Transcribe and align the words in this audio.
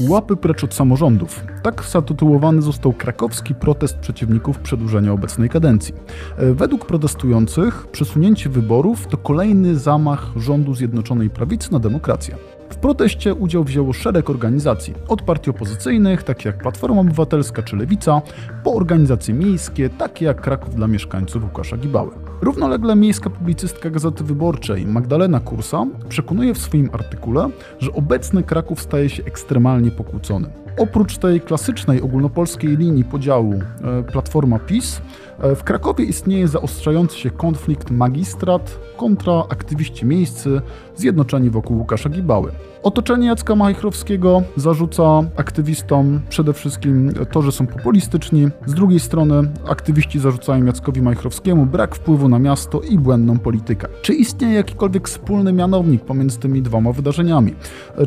Łapy 0.00 0.36
precz 0.36 0.64
od 0.64 0.74
samorządów. 0.74 1.44
Tak 1.62 1.84
zatytułowany 1.84 2.62
został 2.62 2.92
krakowski 2.92 3.54
protest 3.54 3.98
przeciwników 3.98 4.58
przedłużenia 4.58 5.12
obecnej 5.12 5.48
kadencji. 5.48 5.94
E, 6.36 6.52
według 6.54 6.86
protestujących 6.86 7.86
przesunięcie 7.86 8.50
wyborów 8.50 9.06
to 9.06 9.16
kolejny 9.16 9.76
zamach 9.76 10.32
rządu 10.36 10.74
Zjednoczonej 10.74 11.30
Prawicy 11.30 11.72
na 11.72 11.78
demokrację. 11.78 12.36
W 12.70 12.76
proteście 12.76 13.34
udział 13.34 13.64
wzięło 13.64 13.92
szereg 13.92 14.30
organizacji, 14.30 14.94
od 15.08 15.22
partii 15.22 15.50
opozycyjnych, 15.50 16.22
takich 16.22 16.44
jak 16.44 16.58
Platforma 16.58 17.00
Obywatelska 17.00 17.62
czy 17.62 17.76
Lewica, 17.76 18.22
po 18.64 18.74
organizacje 18.74 19.34
miejskie, 19.34 19.90
takie 19.90 20.24
jak 20.24 20.40
Kraków 20.40 20.74
dla 20.74 20.86
mieszkańców 20.86 21.44
Łukasza 21.44 21.76
Gibały. 21.76 22.27
Równolegle 22.40 22.96
miejska 22.96 23.30
publicystka 23.30 23.90
Gazety 23.90 24.24
Wyborczej 24.24 24.86
Magdalena 24.86 25.40
Kursa 25.40 25.86
przekonuje 26.08 26.54
w 26.54 26.58
swoim 26.58 26.90
artykule, 26.92 27.48
że 27.78 27.92
obecny 27.92 28.42
Kraków 28.42 28.80
staje 28.80 29.08
się 29.08 29.24
ekstremalnie 29.24 29.90
pokłócony. 29.90 30.50
Oprócz 30.78 31.18
tej 31.18 31.40
klasycznej 31.40 32.02
ogólnopolskiej 32.02 32.76
linii 32.76 33.04
podziału 33.04 33.54
e, 33.54 34.02
Platforma 34.02 34.58
PiS, 34.58 35.00
e, 35.40 35.54
w 35.54 35.64
Krakowie 35.64 36.04
istnieje 36.04 36.48
zaostrzający 36.48 37.18
się 37.18 37.30
konflikt 37.30 37.90
magistrat 37.90 38.78
kontra 38.98 39.44
aktywiści 39.48 40.06
miejscy 40.06 40.60
zjednoczeni 40.96 41.50
wokół 41.50 41.78
Łukasza 41.78 42.08
Gibały. 42.08 42.52
Otoczenie 42.82 43.26
Jacka 43.26 43.56
Majchrowskiego 43.56 44.42
zarzuca 44.56 45.02
aktywistom 45.36 46.20
przede 46.28 46.52
wszystkim 46.52 47.12
to, 47.32 47.42
że 47.42 47.52
są 47.52 47.66
populistyczni. 47.66 48.48
Z 48.66 48.74
drugiej 48.74 49.00
strony 49.00 49.42
aktywiści 49.68 50.18
zarzucają 50.18 50.64
Jackowi 50.64 51.02
Majchrowskiemu 51.02 51.66
brak 51.66 51.94
wpływu 51.94 52.28
na 52.28 52.38
miasto 52.38 52.80
i 52.80 52.98
błędną 52.98 53.38
politykę. 53.38 53.88
Czy 54.02 54.14
istnieje 54.14 54.54
jakikolwiek 54.54 55.08
wspólny 55.08 55.52
mianownik 55.52 56.04
pomiędzy 56.04 56.38
tymi 56.38 56.62
dwoma 56.62 56.92
wydarzeniami? 56.92 57.54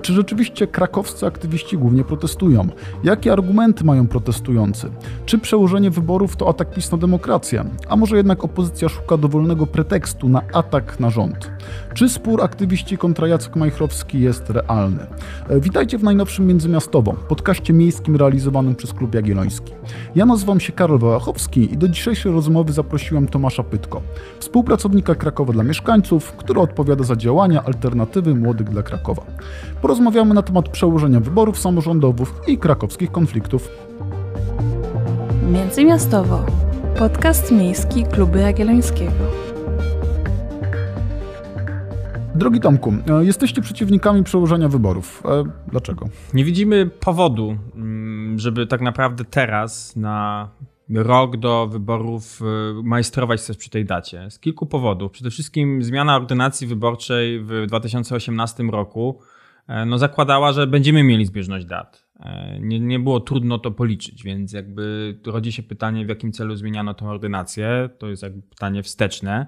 Czy 0.02 0.14
rzeczywiście 0.14 0.68
krakowscy 0.68 1.26
aktywiści 1.26 1.78
głównie 1.78 2.04
protestują? 2.04 2.68
Jakie 3.04 3.34
argumenty 3.34 3.84
mają 3.84 4.08
protestujący? 4.08 4.92
Czy 5.26 5.38
przełożenie 5.38 5.92
wyborów 5.92 6.36
to 6.36 6.50
atak 6.50 6.74
PiS 6.74 6.92
na 6.92 6.98
demokrację? 6.98 7.66
A 7.90 7.96
może 7.96 8.18
jednak 8.18 8.44
opozycja 8.44 8.90
szuka 8.90 9.18
dowolnego 9.18 9.68
pretekstu 9.68 10.30
na 10.30 10.42
atak 10.54 10.81
na 11.00 11.10
rząd? 11.10 11.52
Czy 11.94 12.10
spór 12.10 12.44
aktywiści 12.44 12.98
kontra 12.98 13.28
Jacek 13.28 13.56
Majchrowski 13.56 14.22
jest 14.22 14.50
realny? 14.50 15.08
E, 15.50 15.60
witajcie 15.60 15.98
w 15.98 16.04
najnowszym 16.04 16.48
Międzymiastowo, 16.48 17.14
podcaście 17.14 17.74
miejskim 17.74 18.16
realizowanym 18.16 18.76
przez 18.76 18.94
Klub 18.94 19.16
Jagielloński. 19.16 19.74
Ja 20.16 20.26
nazywam 20.26 20.60
się 20.60 20.74
Karol 20.74 21.00
Wałachowski 21.00 21.74
i 21.74 21.78
do 21.78 21.88
dzisiejszej 21.88 22.32
rozmowy 22.32 22.74
zaprosiłem 22.74 23.28
Tomasza 23.28 23.64
Pytko, 23.64 24.02
współpracownika 24.40 25.16
Krakowa 25.16 25.54
dla 25.54 25.64
mieszkańców, 25.64 26.32
który 26.32 26.60
odpowiada 26.60 27.04
za 27.04 27.16
działania 27.16 27.64
alternatywy 27.64 28.36
młodych 28.36 28.70
dla 28.70 28.84
Krakowa. 28.84 29.22
Porozmawiamy 29.82 30.34
na 30.34 30.42
temat 30.42 30.70
przełożenia 30.70 31.20
wyborów 31.20 31.60
samorządowych 31.60 32.30
i 32.48 32.58
krakowskich 32.58 33.12
konfliktów. 33.12 33.70
Międzymiastowo. 35.52 36.46
Podcast 37.00 37.52
miejski 37.52 38.04
Klubu 38.04 38.38
Jagiellońskiego. 38.38 39.51
Drogi 42.36 42.60
Tomku, 42.60 42.94
e, 43.20 43.26
jesteście 43.26 43.62
przeciwnikami 43.62 44.24
przełożenia 44.24 44.70
wyborów. 44.70 45.24
E, 45.26 45.44
dlaczego? 45.68 46.06
Nie 46.34 46.46
widzimy 46.46 46.86
powodu, 46.86 47.58
mm, 47.76 48.40
żeby 48.40 48.68
tak 48.68 48.82
naprawdę 48.82 49.26
teraz 49.26 49.96
na 49.96 50.50
rok 50.90 51.38
do 51.38 51.68
wyborów 51.68 52.42
e, 52.42 52.84
majstrować 52.84 53.42
coś 53.42 53.58
przy 53.58 53.70
tej 53.70 53.86
dacie. 53.86 54.32
Z 54.32 54.40
kilku 54.40 54.66
powodów. 54.66 55.12
Przede 55.12 55.30
wszystkim 55.30 55.84
zmiana 55.84 56.16
ordynacji 56.16 56.68
wyborczej 56.68 57.40
w 57.40 57.66
2018 57.68 58.64
roku 58.64 59.20
no, 59.86 59.98
zakładała, 59.98 60.52
że 60.52 60.68
będziemy 60.68 61.04
mieli 61.04 61.26
zbieżność 61.26 61.66
dat. 61.66 62.06
Nie, 62.60 62.80
nie 62.80 63.00
było 63.00 63.20
trudno 63.20 63.60
to 63.60 63.72
policzyć, 63.72 64.24
więc 64.24 64.54
jakby 64.54 65.16
rodzi 65.26 65.52
się 65.52 65.64
pytanie, 65.64 66.06
w 66.06 66.10
jakim 66.10 66.32
celu 66.32 66.56
zmieniano 66.56 66.94
tę 66.94 67.06
ordynację. 67.06 67.90
To 67.98 68.08
jest 68.08 68.24
jakby 68.24 68.42
pytanie 68.42 68.84
wsteczne. 68.84 69.48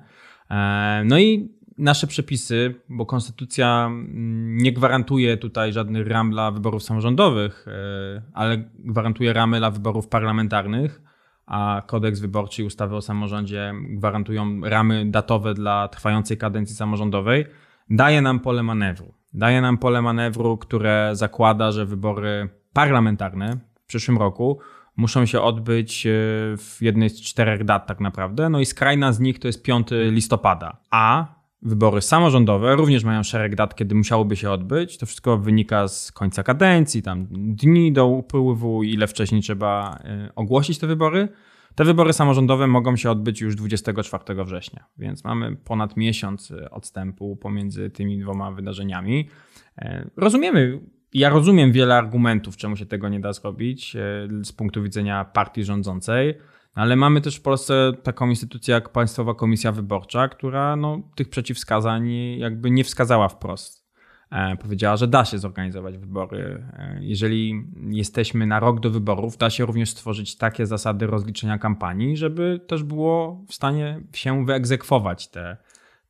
No 1.05 1.19
i 1.19 1.49
nasze 1.77 2.07
przepisy, 2.07 2.75
bo 2.89 3.05
konstytucja 3.05 3.85
mm, 3.85 4.57
nie 4.57 4.73
gwarantuje 4.73 5.37
tutaj 5.37 5.73
żadnych 5.73 6.07
ram 6.07 6.31
dla 6.31 6.51
wyborów 6.51 6.83
samorządowych, 6.83 7.65
e, 7.67 8.21
ale 8.33 8.57
gwarantuje 8.79 9.33
ramy 9.33 9.57
dla 9.57 9.71
wyborów 9.71 10.07
parlamentarnych, 10.07 11.01
a 11.45 11.81
kodeks 11.87 12.19
wyborczy 12.19 12.61
i 12.61 12.65
ustawy 12.65 12.95
o 12.95 13.01
samorządzie 13.01 13.73
gwarantują 13.89 14.61
ramy 14.63 15.05
datowe 15.05 15.53
dla 15.53 15.87
trwającej 15.87 16.37
kadencji 16.37 16.75
samorządowej, 16.75 17.45
daje 17.89 18.21
nam 18.21 18.39
pole 18.39 18.63
manewru. 18.63 19.13
Daje 19.33 19.61
nam 19.61 19.77
pole 19.77 20.01
manewru, 20.01 20.57
które 20.57 21.09
zakłada, 21.13 21.71
że 21.71 21.85
wybory 21.85 22.49
parlamentarne 22.73 23.57
w 23.83 23.85
przyszłym 23.87 24.17
roku 24.17 24.59
muszą 24.95 25.25
się 25.25 25.41
odbyć 25.41 26.07
e, 26.07 26.09
w 26.57 26.77
jednej 26.81 27.09
z 27.09 27.21
czterech 27.21 27.63
dat 27.63 27.87
tak 27.87 27.99
naprawdę. 27.99 28.49
No 28.49 28.59
i 28.59 28.65
skrajna 28.65 29.13
z 29.13 29.19
nich 29.19 29.39
to 29.39 29.47
jest 29.47 29.63
5 29.63 29.87
listopada. 29.91 30.77
A 30.91 31.25
wybory 31.65 32.01
samorządowe 32.01 32.75
również 32.75 33.03
mają 33.03 33.23
szereg 33.23 33.55
dat, 33.55 33.75
kiedy 33.75 33.95
musiałoby 33.95 34.35
się 34.35 34.51
odbyć. 34.51 34.97
To 34.97 35.05
wszystko 35.05 35.37
wynika 35.37 35.87
z 35.87 36.11
końca 36.11 36.43
kadencji, 36.43 37.01
tam 37.01 37.27
dni 37.31 37.93
do 37.93 38.07
upływu, 38.07 38.83
ile 38.83 39.07
wcześniej 39.07 39.41
trzeba 39.41 39.99
e, 40.03 40.29
ogłosić 40.35 40.79
te 40.79 40.87
wybory. 40.87 41.27
Te 41.75 41.83
wybory 41.83 42.13
samorządowe 42.13 42.67
mogą 42.67 42.95
się 42.95 43.11
odbyć 43.11 43.41
już 43.41 43.55
24 43.55 44.43
września, 44.43 44.85
więc 44.97 45.23
mamy 45.23 45.55
ponad 45.55 45.97
miesiąc 45.97 46.51
e, 46.51 46.71
odstępu 46.71 47.35
pomiędzy 47.35 47.89
tymi 47.89 48.19
dwoma 48.19 48.51
wydarzeniami. 48.51 49.29
E, 49.77 50.09
rozumiemy, 50.17 50.79
ja 51.13 51.29
rozumiem 51.29 51.71
wiele 51.71 51.95
argumentów, 51.95 52.57
czemu 52.57 52.75
się 52.75 52.85
tego 52.85 53.09
nie 53.09 53.19
da 53.19 53.33
zrobić 53.33 53.97
z 54.43 54.51
punktu 54.51 54.83
widzenia 54.83 55.25
partii 55.25 55.63
rządzącej. 55.63 56.37
Ale 56.73 56.95
mamy 56.95 57.21
też 57.21 57.35
w 57.35 57.41
Polsce 57.41 57.91
taką 58.03 58.29
instytucję 58.29 58.73
jak 58.73 58.89
Państwowa 58.89 59.33
Komisja 59.33 59.71
Wyborcza, 59.71 60.27
która 60.27 60.75
no, 60.75 61.01
tych 61.15 61.29
przeciwwskazań 61.29 62.09
jakby 62.37 62.71
nie 62.71 62.83
wskazała 62.83 63.29
wprost. 63.29 63.83
E, 64.31 64.55
powiedziała, 64.57 64.97
że 64.97 65.07
da 65.07 65.25
się 65.25 65.39
zorganizować 65.39 65.97
wybory. 65.97 66.63
E, 66.73 66.97
jeżeli 67.01 67.63
jesteśmy 67.89 68.45
na 68.45 68.59
rok 68.59 68.79
do 68.79 68.89
wyborów, 68.89 69.37
da 69.37 69.49
się 69.49 69.65
również 69.65 69.89
stworzyć 69.89 70.37
takie 70.37 70.65
zasady 70.65 71.07
rozliczenia 71.07 71.57
kampanii, 71.57 72.17
żeby 72.17 72.59
też 72.67 72.83
było 72.83 73.43
w 73.47 73.53
stanie 73.53 74.01
się 74.13 74.45
wyegzekwować 74.45 75.27
te, 75.27 75.57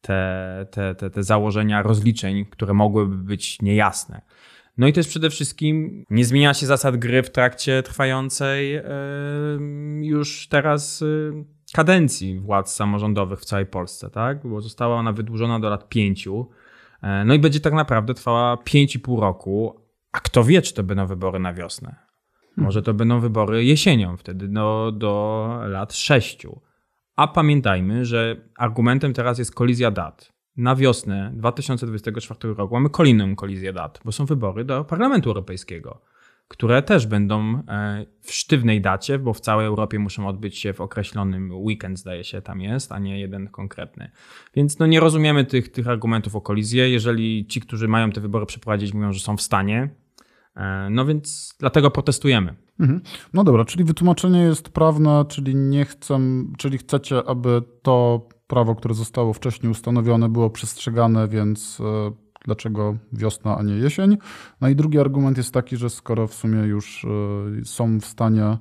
te, 0.01 0.67
te, 0.71 0.95
te, 0.95 1.09
te 1.09 1.23
założenia 1.23 1.81
rozliczeń, 1.81 2.45
które 2.45 2.73
mogłyby 2.73 3.15
być 3.15 3.61
niejasne. 3.61 4.21
No 4.77 4.87
i 4.87 4.93
też 4.93 5.07
przede 5.07 5.29
wszystkim 5.29 6.05
nie 6.09 6.25
zmienia 6.25 6.53
się 6.53 6.65
zasad 6.65 6.97
gry 6.97 7.23
w 7.23 7.29
trakcie 7.29 7.83
trwającej 7.83 8.81
już 10.01 10.47
teraz 10.47 11.01
y, 11.01 11.33
kadencji 11.73 12.39
władz 12.39 12.75
samorządowych 12.75 13.39
w 13.39 13.45
całej 13.45 13.65
Polsce, 13.65 14.09
tak? 14.09 14.47
Bo 14.47 14.61
została 14.61 14.95
ona 14.95 15.11
wydłużona 15.11 15.59
do 15.59 15.69
lat 15.69 15.89
pięciu. 15.89 16.49
E, 17.01 17.25
no 17.25 17.33
i 17.33 17.39
będzie 17.39 17.59
tak 17.59 17.73
naprawdę 17.73 18.13
trwała 18.13 18.57
pięć 18.57 18.95
i 18.95 18.99
pół 18.99 19.19
roku. 19.19 19.81
A 20.11 20.19
kto 20.19 20.43
wie, 20.43 20.61
czy 20.61 20.73
to 20.73 20.83
będą 20.83 21.07
wybory 21.07 21.39
na 21.39 21.53
wiosnę? 21.53 21.95
Może 22.57 22.81
to 22.81 22.93
będą 22.93 23.19
wybory 23.19 23.65
jesienią, 23.65 24.17
wtedy 24.17 24.47
do, 24.47 24.91
do 24.95 25.59
lat 25.67 25.93
sześciu. 25.93 26.61
A 27.15 27.27
pamiętajmy, 27.27 28.05
że 28.05 28.35
argumentem 28.57 29.13
teraz 29.13 29.39
jest 29.39 29.55
kolizja 29.55 29.91
dat 29.91 30.32
na 30.57 30.75
wiosnę 30.75 31.31
2024 31.35 32.53
roku 32.53 32.73
mamy 32.73 32.89
kolejną 32.89 33.35
kolizję 33.35 33.73
dat, 33.73 33.99
bo 34.05 34.11
są 34.11 34.25
wybory 34.25 34.65
do 34.65 34.83
Parlamentu 34.83 35.29
Europejskiego, 35.29 36.01
które 36.47 36.81
też 36.81 37.07
będą 37.07 37.63
e, 37.67 38.05
w 38.21 38.33
sztywnej 38.33 38.81
dacie, 38.81 39.19
bo 39.19 39.33
w 39.33 39.39
całej 39.39 39.65
Europie 39.67 39.99
muszą 39.99 40.27
odbyć 40.27 40.57
się 40.57 40.73
w 40.73 40.81
określonym 40.81 41.51
weekend, 41.51 41.99
zdaje 41.99 42.23
się, 42.23 42.41
tam 42.41 42.61
jest, 42.61 42.91
a 42.91 42.99
nie 42.99 43.19
jeden 43.19 43.47
konkretny. 43.47 44.11
Więc 44.55 44.79
no 44.79 44.87
nie 44.87 44.99
rozumiemy 44.99 45.45
tych, 45.45 45.71
tych 45.71 45.87
argumentów 45.87 46.35
o 46.35 46.41
kolizję. 46.41 46.89
Jeżeli 46.89 47.45
ci, 47.47 47.61
którzy 47.61 47.87
mają 47.87 48.11
te 48.11 48.21
wybory 48.21 48.45
przeprowadzić, 48.45 48.93
mówią, 48.93 49.13
że 49.13 49.19
są 49.19 49.37
w 49.37 49.41
stanie, 49.41 49.89
e, 50.55 50.87
no 50.91 51.05
więc 51.05 51.55
dlatego 51.59 51.91
protestujemy. 51.91 52.55
Mhm. 52.79 53.01
No 53.33 53.43
dobra, 53.43 53.65
czyli 53.65 53.83
wytłumaczenie 53.83 54.39
jest 54.39 54.69
prawne, 54.69 55.25
czyli 55.29 55.55
nie 55.55 55.85
chcę, 55.85 56.19
czyli 56.57 56.77
chcecie, 56.77 57.23
aby 57.27 57.61
to 57.81 58.27
prawo, 58.47 58.75
które 58.75 58.93
zostało 58.93 59.33
wcześniej 59.33 59.71
ustanowione, 59.71 60.29
było 60.29 60.49
przestrzegane, 60.49 61.27
więc 61.27 61.79
e, 61.79 62.11
dlaczego 62.45 62.97
wiosna, 63.13 63.57
a 63.57 63.63
nie 63.63 63.73
jesień. 63.73 64.17
No 64.61 64.69
i 64.69 64.75
drugi 64.75 64.99
argument 64.99 65.37
jest 65.37 65.53
taki, 65.53 65.77
że 65.77 65.89
skoro 65.89 66.27
w 66.27 66.33
sumie 66.33 66.59
już 66.59 67.05
e, 67.05 67.65
są 67.65 67.99
w 67.99 68.05
stanie 68.05 68.57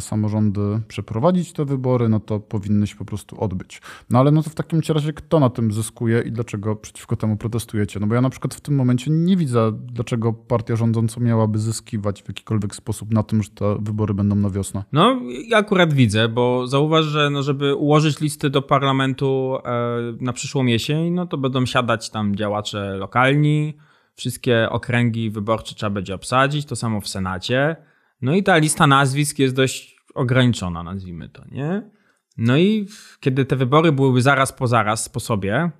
samorządy 0.00 0.80
przeprowadzić 0.88 1.52
te 1.52 1.64
wybory, 1.64 2.08
no 2.08 2.20
to 2.20 2.40
powinny 2.40 2.86
się 2.86 2.96
po 2.96 3.04
prostu 3.04 3.40
odbyć. 3.40 3.80
No 4.10 4.18
ale 4.18 4.30
no 4.30 4.42
to 4.42 4.50
w 4.50 4.54
takim 4.54 4.80
razie 4.88 5.12
kto 5.12 5.40
na 5.40 5.50
tym 5.50 5.72
zyskuje 5.72 6.22
i 6.22 6.32
dlaczego 6.32 6.76
przeciwko 6.76 7.16
temu 7.16 7.36
protestujecie? 7.36 8.00
No 8.00 8.06
bo 8.06 8.14
ja 8.14 8.20
na 8.20 8.30
przykład 8.30 8.54
w 8.54 8.60
tym 8.60 8.74
momencie 8.74 9.10
nie 9.10 9.36
widzę, 9.36 9.72
dlaczego 9.72 10.32
partia 10.32 10.76
rządząca 10.76 11.20
miałaby 11.20 11.58
zyskiwać 11.58 12.22
w 12.22 12.28
jakikolwiek 12.28 12.74
sposób 12.74 13.10
na 13.10 13.22
tym, 13.22 13.42
że 13.42 13.50
te 13.50 13.76
wybory 13.80 14.14
będą 14.14 14.36
na 14.36 14.50
wiosnę. 14.50 14.84
No 14.92 15.20
ja 15.48 15.58
akurat 15.58 15.92
widzę, 15.92 16.28
bo 16.28 16.66
zauważ, 16.66 17.04
że 17.04 17.30
no, 17.30 17.42
żeby 17.42 17.74
ułożyć 17.74 18.20
listy 18.20 18.50
do 18.50 18.62
parlamentu 18.62 19.56
e, 19.64 19.72
na 20.20 20.32
przyszłą 20.32 20.66
jesień, 20.66 21.12
no 21.12 21.26
to 21.26 21.38
będą 21.38 21.66
siadać 21.66 22.10
tam 22.10 22.36
działacze 22.36 22.96
lokalni, 22.96 23.74
wszystkie 24.14 24.70
okręgi 24.70 25.30
wyborcze 25.30 25.74
trzeba 25.74 25.90
będzie 25.90 26.14
obsadzić, 26.14 26.66
to 26.66 26.76
samo 26.76 27.00
w 27.00 27.08
Senacie. 27.08 27.76
No 28.24 28.34
i 28.34 28.42
ta 28.42 28.56
lista 28.56 28.86
nazwisk 28.86 29.38
jest 29.38 29.54
dość 29.54 29.96
ograniczona, 30.14 30.82
nazwijmy 30.82 31.28
to, 31.28 31.42
nie? 31.52 31.90
No 32.38 32.56
i 32.56 32.86
kiedy 33.20 33.44
te 33.44 33.56
wybory 33.56 33.92
byłyby 33.92 34.22
zaraz 34.22 34.52
po 34.52 34.66
zaraz 34.66 35.08
po 35.08 35.20
sobie, 35.20 35.70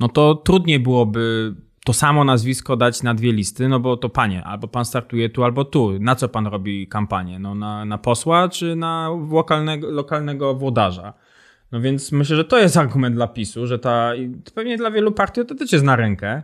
no 0.00 0.08
to 0.08 0.34
trudniej 0.34 0.80
byłoby 0.80 1.54
to 1.84 1.92
samo 1.92 2.24
nazwisko 2.24 2.76
dać 2.76 3.02
na 3.02 3.14
dwie 3.14 3.32
listy, 3.32 3.68
no 3.68 3.80
bo 3.80 3.96
to 3.96 4.08
panie, 4.08 4.44
albo 4.44 4.68
pan 4.68 4.84
startuje 4.84 5.28
tu, 5.28 5.44
albo 5.44 5.64
tu. 5.64 5.98
Na 6.00 6.14
co 6.14 6.28
pan 6.28 6.46
robi 6.46 6.88
kampanię? 6.88 7.38
No 7.38 7.54
na, 7.54 7.84
na 7.84 7.98
posła, 7.98 8.48
czy 8.48 8.76
na 8.76 9.10
lokalnego, 9.30 9.90
lokalnego 9.90 10.54
włodarza? 10.54 11.12
No 11.72 11.80
więc 11.80 12.12
myślę, 12.12 12.36
że 12.36 12.44
to 12.44 12.58
jest 12.58 12.76
argument 12.76 13.14
dla 13.14 13.28
PiSu, 13.28 13.66
że 13.66 13.78
ta, 13.78 14.12
pewnie 14.54 14.76
dla 14.76 14.90
wielu 14.90 15.12
partii 15.12 15.46
to 15.46 15.54
też 15.54 15.72
jest 15.72 15.84
na 15.84 15.96
rękę. 15.96 16.42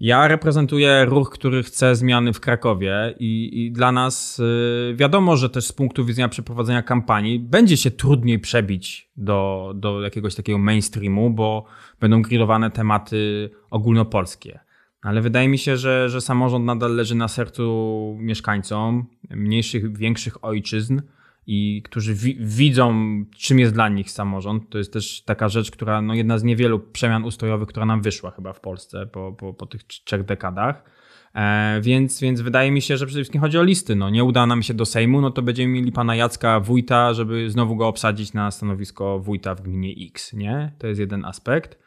Ja 0.00 0.28
reprezentuję 0.28 1.04
ruch, 1.04 1.30
który 1.30 1.62
chce 1.62 1.96
zmiany 1.96 2.32
w 2.32 2.40
Krakowie 2.40 3.14
i, 3.18 3.64
i, 3.64 3.72
dla 3.72 3.92
nas 3.92 4.38
y, 4.38 4.94
wiadomo, 4.96 5.36
że 5.36 5.50
też 5.50 5.64
z 5.64 5.72
punktu 5.72 6.04
widzenia 6.04 6.28
przeprowadzenia 6.28 6.82
kampanii 6.82 7.40
będzie 7.40 7.76
się 7.76 7.90
trudniej 7.90 8.38
przebić 8.38 9.10
do, 9.16 9.72
do 9.76 10.00
jakiegoś 10.00 10.34
takiego 10.34 10.58
mainstreamu, 10.58 11.30
bo 11.30 11.64
będą 12.00 12.22
grillowane 12.22 12.70
tematy 12.70 13.50
ogólnopolskie. 13.70 14.60
Ale 15.02 15.20
wydaje 15.20 15.48
mi 15.48 15.58
się, 15.58 15.76
że, 15.76 16.08
że 16.08 16.20
samorząd 16.20 16.64
nadal 16.64 16.96
leży 16.96 17.14
na 17.14 17.28
sercu 17.28 18.16
mieszkańcom 18.20 19.06
mniejszych, 19.30 19.96
większych 19.96 20.44
ojczyzn 20.44 21.00
i 21.46 21.82
którzy 21.82 22.14
wi 22.14 22.36
widzą, 22.40 22.94
czym 23.38 23.58
jest 23.58 23.74
dla 23.74 23.88
nich 23.88 24.10
samorząd. 24.10 24.70
To 24.70 24.78
jest 24.78 24.92
też 24.92 25.22
taka 25.22 25.48
rzecz, 25.48 25.70
która, 25.70 26.02
no 26.02 26.14
jedna 26.14 26.38
z 26.38 26.44
niewielu 26.44 26.80
przemian 26.80 27.24
ustrojowych, 27.24 27.68
która 27.68 27.86
nam 27.86 28.02
wyszła 28.02 28.30
chyba 28.30 28.52
w 28.52 28.60
Polsce 28.60 29.06
po, 29.06 29.32
po, 29.32 29.54
po 29.54 29.66
tych 29.66 29.84
trzech 29.84 30.24
dekadach. 30.24 30.84
E, 31.34 31.80
więc, 31.80 32.20
więc 32.20 32.40
wydaje 32.40 32.70
mi 32.70 32.82
się, 32.82 32.96
że 32.96 33.06
przede 33.06 33.20
wszystkim 33.20 33.40
chodzi 33.40 33.58
o 33.58 33.62
listy. 33.62 33.96
No, 33.96 34.10
nie 34.10 34.24
uda 34.24 34.46
nam 34.46 34.62
się 34.62 34.74
do 34.74 34.86
Sejmu, 34.86 35.20
no 35.20 35.30
to 35.30 35.42
będziemy 35.42 35.72
mieli 35.72 35.92
pana 35.92 36.16
Jacka 36.16 36.60
wójta, 36.60 37.14
żeby 37.14 37.50
znowu 37.50 37.76
go 37.76 37.88
obsadzić 37.88 38.32
na 38.32 38.50
stanowisko 38.50 39.18
wójta 39.18 39.54
w 39.54 39.62
gminie 39.62 39.94
X, 40.08 40.32
nie? 40.32 40.72
To 40.78 40.86
jest 40.86 41.00
jeden 41.00 41.24
aspekt. 41.24 41.78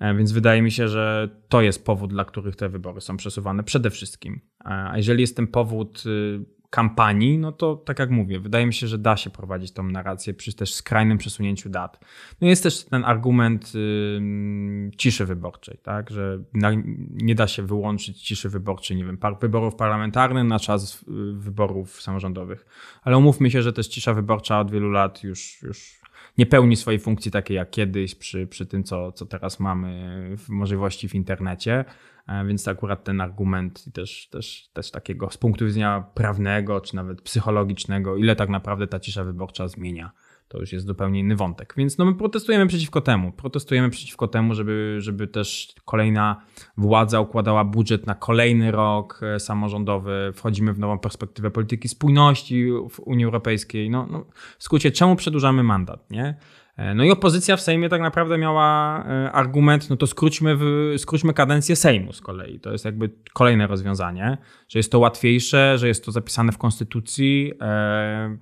E, 0.00 0.14
więc 0.14 0.32
wydaje 0.32 0.62
mi 0.62 0.70
się, 0.70 0.88
że 0.88 1.28
to 1.48 1.62
jest 1.62 1.84
powód, 1.84 2.10
dla 2.10 2.24
których 2.24 2.56
te 2.56 2.68
wybory 2.68 3.00
są 3.00 3.16
przesuwane 3.16 3.62
przede 3.62 3.90
wszystkim. 3.90 4.40
E, 4.64 4.68
a 4.68 4.96
jeżeli 4.96 5.20
jest 5.20 5.36
ten 5.36 5.46
powód 5.46 6.02
y, 6.06 6.61
kampanii, 6.72 7.38
no 7.38 7.52
to 7.52 7.76
tak 7.76 7.98
jak 7.98 8.10
mówię, 8.10 8.40
wydaje 8.40 8.66
mi 8.66 8.74
się, 8.74 8.86
że 8.86 8.98
da 8.98 9.16
się 9.16 9.30
prowadzić 9.30 9.72
tą 9.72 9.82
narrację 9.82 10.34
przy 10.34 10.52
też 10.52 10.74
skrajnym 10.74 11.18
przesunięciu 11.18 11.68
dat. 11.68 12.04
No 12.40 12.48
jest 12.48 12.62
też 12.62 12.84
ten 12.84 13.04
argument 13.04 13.74
yy, 13.74 14.90
ciszy 14.96 15.26
wyborczej, 15.26 15.78
tak, 15.82 16.10
że 16.10 16.38
na, 16.54 16.70
nie 17.10 17.34
da 17.34 17.46
się 17.46 17.62
wyłączyć 17.62 18.22
ciszy 18.22 18.48
wyborczej, 18.48 18.96
nie 18.96 19.04
wiem, 19.04 19.18
par, 19.18 19.38
wyborów 19.40 19.74
parlamentarnych 19.74 20.44
na 20.44 20.58
czas 20.58 21.02
y, 21.02 21.04
wyborów 21.32 22.02
samorządowych. 22.02 22.66
Ale 23.02 23.18
umówmy 23.18 23.50
się, 23.50 23.62
że 23.62 23.72
też 23.72 23.88
cisza 23.88 24.14
wyborcza 24.14 24.60
od 24.60 24.70
wielu 24.70 24.90
lat 24.90 25.24
już, 25.24 25.62
już 25.62 26.00
nie 26.38 26.46
pełni 26.46 26.76
swojej 26.76 27.00
funkcji 27.00 27.30
takiej 27.30 27.56
jak 27.56 27.70
kiedyś 27.70 28.14
przy, 28.14 28.46
przy 28.46 28.66
tym, 28.66 28.84
co, 28.84 29.12
co 29.12 29.26
teraz 29.26 29.60
mamy 29.60 30.34
w 30.36 30.48
możliwości 30.48 31.08
w 31.08 31.14
internecie. 31.14 31.84
E, 32.28 32.44
więc 32.46 32.68
akurat 32.68 33.04
ten 33.04 33.20
argument 33.20 33.84
też, 33.92 34.28
też, 34.28 34.68
też 34.72 34.90
takiego 34.90 35.30
z 35.30 35.38
punktu 35.38 35.66
widzenia 35.66 36.04
prawnego 36.14 36.80
czy 36.80 36.96
nawet 36.96 37.22
psychologicznego, 37.22 38.16
ile 38.16 38.36
tak 38.36 38.48
naprawdę 38.48 38.86
ta 38.86 39.00
cisza 39.00 39.24
wyborcza 39.24 39.68
zmienia, 39.68 40.12
to 40.48 40.58
już 40.60 40.72
jest 40.72 40.86
zupełnie 40.86 41.20
inny 41.20 41.36
wątek. 41.36 41.74
Więc 41.76 41.98
no 41.98 42.04
my 42.04 42.14
protestujemy 42.14 42.66
przeciwko 42.66 43.00
temu. 43.00 43.32
Protestujemy 43.32 43.90
przeciwko 43.90 44.28
temu, 44.28 44.54
żeby, 44.54 44.96
żeby 44.98 45.26
też 45.26 45.74
kolejna 45.84 46.42
władza 46.76 47.20
układała 47.20 47.64
budżet 47.64 48.06
na 48.06 48.14
kolejny 48.14 48.70
rok 48.70 49.20
e, 49.22 49.40
samorządowy. 49.40 50.32
Wchodzimy 50.34 50.72
w 50.72 50.78
nową 50.78 50.98
perspektywę 50.98 51.50
polityki 51.50 51.88
spójności 51.88 52.68
w 52.90 53.00
Unii 53.00 53.24
Europejskiej. 53.24 53.90
No, 53.90 54.06
no 54.10 54.24
w 54.58 54.64
skrócie, 54.64 54.90
czemu 54.90 55.16
przedłużamy 55.16 55.62
mandat, 55.62 56.10
nie? 56.10 56.36
E, 56.76 56.94
no 56.94 57.04
i 57.04 57.10
opozycja 57.10 57.56
w 57.56 57.60
Sejmie 57.60 57.88
tak 57.88 58.00
naprawdę 58.00 58.38
miała 58.38 58.98
e, 59.04 59.32
argument, 59.32 59.90
no 59.90 59.96
to 59.96 60.06
skróćmy, 60.06 60.56
w, 60.56 60.94
skróćmy 60.98 61.34
kadencję 61.34 61.76
Sejmu 61.76 62.12
z 62.12 62.20
kolei. 62.20 62.60
To 62.60 62.72
jest 62.72 62.84
jakby 62.84 63.10
kolejne 63.32 63.66
rozwiązanie, 63.66 64.38
że 64.68 64.78
jest 64.78 64.92
to 64.92 64.98
łatwiejsze, 64.98 65.78
że 65.78 65.88
jest 65.88 66.04
to 66.04 66.12
zapisane 66.12 66.52
w 66.52 66.58
konstytucji. 66.58 67.52
E, 67.60 68.38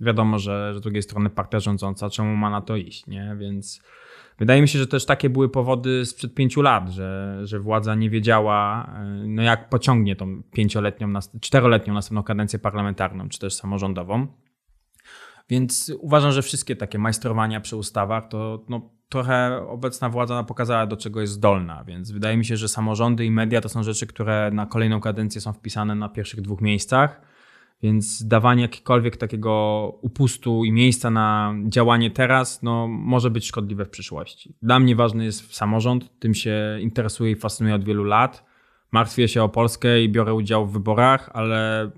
wiadomo, 0.00 0.38
że, 0.38 0.74
z 0.76 0.80
drugiej 0.80 1.02
strony 1.02 1.30
partia 1.30 1.60
rządząca, 1.60 2.10
czemu 2.10 2.36
ma 2.36 2.50
na 2.50 2.60
to 2.60 2.76
iść, 2.76 3.06
nie? 3.06 3.36
Więc 3.40 3.82
wydaje 4.38 4.62
mi 4.62 4.68
się, 4.68 4.78
że 4.78 4.86
też 4.86 5.06
takie 5.06 5.30
były 5.30 5.48
powody 5.48 6.06
sprzed 6.06 6.34
pięciu 6.34 6.62
lat, 6.62 6.88
że, 6.90 7.40
że 7.42 7.60
władza 7.60 7.94
nie 7.94 8.10
wiedziała, 8.10 8.90
no 9.26 9.42
jak 9.42 9.68
pociągnie 9.68 10.16
tą 10.16 10.42
pięcioletnią, 10.52 11.12
czteroletnią 11.40 11.94
następną 11.94 12.22
kadencję 12.22 12.58
parlamentarną, 12.58 13.28
czy 13.28 13.38
też 13.38 13.54
samorządową. 13.54 14.26
Więc 15.48 15.92
uważam, 16.00 16.32
że 16.32 16.42
wszystkie 16.42 16.76
takie 16.76 16.98
majstrowania 16.98 17.60
przy 17.60 17.76
ustawach 17.76 18.28
to 18.28 18.64
no, 18.68 18.90
trochę 19.08 19.66
obecna 19.68 20.08
władza 20.08 20.44
pokazała, 20.44 20.86
do 20.86 20.96
czego 20.96 21.20
jest 21.20 21.32
zdolna. 21.32 21.84
Więc 21.84 22.10
wydaje 22.10 22.36
mi 22.36 22.44
się, 22.44 22.56
że 22.56 22.68
samorządy 22.68 23.24
i 23.24 23.30
media 23.30 23.60
to 23.60 23.68
są 23.68 23.82
rzeczy, 23.82 24.06
które 24.06 24.50
na 24.50 24.66
kolejną 24.66 25.00
kadencję 25.00 25.40
są 25.40 25.52
wpisane 25.52 25.94
na 25.94 26.08
pierwszych 26.08 26.40
dwóch 26.40 26.60
miejscach. 26.60 27.20
Więc 27.82 28.26
dawanie 28.26 28.62
jakiegokolwiek 28.62 29.16
takiego 29.16 29.52
upustu 30.02 30.64
i 30.64 30.72
miejsca 30.72 31.10
na 31.10 31.54
działanie 31.68 32.10
teraz 32.10 32.62
no, 32.62 32.88
może 32.88 33.30
być 33.30 33.46
szkodliwe 33.46 33.84
w 33.84 33.90
przyszłości. 33.90 34.56
Dla 34.62 34.78
mnie 34.78 34.96
ważny 34.96 35.24
jest 35.24 35.54
samorząd, 35.54 36.18
tym 36.18 36.34
się 36.34 36.78
interesuję 36.80 37.30
i 37.32 37.36
fascynuję 37.36 37.74
od 37.74 37.84
wielu 37.84 38.04
lat. 38.04 38.44
Martwię 38.92 39.28
się 39.28 39.42
o 39.42 39.48
Polskę 39.48 40.02
i 40.02 40.08
biorę 40.08 40.34
udział 40.34 40.66
w 40.66 40.72
wyborach, 40.72 41.30
ale 41.32 41.90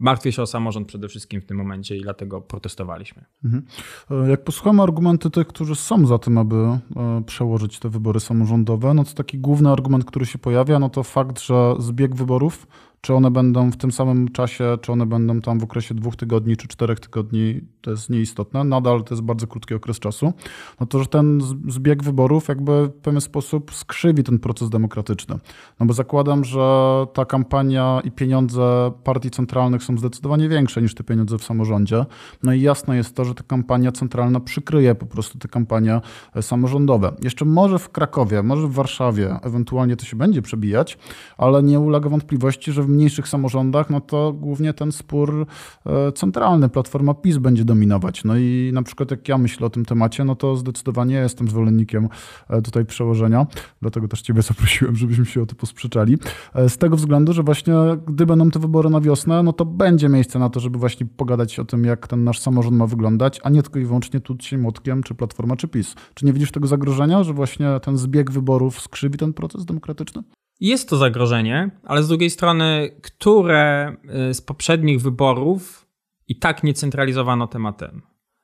martwię 0.00 0.32
się 0.32 0.42
o 0.42 0.46
samorząd 0.46 0.88
przede 0.88 1.08
wszystkim 1.08 1.40
w 1.40 1.46
tym 1.46 1.56
momencie 1.56 1.96
i 1.96 2.02
dlatego 2.02 2.40
protestowaliśmy. 2.40 3.24
Mhm. 3.44 3.64
E, 4.10 4.30
jak 4.30 4.44
posłuchamy 4.44 4.82
argumenty 4.82 5.30
tych, 5.30 5.46
którzy 5.46 5.74
są 5.74 6.06
za 6.06 6.18
tym, 6.18 6.38
aby 6.38 6.56
e, 6.56 6.80
przełożyć 7.26 7.78
te 7.78 7.88
wybory 7.88 8.20
samorządowe, 8.20 8.94
no 8.94 9.04
to 9.04 9.14
taki 9.14 9.38
główny 9.38 9.70
argument, 9.70 10.04
który 10.04 10.26
się 10.26 10.38
pojawia, 10.38 10.78
no 10.78 10.90
to 10.90 11.02
fakt, 11.02 11.40
że 11.40 11.74
zbieg 11.78 12.14
wyborów 12.14 12.66
czy 13.00 13.14
one 13.14 13.30
będą 13.30 13.70
w 13.70 13.76
tym 13.76 13.92
samym 13.92 14.28
czasie, 14.28 14.78
czy 14.82 14.92
one 14.92 15.06
będą 15.06 15.40
tam 15.40 15.58
w 15.58 15.64
okresie 15.64 15.94
dwóch 15.94 16.16
tygodni, 16.16 16.56
czy 16.56 16.68
czterech 16.68 17.00
tygodni, 17.00 17.60
to 17.80 17.90
jest 17.90 18.10
nieistotne. 18.10 18.64
Nadal 18.64 19.04
to 19.04 19.14
jest 19.14 19.22
bardzo 19.24 19.46
krótki 19.46 19.74
okres 19.74 19.98
czasu. 19.98 20.32
No 20.80 20.86
to, 20.86 20.98
że 20.98 21.06
ten 21.06 21.40
zbieg 21.68 22.02
wyborów 22.02 22.48
jakby 22.48 22.86
w 22.86 22.92
pewien 22.92 23.20
sposób 23.20 23.74
skrzywi 23.74 24.24
ten 24.24 24.38
proces 24.38 24.70
demokratyczny. 24.70 25.38
No 25.80 25.86
bo 25.86 25.92
zakładam, 25.92 26.44
że 26.44 27.06
ta 27.12 27.24
kampania 27.24 28.00
i 28.04 28.10
pieniądze 28.10 28.92
partii 29.04 29.30
centralnych 29.30 29.82
są 29.82 29.98
zdecydowanie 29.98 30.48
większe 30.48 30.82
niż 30.82 30.94
te 30.94 31.04
pieniądze 31.04 31.38
w 31.38 31.44
samorządzie. 31.44 32.04
No 32.42 32.52
i 32.52 32.60
jasne 32.60 32.96
jest 32.96 33.16
to, 33.16 33.24
że 33.24 33.34
ta 33.34 33.42
kampania 33.42 33.92
centralna 33.92 34.40
przykryje 34.40 34.94
po 34.94 35.06
prostu 35.06 35.38
te 35.38 35.48
kampanie 35.48 36.00
e, 36.34 36.42
samorządowe. 36.42 37.12
Jeszcze 37.22 37.44
może 37.44 37.78
w 37.78 37.88
Krakowie, 37.88 38.42
może 38.42 38.68
w 38.68 38.72
Warszawie 38.72 39.36
ewentualnie 39.42 39.96
to 39.96 40.04
się 40.04 40.16
będzie 40.16 40.42
przebijać, 40.42 40.98
ale 41.38 41.62
nie 41.62 41.80
ulega 41.80 42.08
wątpliwości, 42.08 42.72
że 42.72 42.87
w 42.88 42.90
mniejszych 42.90 43.28
samorządach, 43.28 43.90
no 43.90 44.00
to 44.00 44.32
głównie 44.32 44.74
ten 44.74 44.92
spór 44.92 45.46
e, 45.86 46.12
centralny, 46.12 46.68
Platforma 46.68 47.14
PiS 47.14 47.38
będzie 47.38 47.64
dominować. 47.64 48.24
No 48.24 48.36
i 48.36 48.70
na 48.74 48.82
przykład 48.82 49.10
jak 49.10 49.28
ja 49.28 49.38
myślę 49.38 49.66
o 49.66 49.70
tym 49.70 49.84
temacie, 49.84 50.24
no 50.24 50.36
to 50.36 50.56
zdecydowanie 50.56 51.14
jestem 51.14 51.48
zwolennikiem 51.48 52.08
e, 52.48 52.62
tutaj 52.62 52.84
przełożenia, 52.84 53.46
dlatego 53.82 54.08
też 54.08 54.22
ciebie 54.22 54.42
zaprosiłem, 54.42 54.96
żebyśmy 54.96 55.26
się 55.26 55.42
o 55.42 55.46
to 55.46 55.54
posprzeczali. 55.54 56.18
E, 56.54 56.68
z 56.68 56.78
tego 56.78 56.96
względu, 56.96 57.32
że 57.32 57.42
właśnie 57.42 57.74
gdy 58.06 58.26
będą 58.26 58.50
te 58.50 58.58
wybory 58.58 58.90
na 58.90 59.00
wiosnę, 59.00 59.42
no 59.42 59.52
to 59.52 59.64
będzie 59.64 60.08
miejsce 60.08 60.38
na 60.38 60.50
to, 60.50 60.60
żeby 60.60 60.78
właśnie 60.78 61.06
pogadać 61.06 61.58
o 61.58 61.64
tym, 61.64 61.84
jak 61.84 62.06
ten 62.06 62.24
nasz 62.24 62.38
samorząd 62.38 62.76
ma 62.76 62.86
wyglądać, 62.86 63.40
a 63.42 63.50
nie 63.50 63.62
tylko 63.62 63.78
i 63.78 63.84
wyłącznie 63.84 64.20
tu 64.20 64.36
się 64.40 64.58
młotkiem, 64.58 65.02
czy 65.02 65.14
Platforma, 65.14 65.56
czy 65.56 65.68
PiS. 65.68 65.94
Czy 66.14 66.26
nie 66.26 66.32
widzisz 66.32 66.52
tego 66.52 66.66
zagrożenia, 66.66 67.24
że 67.24 67.32
właśnie 67.32 67.80
ten 67.82 67.96
zbieg 67.96 68.30
wyborów 68.30 68.80
skrzywi 68.80 69.18
ten 69.18 69.32
proces 69.32 69.64
demokratyczny? 69.64 70.22
Jest 70.60 70.88
to 70.88 70.96
zagrożenie, 70.96 71.70
ale 71.84 72.02
z 72.02 72.08
drugiej 72.08 72.30
strony, 72.30 72.90
które 73.02 73.96
y, 74.30 74.34
z 74.34 74.40
poprzednich 74.40 75.00
wyborów 75.00 75.88
i 76.28 76.38
tak 76.38 76.62
nie 76.62 76.74
centralizowano 76.74 77.46
tematem? 77.46 78.02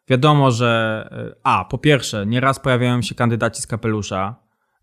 Wiadomo, 0.08 0.50
że 0.50 1.08
y, 1.32 1.40
a, 1.42 1.64
po 1.64 1.78
pierwsze, 1.78 2.26
nieraz 2.26 2.60
pojawiają 2.60 3.02
się 3.02 3.14
kandydaci 3.14 3.62
z 3.62 3.66
kapelusza, 3.66 4.36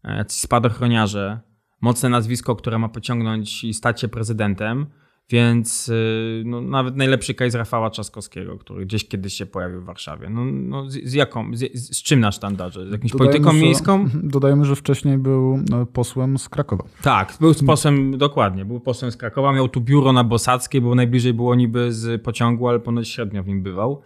y, 0.05 0.11
jacyś 0.11 0.41
spadochroniarze, 0.41 1.39
mocne 1.81 2.09
nazwisko, 2.09 2.55
które 2.55 2.79
ma 2.79 2.89
pociągnąć 2.89 3.63
i 3.63 3.73
stać 3.73 4.01
się 4.01 4.07
prezydentem, 4.07 4.87
więc 5.31 5.89
y, 5.89 6.43
no, 6.45 6.61
nawet 6.61 6.95
najlepszy 6.95 7.33
case 7.33 7.57
Rafała 7.57 7.89
Trzaskowskiego, 7.89 8.57
który 8.57 8.85
gdzieś 8.85 9.07
kiedyś 9.07 9.33
się 9.33 9.45
pojawił 9.45 9.81
w 9.81 9.85
Warszawie. 9.85 10.29
No, 10.29 10.45
no 10.45 10.89
z, 10.89 11.03
z, 11.03 11.13
jaką, 11.13 11.55
z, 11.55 11.73
z, 11.73 12.03
czym 12.03 12.19
na 12.19 12.31
sztandarze? 12.31 12.89
Z 12.89 12.91
jakąś 12.91 13.11
dodajemy, 13.11 13.33
polityką 13.33 13.53
miejską? 13.53 14.09
Dodajmy, 14.23 14.65
że 14.65 14.75
wcześniej 14.75 15.17
był 15.17 15.59
no, 15.69 15.85
posłem 15.85 16.37
z 16.37 16.49
Krakowa. 16.49 16.83
Tak, 17.01 17.37
był 17.39 17.53
posłem, 17.65 18.17
dokładnie, 18.17 18.65
był 18.65 18.79
posłem 18.79 19.11
z 19.11 19.17
Krakowa, 19.17 19.53
miał 19.53 19.69
tu 19.69 19.81
biuro 19.81 20.13
na 20.13 20.23
Bosackiej, 20.23 20.81
bo 20.81 20.95
najbliżej 20.95 21.33
było 21.33 21.55
niby 21.55 21.93
z 21.93 22.21
pociągu, 22.21 22.67
ale 22.67 22.79
ponoć 22.79 23.09
średnio 23.09 23.43
w 23.43 23.47
nim 23.47 23.63
bywał. 23.63 24.01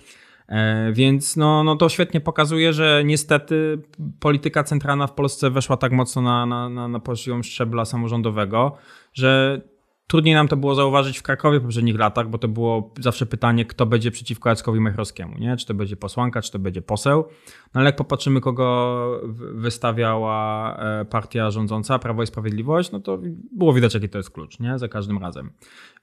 E, 0.48 0.91
więc 0.94 1.38
no, 1.38 1.63
no 1.63 1.75
to 1.75 1.89
świetnie 1.89 2.22
pokazuje, 2.22 2.74
że 2.74 3.03
niestety 3.05 3.82
polityka 4.20 4.63
centralna 4.63 5.08
w 5.08 5.13
Polsce 5.13 5.50
weszła 5.50 5.77
tak 5.77 5.91
mocno 5.91 6.22
na, 6.22 6.46
na, 6.46 6.70
na, 6.70 6.88
na 6.88 7.00
poziom 7.00 7.44
szczebla 7.44 7.86
samorządowego, 7.86 8.75
że 9.13 9.62
Trudniej 10.08 10.36
nam 10.36 10.48
to 10.48 10.58
było 10.58 10.76
zauważyć 10.76 11.20
w 11.20 11.24
Krakowie 11.24 11.60
w 11.60 11.62
poprzednich 11.62 12.00
latach, 12.00 12.30
bo 12.30 12.38
to 12.38 12.48
było 12.48 12.94
zawsze 13.00 13.26
pytanie, 13.26 13.66
kto 13.66 13.86
będzie 13.86 14.12
przeciwko 14.12 14.50
Jackowi 14.50 14.80
Majchrowskiemu, 14.80 15.38
nie? 15.38 15.58
Czy 15.58 15.66
to 15.66 15.74
będzie 15.74 15.96
posłanka, 15.96 16.42
czy 16.42 16.52
to 16.52 16.60
będzie 16.60 16.82
poseł. 16.82 17.26
No 17.74 17.82
ale 17.82 17.86
jak 17.86 17.96
popatrzymy, 17.96 18.42
kogo 18.42 19.22
wystawiała 19.54 20.78
e, 20.78 21.06
partia 21.06 21.52
rządząca, 21.52 22.00
Prawo 22.00 22.24
i 22.24 22.28
Sprawiedliwość, 22.28 22.92
no 22.92 23.00
to 23.00 23.20
było 23.52 23.74
widać, 23.74 23.94
jaki 23.94 24.10
to 24.10 24.18
jest 24.18 24.30
klucz, 24.30 24.60
nie? 24.60 24.80
Za 24.80 24.88
każdym 24.88 25.18
razem. 25.18 25.52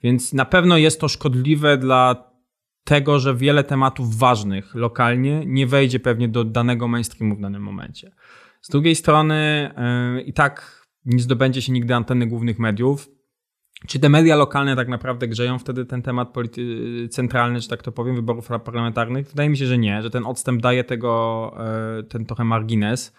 Więc 0.03 0.33
na 0.33 0.45
pewno 0.45 0.77
jest 0.77 1.01
to 1.01 1.09
szkodliwe 1.09 1.79
dla 1.79 2.33
tego, 2.85 3.19
że 3.19 3.35
wiele 3.35 3.65
tematów 3.65 4.17
ważnych 4.17 4.75
lokalnie 4.75 5.43
nie 5.47 5.67
wejdzie 5.67 6.01
pewnie 6.01 6.29
do 6.29 6.45
danego 6.45 6.89
mainstreamu 6.89 7.37
w 7.37 7.41
danym 7.41 7.63
momencie. 7.63 8.13
Z 8.61 8.71
drugiej 8.71 8.95
strony 8.95 9.71
yy, 10.17 10.23
i 10.23 10.33
tak 10.33 10.87
nie 11.05 11.23
zdobędzie 11.23 11.63
się 11.63 11.73
nigdy 11.73 11.95
anteny 11.95 12.27
głównych 12.27 12.59
mediów, 12.59 13.09
czy 13.87 13.99
te 13.99 14.09
media 14.09 14.37
lokalne 14.37 14.77
tak 14.77 14.89
naprawdę 14.89 15.29
grzeją 15.29 15.59
wtedy 15.59 15.85
ten 15.85 16.03
temat 16.03 16.33
polity- 16.33 17.09
centralny, 17.09 17.61
czy 17.61 17.69
tak 17.69 17.83
to 17.83 17.93
powiem, 17.93 18.15
wyborów 18.15 18.49
parlamentarnych? 18.65 19.29
Wydaje 19.29 19.49
mi 19.49 19.57
się, 19.57 19.67
że 19.67 19.79
nie, 19.79 20.03
że 20.03 20.11
ten 20.11 20.27
odstęp 20.27 20.63
daje 20.63 20.85
tego, 20.85 21.55
e, 21.99 22.03
ten 22.03 22.27
trochę 22.27 22.45
margines. 22.45 23.13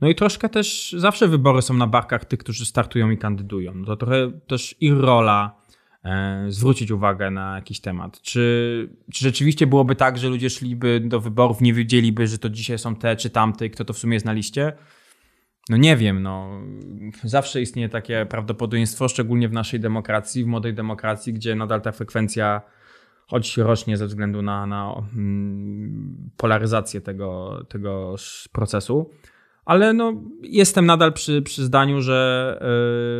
No 0.00 0.08
i 0.08 0.14
troszkę 0.14 0.48
też 0.48 0.94
zawsze 0.98 1.28
wybory 1.28 1.62
są 1.62 1.74
na 1.74 1.86
barkach 1.86 2.24
tych, 2.24 2.38
którzy 2.38 2.64
startują 2.64 3.10
i 3.10 3.18
kandydują. 3.18 3.74
No 3.74 3.86
to 3.86 3.96
trochę 3.96 4.30
też 4.46 4.74
ich 4.80 4.92
rola 4.92 5.56
e, 6.04 6.46
zwrócić 6.48 6.90
uwagę 6.90 7.30
na 7.30 7.54
jakiś 7.54 7.80
temat. 7.80 8.20
Czy, 8.20 8.88
czy 9.12 9.24
rzeczywiście 9.24 9.66
byłoby 9.66 9.96
tak, 9.96 10.18
że 10.18 10.28
ludzie 10.28 10.50
szliby 10.50 11.00
do 11.04 11.20
wyborów, 11.20 11.60
nie 11.60 11.74
wiedzieliby, 11.74 12.26
że 12.26 12.38
to 12.38 12.48
dzisiaj 12.48 12.78
są 12.78 12.96
te 12.96 13.16
czy 13.16 13.30
tamte, 13.30 13.70
kto 13.70 13.84
to 13.84 13.92
w 13.92 13.98
sumie 13.98 14.14
jest 14.14 14.26
na 14.26 14.32
liście? 14.32 14.72
No 15.68 15.76
nie 15.76 15.96
wiem, 15.96 16.22
no. 16.22 16.60
Zawsze 17.24 17.60
istnieje 17.60 17.88
takie 17.88 18.26
prawdopodobieństwo, 18.26 19.08
szczególnie 19.08 19.48
w 19.48 19.52
naszej 19.52 19.80
demokracji, 19.80 20.44
w 20.44 20.46
młodej 20.46 20.74
demokracji, 20.74 21.32
gdzie 21.32 21.54
nadal 21.54 21.80
ta 21.80 21.92
frekwencja 21.92 22.60
choć 23.26 23.56
rośnie 23.56 23.96
ze 23.96 24.06
względu 24.06 24.42
na, 24.42 24.66
na 24.66 25.02
mm, 25.16 26.30
polaryzację 26.36 27.00
tego, 27.00 27.62
tego 27.68 28.14
procesu. 28.52 29.10
Ale 29.64 29.92
no, 29.92 30.12
jestem 30.42 30.86
nadal 30.86 31.12
przy, 31.12 31.42
przy 31.42 31.64
zdaniu, 31.64 32.00
że, 32.00 32.58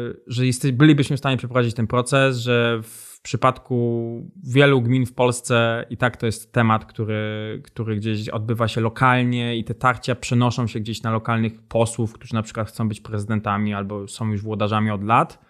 yy, 0.08 0.22
że 0.26 0.46
jesteś, 0.46 0.72
bylibyśmy 0.72 1.16
w 1.16 1.18
stanie 1.18 1.36
przeprowadzić 1.36 1.74
ten 1.74 1.86
proces, 1.86 2.38
że 2.38 2.80
w 2.82 3.05
przypadku 3.26 4.30
wielu 4.44 4.82
gmin 4.82 5.06
w 5.06 5.12
Polsce 5.12 5.86
i 5.90 5.96
tak 5.96 6.16
to 6.16 6.26
jest 6.26 6.52
temat, 6.52 6.84
który, 6.84 7.60
który 7.64 7.96
gdzieś 7.96 8.28
odbywa 8.28 8.68
się 8.68 8.80
lokalnie 8.80 9.56
i 9.56 9.64
te 9.64 9.74
tarcia 9.74 10.14
przenoszą 10.14 10.66
się 10.66 10.80
gdzieś 10.80 11.02
na 11.02 11.10
lokalnych 11.10 11.62
posłów, 11.62 12.12
którzy 12.12 12.34
na 12.34 12.42
przykład 12.42 12.68
chcą 12.68 12.88
być 12.88 13.00
prezydentami 13.00 13.74
albo 13.74 14.08
są 14.08 14.30
już 14.30 14.42
włodarzami 14.42 14.90
od 14.90 15.04
lat. 15.04 15.46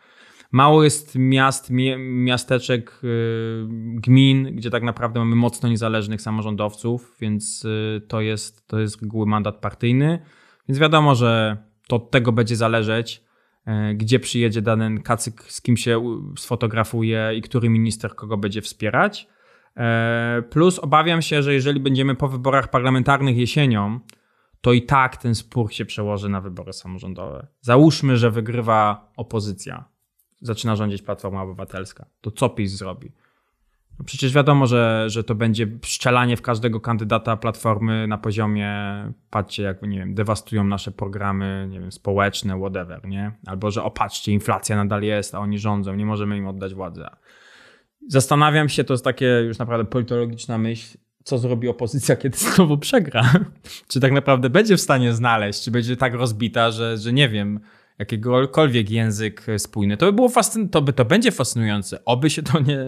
Mało 0.52 0.84
jest 0.84 1.14
miast, 1.18 1.70
miasteczek, 1.98 3.00
y, 3.04 3.66
gmin, 3.94 4.56
gdzie 4.56 4.70
tak 4.70 4.82
naprawdę 4.82 5.20
mamy 5.20 5.36
mocno 5.36 5.68
niezależnych 5.68 6.22
samorządowców, 6.22 7.16
więc 7.20 7.64
y, 7.64 8.02
to 8.08 8.20
jest, 8.20 8.66
to 8.66 8.78
jest 8.78 9.02
reguły 9.02 9.26
mandat 9.26 9.56
partyjny. 9.56 10.18
Więc 10.68 10.78
wiadomo, 10.78 11.14
że 11.14 11.56
to 11.88 11.96
od 11.96 12.10
tego 12.10 12.32
będzie 12.32 12.56
zależeć 12.56 13.25
gdzie 13.94 14.20
przyjedzie 14.20 14.62
dany 14.62 15.00
kacyk, 15.00 15.42
z 15.42 15.62
kim 15.62 15.76
się 15.76 16.20
sfotografuje 16.38 17.32
i 17.36 17.42
który 17.42 17.68
minister 17.68 18.14
kogo 18.14 18.36
będzie 18.36 18.62
wspierać. 18.62 19.28
E, 19.76 20.42
plus 20.50 20.78
obawiam 20.78 21.22
się, 21.22 21.42
że 21.42 21.54
jeżeli 21.54 21.80
będziemy 21.80 22.14
po 22.14 22.28
wyborach 22.28 22.70
parlamentarnych 22.70 23.36
jesienią, 23.36 24.00
to 24.60 24.72
i 24.72 24.82
tak 24.82 25.16
ten 25.16 25.34
spór 25.34 25.72
się 25.72 25.84
przełoży 25.84 26.28
na 26.28 26.40
wybory 26.40 26.72
samorządowe. 26.72 27.46
Załóżmy, 27.60 28.16
że 28.16 28.30
wygrywa 28.30 29.12
opozycja, 29.16 29.84
zaczyna 30.40 30.76
rządzić 30.76 31.02
Platforma 31.02 31.42
Obywatelska. 31.42 32.06
To 32.20 32.30
co 32.30 32.48
PiS 32.48 32.72
zrobi? 32.72 33.12
No 33.98 34.04
przecież 34.04 34.32
wiadomo, 34.32 34.66
że, 34.66 35.04
że 35.08 35.24
to 35.24 35.34
będzie 35.34 35.66
szczelanie 35.82 36.36
w 36.36 36.42
każdego 36.42 36.80
kandydata 36.80 37.36
platformy 37.36 38.06
na 38.06 38.18
poziomie, 38.18 38.72
patrzcie, 39.30 39.62
jak 39.62 39.82
nie 39.82 39.98
wiem, 39.98 40.14
dewastują 40.14 40.64
nasze 40.64 40.90
programy, 40.90 41.68
nie 41.70 41.80
wiem, 41.80 41.92
społeczne, 41.92 42.58
whatever, 42.58 43.08
nie? 43.08 43.32
Albo 43.46 43.70
że 43.70 43.82
opatrzcie, 43.82 44.32
inflacja 44.32 44.76
nadal 44.76 45.02
jest, 45.02 45.34
a 45.34 45.38
oni 45.38 45.58
rządzą, 45.58 45.94
nie 45.94 46.06
możemy 46.06 46.36
im 46.36 46.46
oddać 46.46 46.74
władzy. 46.74 47.04
Zastanawiam 48.08 48.68
się, 48.68 48.84
to 48.84 48.94
jest 48.94 49.04
takie 49.04 49.26
już 49.26 49.58
naprawdę 49.58 49.90
politologiczna 49.90 50.58
myśl, 50.58 50.98
co 51.24 51.38
zrobi 51.38 51.68
opozycja, 51.68 52.16
kiedy 52.22 52.38
znowu 52.38 52.78
przegra. 52.78 53.32
czy 53.88 54.00
tak 54.00 54.12
naprawdę 54.12 54.50
będzie 54.50 54.76
w 54.76 54.80
stanie 54.80 55.12
znaleźć, 55.12 55.64
czy 55.64 55.70
będzie 55.70 55.96
tak 55.96 56.14
rozbita, 56.14 56.70
że, 56.70 56.98
że 56.98 57.12
nie 57.12 57.28
wiem, 57.28 57.60
jakiegokolwiek 57.98 58.90
język 58.90 59.46
spójny. 59.58 59.96
To 59.96 60.06
by 60.06 60.12
było 60.12 60.28
fascyn- 60.28 60.70
to, 60.70 60.82
by, 60.82 60.92
to 60.92 61.04
będzie 61.04 61.32
fascynujące. 61.32 62.04
Oby 62.04 62.30
się 62.30 62.42
to 62.42 62.60
nie, 62.60 62.78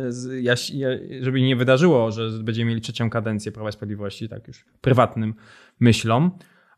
żeby 1.21 1.41
nie 1.41 1.57
wydarzyło, 1.57 2.13
że 2.13 2.31
będziemy 2.43 2.69
mieli 2.69 2.81
trzecią 2.81 3.11
kadencję 3.11 3.53
Prawa 3.53 3.69
i 3.69 3.73
Sprawiedliwości, 3.73 4.29
tak 4.29 4.49
już 4.49 4.65
prywatnym 4.81 5.35
myślom. 5.81 6.31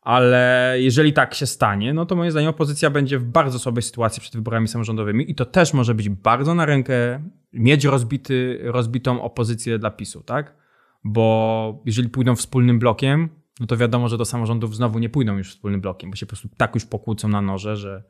Ale 0.02 0.75
jeżeli 0.78 1.12
tak 1.12 1.34
się 1.34 1.46
stanie, 1.46 1.94
no 1.94 2.06
to 2.06 2.16
moim 2.16 2.30
zdaniem 2.30 2.50
opozycja 2.50 2.90
będzie 2.90 3.18
w 3.18 3.25
bardzo 3.25 3.58
słabej 3.58 3.82
sytuacji 3.82 4.20
przed 4.20 4.34
wyborami 4.34 4.68
samorządowymi 4.68 5.30
i 5.30 5.34
to 5.34 5.44
też 5.44 5.75
może 5.75 5.94
być 5.94 6.08
bardzo 6.08 6.54
na 6.54 6.66
rękę 6.66 7.25
mieć 7.52 7.84
rozbity, 7.84 8.58
rozbitą 8.62 9.22
opozycję 9.22 9.78
dla 9.78 9.90
PiSu, 9.90 10.22
tak? 10.22 10.56
Bo 11.04 11.82
jeżeli 11.87 12.08
pójdą 12.08 12.37
wspólnym 12.37 12.78
blokiem, 12.78 13.28
no 13.61 13.67
to 13.67 13.76
wiadomo, 13.76 14.09
że 14.09 14.19
do 14.19 14.25
samorządów 14.25 14.76
znowu 14.76 14.99
nie 14.99 15.09
pójdą 15.09 15.37
już 15.37 15.50
wspólnym 15.50 15.81
blokiem, 15.81 16.11
bo 16.11 16.17
się 16.17 16.26
po 16.26 16.31
prostu 16.31 16.49
tak 16.57 16.75
już 16.75 16.85
pokłócą 16.85 17.29
na 17.29 17.43
noże, 17.43 17.76
że, 17.76 18.02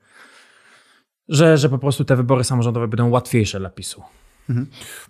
że, 1.29 1.59
że 1.59 1.69
po 1.69 1.79
prostu 1.79 2.05
te 2.05 2.17
wybory 2.17 2.45
samorządowe 2.45 2.89
będą 2.89 3.09
łatwiejsze 3.09 3.59
dla 3.59 3.71
PiSu. 3.71 4.03
Mhm. 4.51 4.67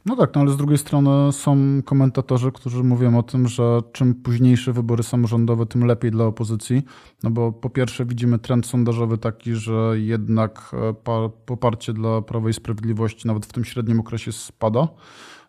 No 0.06 0.16
tak, 0.16 0.34
no 0.34 0.40
ale 0.40 0.50
z 0.50 0.56
drugiej 0.56 0.78
strony 0.78 1.32
są 1.32 1.82
komentatorzy, 1.84 2.52
którzy 2.52 2.84
mówią 2.84 3.18
o 3.18 3.22
tym, 3.22 3.48
że 3.48 3.80
czym 3.92 4.14
późniejsze 4.14 4.72
wybory 4.72 5.02
samorządowe, 5.02 5.66
tym 5.66 5.84
lepiej 5.86 6.10
dla 6.10 6.24
opozycji. 6.24 6.82
No 7.22 7.30
bo 7.30 7.52
po 7.52 7.70
pierwsze 7.70 8.04
widzimy 8.04 8.38
trend 8.38 8.66
sondażowy 8.66 9.18
taki, 9.18 9.54
że 9.54 9.92
jednak 9.94 10.70
e, 10.72 10.94
poparcie 11.46 11.92
dla 11.92 12.22
Prawa 12.22 12.50
i 12.50 12.52
Sprawiedliwości 12.52 13.26
nawet 13.26 13.46
w 13.46 13.52
tym 13.52 13.64
średnim 13.64 14.00
okresie 14.00 14.32
spada. 14.32 14.88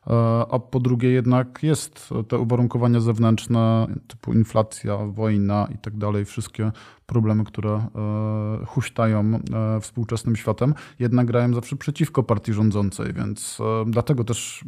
E, 0.07 0.13
a 0.51 0.59
po 0.59 0.79
drugie 0.79 1.09
jednak 1.09 1.59
jest 1.63 2.09
te 2.27 2.37
uwarunkowania 2.37 2.99
zewnętrzne 2.99 3.87
typu 4.07 4.33
inflacja, 4.33 4.97
wojna 4.97 5.67
i 5.75 5.77
tak 5.77 5.97
dalej, 5.97 6.25
wszystkie 6.25 6.71
problemy, 7.11 7.43
które 7.43 7.69
e, 7.71 8.65
huśtają 8.65 9.39
e, 9.53 9.79
współczesnym 9.81 10.35
światem, 10.35 10.73
jednak 10.99 11.27
grają 11.27 11.53
zawsze 11.53 11.75
przeciwko 11.75 12.23
partii 12.23 12.53
rządzącej, 12.53 13.13
więc 13.13 13.57
dlatego 13.85 14.23
też 14.23 14.63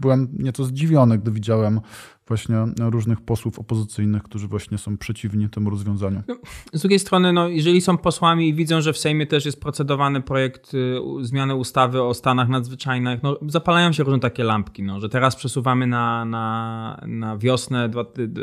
byłem 0.00 0.28
nieco 0.38 0.64
zdziwiony, 0.64 1.18
gdy 1.18 1.30
widziałem 1.30 1.80
właśnie 2.28 2.56
różnych 2.80 3.20
posłów 3.20 3.58
opozycyjnych, 3.58 4.22
którzy 4.22 4.48
właśnie 4.48 4.78
są 4.78 4.98
przeciwni 4.98 5.48
temu 5.48 5.70
rozwiązaniu. 5.70 6.22
No, 6.28 6.36
z 6.72 6.80
drugiej 6.80 6.98
strony, 6.98 7.32
no, 7.32 7.48
jeżeli 7.48 7.80
są 7.80 7.98
posłami 7.98 8.48
i 8.48 8.54
widzą, 8.54 8.80
że 8.80 8.92
w 8.92 8.98
Sejmie 8.98 9.26
też 9.26 9.46
jest 9.46 9.60
procedowany 9.60 10.22
projekt 10.22 10.74
y, 10.74 10.98
zmiany 11.20 11.54
ustawy 11.54 12.02
o 12.02 12.14
stanach 12.14 12.48
nadzwyczajnych, 12.48 13.22
no, 13.22 13.38
zapalają 13.48 13.92
się 13.92 14.04
różne 14.04 14.20
takie 14.20 14.44
lampki, 14.44 14.82
no, 14.82 15.00
że 15.00 15.08
teraz 15.08 15.36
przesuwamy 15.36 15.86
na, 15.86 16.24
na, 16.24 17.00
na 17.06 17.38
wiosnę 17.38 17.90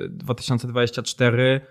2024 0.09 1.61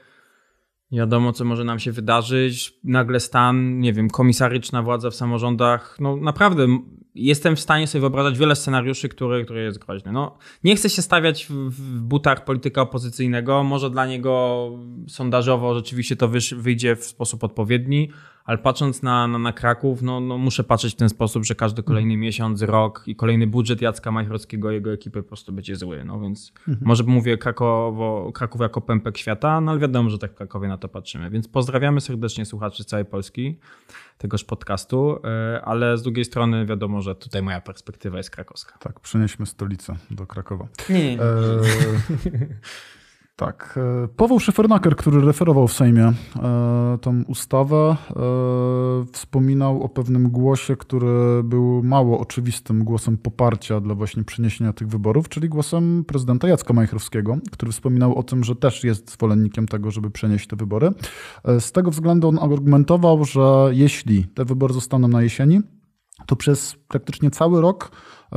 wiadomo, 0.97 1.33
co 1.33 1.45
może 1.45 1.65
nam 1.65 1.79
się 1.79 1.93
wydarzyć. 1.93 2.79
Nagle 2.85 3.21
stan, 3.21 3.81
nie 3.81 3.93
wiem, 3.93 4.11
komisaryczna 4.11 4.83
władza 4.83 5.11
w 5.11 5.15
samorządach. 5.15 5.97
No 6.01 6.17
naprawdę 6.17 6.67
jestem 7.15 7.57
w 7.57 7.61
stanie 7.61 7.87
sobie 7.87 8.01
wyobrażać 8.01 8.39
wiele 8.39 8.57
scenariuszy, 8.57 9.09
które, 9.09 9.45
które 9.45 9.63
jest 9.63 9.79
groźne. 9.79 10.13
No, 10.13 10.39
nie 10.65 10.77
chcę 10.77 10.91
się 10.91 11.03
stawiać 11.03 11.47
w 11.51 12.01
butach 12.01 12.45
polityka 12.45 12.83
opozycyjnego. 12.83 13.65
Może 13.65 13.91
dla 13.91 14.07
niego 14.07 14.71
sondażowo 15.09 15.75
rzeczywiście 15.75 16.17
to 16.17 16.31
wyjdzie 16.57 16.97
w 16.97 17.05
sposób 17.05 17.45
odpowiedni, 17.45 18.11
ale 18.45 18.59
patrząc 18.59 19.03
na, 19.03 19.29
na, 19.29 19.39
na 19.39 19.53
Kraków, 19.53 20.03
no, 20.03 20.21
no 20.21 20.39
muszę 20.39 20.65
patrzeć 20.65 20.95
w 20.95 20.97
ten 20.97 21.09
sposób, 21.09 21.45
że 21.45 21.55
każdy 21.55 21.83
kolejny 21.83 22.15
mhm. 22.15 22.21
miesiąc, 22.21 22.63
rok 22.63 23.03
i 23.07 23.17
kolejny 23.17 23.47
budżet 23.47 23.83
Jacka 23.83 24.13
Majchrowskiego 24.13 24.71
i 24.71 24.75
jego 24.75 24.93
ekipy 24.93 25.23
po 25.23 25.29
prostu 25.29 25.53
będzie 25.53 25.77
zły. 25.77 26.05
No 26.05 26.21
więc 26.21 26.53
mhm. 26.69 26.87
może 26.87 27.05
mówię 27.05 27.39
Krakowo, 27.39 28.31
Kraków 28.35 28.61
jako 28.61 28.81
pępek 28.81 29.19
świata, 29.19 29.61
no 29.61 29.71
ale 29.71 29.81
wiadomo, 29.81 30.11
że 30.11 30.19
tak 30.19 30.33
w 30.33 30.35
Krakowie 30.35 30.69
na 30.69 30.79
to 30.79 30.89
patrzymy. 30.89 31.31
Więc 31.31 31.49
pozdrawiamy 31.49 32.01
serdecznie 32.01 32.45
słuchaczy 32.45 32.83
z 32.83 32.87
całej 32.87 33.05
Polski 33.05 33.59
tegoż 34.19 34.45
podcastu, 34.45 35.19
e, 35.25 35.63
ale 35.65 35.99
z 35.99 36.03
drugiej 36.03 36.25
strony 36.25 36.67
wiadomo, 36.67 37.03
że 37.03 37.15
tutaj 37.15 37.43
moja 37.43 37.61
perspektywa 37.61 38.17
jest 38.17 38.31
krakowska. 38.31 38.79
Tak, 38.79 39.01
przenieśmy 39.01 39.47
stolicę 39.47 39.97
do 40.11 40.27
Krakowa. 40.27 40.69
Nie. 40.89 41.19
E... 41.21 41.25
Tak. 43.37 43.79
e, 44.05 44.09
Paweł 44.09 44.41
Szyfernaker, 44.41 44.97
który 44.97 45.21
referował 45.21 45.69
w 45.69 45.73
Sejmie 45.73 46.05
e, 46.05 46.99
tą 47.01 47.23
ustawę, 47.29 47.97
e, 48.11 48.15
wspominał 49.13 49.83
o 49.83 49.89
pewnym 49.89 50.31
głosie, 50.31 50.77
który 50.77 51.43
był 51.45 51.83
mało 51.83 52.21
oczywistym 52.21 52.85
głosem 52.85 53.19
poparcia 53.19 53.81
dla 53.81 53.95
właśnie 53.95 54.25
przeniesienia 54.25 54.73
tych 54.73 54.89
wyborów, 54.89 55.29
czyli 55.29 55.49
głosem 55.49 56.05
prezydenta 56.05 56.49
Jacka 56.49 56.75
Majchrowskiego, 56.75 57.37
który 57.53 57.73
wspominał 57.73 58.15
o 58.19 58.23
tym, 58.23 58.45
że 58.45 58.57
też 58.57 58.85
jest 58.85 59.11
zwolennikiem 59.11 59.69
tego, 59.69 59.91
żeby 59.91 60.11
przenieść 60.11 60.47
te 60.47 60.57
wybory. 60.57 60.91
E, 61.45 61.61
Z 61.61 61.73
tego 61.73 61.91
względu 61.91 62.29
on 62.29 62.39
argumentował, 62.39 63.25
że 63.25 63.69
jeśli 63.71 64.25
te 64.25 64.45
wybory 64.45 64.75
zostaną 64.75 65.09
na 65.09 65.23
jesieni, 65.23 65.61
to 66.27 66.37
przez 66.37 66.77
praktycznie 66.89 67.31
cały 67.31 67.61
rok 67.61 67.91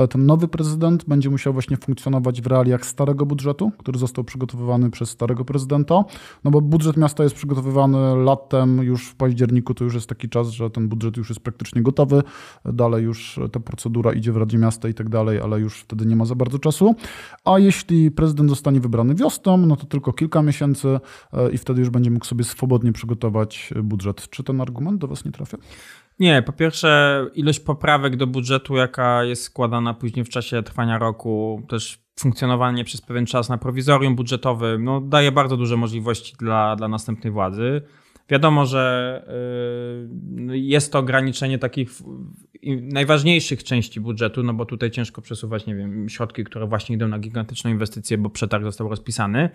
ten 0.09 0.25
nowy 0.25 0.47
prezydent 0.47 1.05
będzie 1.05 1.29
musiał 1.29 1.53
właśnie 1.53 1.77
funkcjonować 1.77 2.41
w 2.41 2.47
realiach 2.47 2.85
starego 2.85 3.25
budżetu, 3.25 3.71
który 3.77 3.99
został 3.99 4.23
przygotowywany 4.23 4.91
przez 4.91 5.09
starego 5.09 5.45
prezydenta. 5.45 6.03
No 6.43 6.51
bo 6.51 6.61
budżet 6.61 6.97
miasta 6.97 7.23
jest 7.23 7.35
przygotowywany 7.35 8.15
latem, 8.15 8.77
już 8.77 9.07
w 9.07 9.15
październiku 9.15 9.73
to 9.73 9.83
już 9.83 9.93
jest 9.93 10.09
taki 10.09 10.29
czas, 10.29 10.49
że 10.49 10.69
ten 10.69 10.89
budżet 10.89 11.17
już 11.17 11.29
jest 11.29 11.41
praktycznie 11.41 11.81
gotowy. 11.81 12.23
Dalej 12.65 13.03
już 13.03 13.39
ta 13.51 13.59
procedura 13.59 14.13
idzie 14.13 14.31
w 14.31 14.37
Radzie 14.37 14.57
Miasta 14.57 14.87
i 14.87 14.93
tak 14.93 15.09
dalej, 15.09 15.39
ale 15.39 15.59
już 15.59 15.79
wtedy 15.79 16.05
nie 16.05 16.15
ma 16.15 16.25
za 16.25 16.35
bardzo 16.35 16.59
czasu. 16.59 16.95
A 17.45 17.59
jeśli 17.59 18.11
prezydent 18.11 18.49
zostanie 18.49 18.79
wybrany 18.79 19.15
wiosną, 19.15 19.57
no 19.57 19.75
to 19.75 19.85
tylko 19.85 20.13
kilka 20.13 20.41
miesięcy 20.41 20.99
e, 21.33 21.51
i 21.51 21.57
wtedy 21.57 21.79
już 21.79 21.89
będzie 21.89 22.11
mógł 22.11 22.25
sobie 22.25 22.43
swobodnie 22.43 22.93
przygotować 22.93 23.73
budżet. 23.83 24.29
Czy 24.29 24.43
ten 24.43 24.61
argument 24.61 25.01
do 25.01 25.07
Was 25.07 25.25
nie 25.25 25.31
trafia? 25.31 25.57
Nie, 26.19 26.41
po 26.41 26.53
pierwsze, 26.53 27.25
ilość 27.33 27.59
poprawek 27.59 28.15
do 28.15 28.27
budżetu, 28.27 28.75
jaka 28.75 29.23
jest 29.23 29.43
składana 29.43 29.93
później 29.93 30.25
w 30.25 30.29
czasie 30.29 30.63
trwania 30.63 30.97
roku, 30.97 31.63
też 31.69 31.99
funkcjonowanie 32.19 32.83
przez 32.83 33.01
pewien 33.01 33.25
czas 33.25 33.49
na 33.49 33.57
prowizorium 33.57 34.15
budżetowym, 34.15 34.83
no, 34.83 35.01
daje 35.01 35.31
bardzo 35.31 35.57
duże 35.57 35.77
możliwości 35.77 36.35
dla, 36.39 36.75
dla 36.75 36.87
następnej 36.87 37.33
władzy. 37.33 37.81
Wiadomo, 38.29 38.65
że 38.65 39.23
y, 40.49 40.57
jest 40.57 40.91
to 40.91 40.99
ograniczenie 40.99 41.59
takich 41.59 41.89
najważniejszych 42.81 43.63
części 43.63 44.01
budżetu, 44.01 44.43
no 44.43 44.53
bo 44.53 44.65
tutaj 44.65 44.91
ciężko 44.91 45.21
przesuwać, 45.21 45.65
nie 45.65 45.75
wiem, 45.75 46.09
środki, 46.09 46.43
które 46.43 46.67
właśnie 46.67 46.95
idą 46.95 47.07
na 47.07 47.19
gigantyczną 47.19 47.71
inwestycję, 47.71 48.17
bo 48.17 48.29
przetarg 48.29 48.63
został 48.63 48.89
rozpisany. 48.89 49.49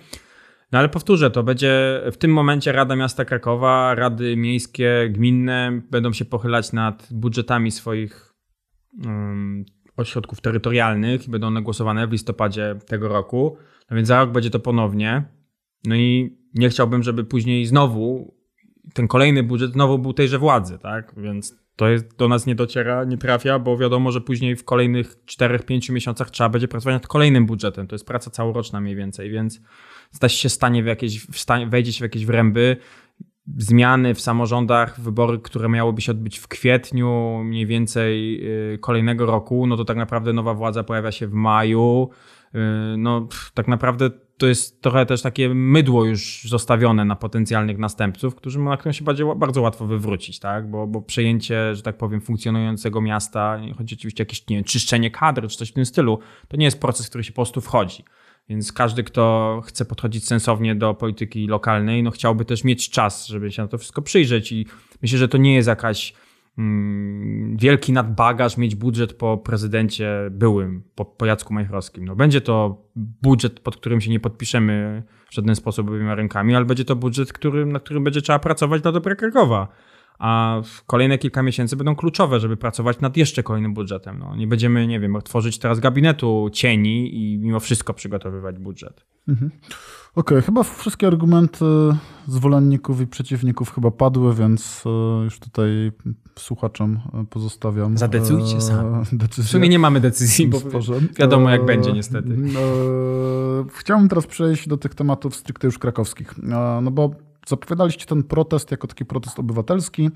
No 0.73 0.79
ale 0.79 0.89
powtórzę, 0.89 1.31
to 1.31 1.43
będzie 1.43 2.01
w 2.13 2.17
tym 2.17 2.33
momencie 2.33 2.73
Rada 2.73 2.97
Miasta 2.97 3.25
Krakowa, 3.25 3.95
rady 3.95 4.37
miejskie, 4.37 5.09
gminne 5.11 5.81
będą 5.91 6.13
się 6.13 6.25
pochylać 6.25 6.73
nad 6.73 7.09
budżetami 7.11 7.71
swoich 7.71 8.35
um, 9.05 9.65
ośrodków 9.97 10.41
terytorialnych 10.41 11.29
i 11.29 11.31
będą 11.31 11.47
one 11.47 11.63
głosowane 11.63 12.07
w 12.07 12.13
listopadzie 12.13 12.77
tego 12.87 13.09
roku. 13.09 13.57
No 13.91 13.97
więc 13.97 14.09
za 14.09 14.21
rok 14.21 14.31
będzie 14.31 14.51
to 14.51 14.61
ponownie. 14.61 15.25
No 15.85 15.97
i 15.97 16.39
nie 16.55 16.69
chciałbym, 16.69 17.03
żeby 17.03 17.25
później 17.25 17.67
znowu 17.67 18.35
ten 18.95 19.09
kolejny 19.09 19.43
budżet 19.43 19.73
znowu 19.73 19.99
był 19.99 20.13
tejże 20.13 20.39
władzy, 20.39 20.79
tak? 20.79 21.15
Więc 21.17 21.57
to 21.77 21.89
jest, 21.89 22.17
do 22.17 22.29
nas 22.29 22.47
nie 22.47 22.55
dociera, 22.55 23.05
nie 23.05 23.19
trafia, 23.19 23.59
bo 23.59 23.77
wiadomo, 23.77 24.13
że 24.13 24.21
później 24.21 24.57
w 24.57 24.65
kolejnych 24.65 25.25
4-5 25.25 25.93
miesiącach 25.93 26.31
trzeba 26.31 26.49
będzie 26.49 26.69
pracować 26.69 26.95
nad 26.95 27.07
kolejnym 27.07 27.47
budżetem. 27.47 27.87
To 27.87 27.95
jest 27.95 28.07
praca 28.07 28.31
całoroczna 28.31 28.81
mniej 28.81 28.97
więcej, 28.97 29.31
więc 29.31 29.61
stać 30.13 30.33
się 30.33 30.49
stanie 30.49 30.83
w 30.83 30.87
jakieś, 30.87 31.21
w 31.21 31.47
wejdzie 31.69 31.93
się 31.93 31.99
w 31.99 32.03
jakieś 32.03 32.27
wręby, 32.27 32.77
zmiany 33.57 34.15
w 34.15 34.21
samorządach, 34.21 35.01
wybory, 35.01 35.39
które 35.39 35.69
miałyby 35.69 36.01
się 36.01 36.13
odbyć 36.13 36.39
w 36.39 36.49
kwietniu 36.49 37.41
mniej 37.45 37.67
więcej 37.67 38.41
y, 38.75 38.79
kolejnego 38.79 39.27
roku, 39.27 39.67
no 39.67 39.77
to 39.77 39.85
tak 39.85 39.97
naprawdę 39.97 40.33
nowa 40.33 40.55
władza 40.55 40.85
pojawia 40.85 41.13
się 41.13 41.27
w 41.27 41.33
maju. 41.33 42.11
Y, 42.55 42.59
No 42.97 43.29
tak 43.55 43.69
naprawdę 43.69 44.11
to 44.39 44.47
jest 44.47 44.83
trochę 44.83 45.07
też 45.07 45.23
takie 45.23 45.55
mydło 45.55 46.05
już 46.05 46.43
zostawione 46.49 47.05
na 47.05 47.17
potencjalnych 47.17 47.79
następców, 47.79 48.35
którzy 48.35 48.59
na 48.59 48.77
którym 48.77 48.93
się 48.93 49.05
będzie, 49.05 49.35
bardzo 49.37 49.63
łatwo 49.63 49.87
wywrócić, 49.87 50.39
tak? 50.39 50.71
Bo, 50.71 50.87
bo 50.87 51.03
przejęcie, 51.03 51.75
że 51.75 51.83
tak 51.83 51.97
powiem, 51.97 52.21
funkcjonującego 52.21 53.01
miasta, 53.01 53.61
chodzi 53.79 53.95
oczywiście 53.95 54.23
jakieś 54.23 54.49
nie 54.49 54.57
wiem, 54.57 54.65
czyszczenie 54.65 55.11
kadr 55.11 55.49
czy 55.49 55.57
coś 55.57 55.71
w 55.71 55.73
tym 55.73 55.87
stylu, 55.87 56.19
to 56.49 56.57
nie 56.57 56.65
jest 56.65 56.81
proces, 56.81 57.09
który 57.09 57.25
się 57.25 57.33
po 57.33 57.37
prostu 57.37 57.61
wchodzi. 57.61 58.05
Więc 58.49 58.73
każdy, 58.73 59.05
kto 59.05 59.61
chce 59.65 59.85
podchodzić 59.85 60.27
sensownie 60.27 60.75
do 60.75 60.95
polityki 60.95 61.47
lokalnej, 61.47 62.03
no 62.03 62.11
chciałby 62.11 62.45
też 62.45 62.65
mieć 62.65 62.91
czas, 62.91 63.27
żeby 63.27 63.53
się 63.53 63.63
na 63.63 63.69
to 63.69 63.79
wszystko 63.79 64.03
przyjrzeć 64.03 64.53
i 64.53 64.67
myślę, 65.03 65.19
że 65.19 65.29
to 65.29 65.39
nie 65.39 65.55
jest 65.55 65.69
jakaś 65.69 66.15
mm, 66.59 67.57
wielki 67.57 67.93
nadbagaż 67.93 68.57
mieć 68.57 68.75
budżet 68.75 69.13
po 69.13 69.39
prezydencie 69.39 70.29
byłym, 70.31 70.83
po, 70.95 71.05
po 71.05 71.27
Jacku 71.27 71.55
Majchrowskim. 71.55 72.05
No, 72.05 72.17
będzie 72.17 72.41
to 72.41 72.85
budżet, 72.97 73.61
pod 73.61 73.77
którym 73.77 74.01
się 74.01 74.11
nie 74.11 74.21
podpiszemy 74.21 75.03
w 75.31 75.35
żaden 75.35 75.57
sposób 75.57 75.89
obiema 75.89 76.15
rękami, 76.15 76.55
ale 76.55 76.65
będzie 76.65 76.85
to 76.85 76.97
budżet, 76.97 77.33
którym, 77.33 77.73
na 77.73 77.81
którym 77.81 78.05
będzie 78.05 78.23
trzeba 78.23 78.39
pracować 78.39 78.83
dla 78.83 78.93
dobra 78.93 79.15
Krakowa. 79.15 79.69
A 80.19 80.61
w 80.65 80.85
kolejne 80.85 81.19
kilka 81.19 81.43
miesięcy 81.43 81.77
będą 81.77 81.97
kluczowe, 81.97 82.41
żeby 82.41 82.57
pracować 82.57 83.01
nad 83.01 83.17
jeszcze 83.17 83.43
kolejnym 83.43 83.75
budżetem. 83.75 84.19
No, 84.19 84.37
nie 84.37 84.47
będziemy, 84.47 84.87
nie 84.87 85.01
wiem, 85.01 85.17
tworzyć 85.25 85.59
teraz 85.59 85.81
gabinetu 85.81 86.49
cieni 86.53 87.15
i 87.15 87.39
mimo 87.39 87.61
wszystko 87.61 87.95
przygotowywać 87.95 88.59
budżet. 88.59 89.05
Okej, 90.15 90.43
chyba 90.43 90.63
wszystkie 90.63 91.07
argumenty 91.07 91.65
zwolenników 92.27 93.01
i 93.01 93.07
przeciwników 93.07 93.75
chyba 93.75 93.91
padły, 93.91 94.35
więc 94.35 94.85
e, 94.87 95.25
już 95.25 95.39
tutaj 95.39 95.93
słuchaczom 96.39 97.01
pozostawiam. 97.31 97.99
Zadecydujcie 97.99 98.57
e, 98.57 98.61
sami. 98.61 99.05
Decyzję. 99.13 99.45
W 99.45 99.49
sumie 99.49 99.69
nie 99.69 99.79
mamy 99.79 100.01
decyzji, 100.01 100.49
bo 100.49 100.59
wiadomo 101.19 101.51
jak 101.51 101.61
E, 101.61 101.65
będzie 101.65 101.93
niestety. 101.93 102.29
e, 102.33 103.65
Chciałbym 103.75 104.09
teraz 104.09 104.27
przejść 104.27 104.69
do 104.69 104.77
tych 104.77 104.95
tematów 104.95 105.37
stricte 105.37 105.67
już 105.69 105.79
krakowskich. 105.79 106.35
E, 106.53 106.81
No 106.83 106.91
bo 106.91 107.11
zapowiadaliście 107.47 108.07
ten 108.07 108.23
protest 108.23 108.71
jako 108.71 108.87
taki 108.87 109.05
protest 109.05 109.39
obywatelski, 109.39 110.11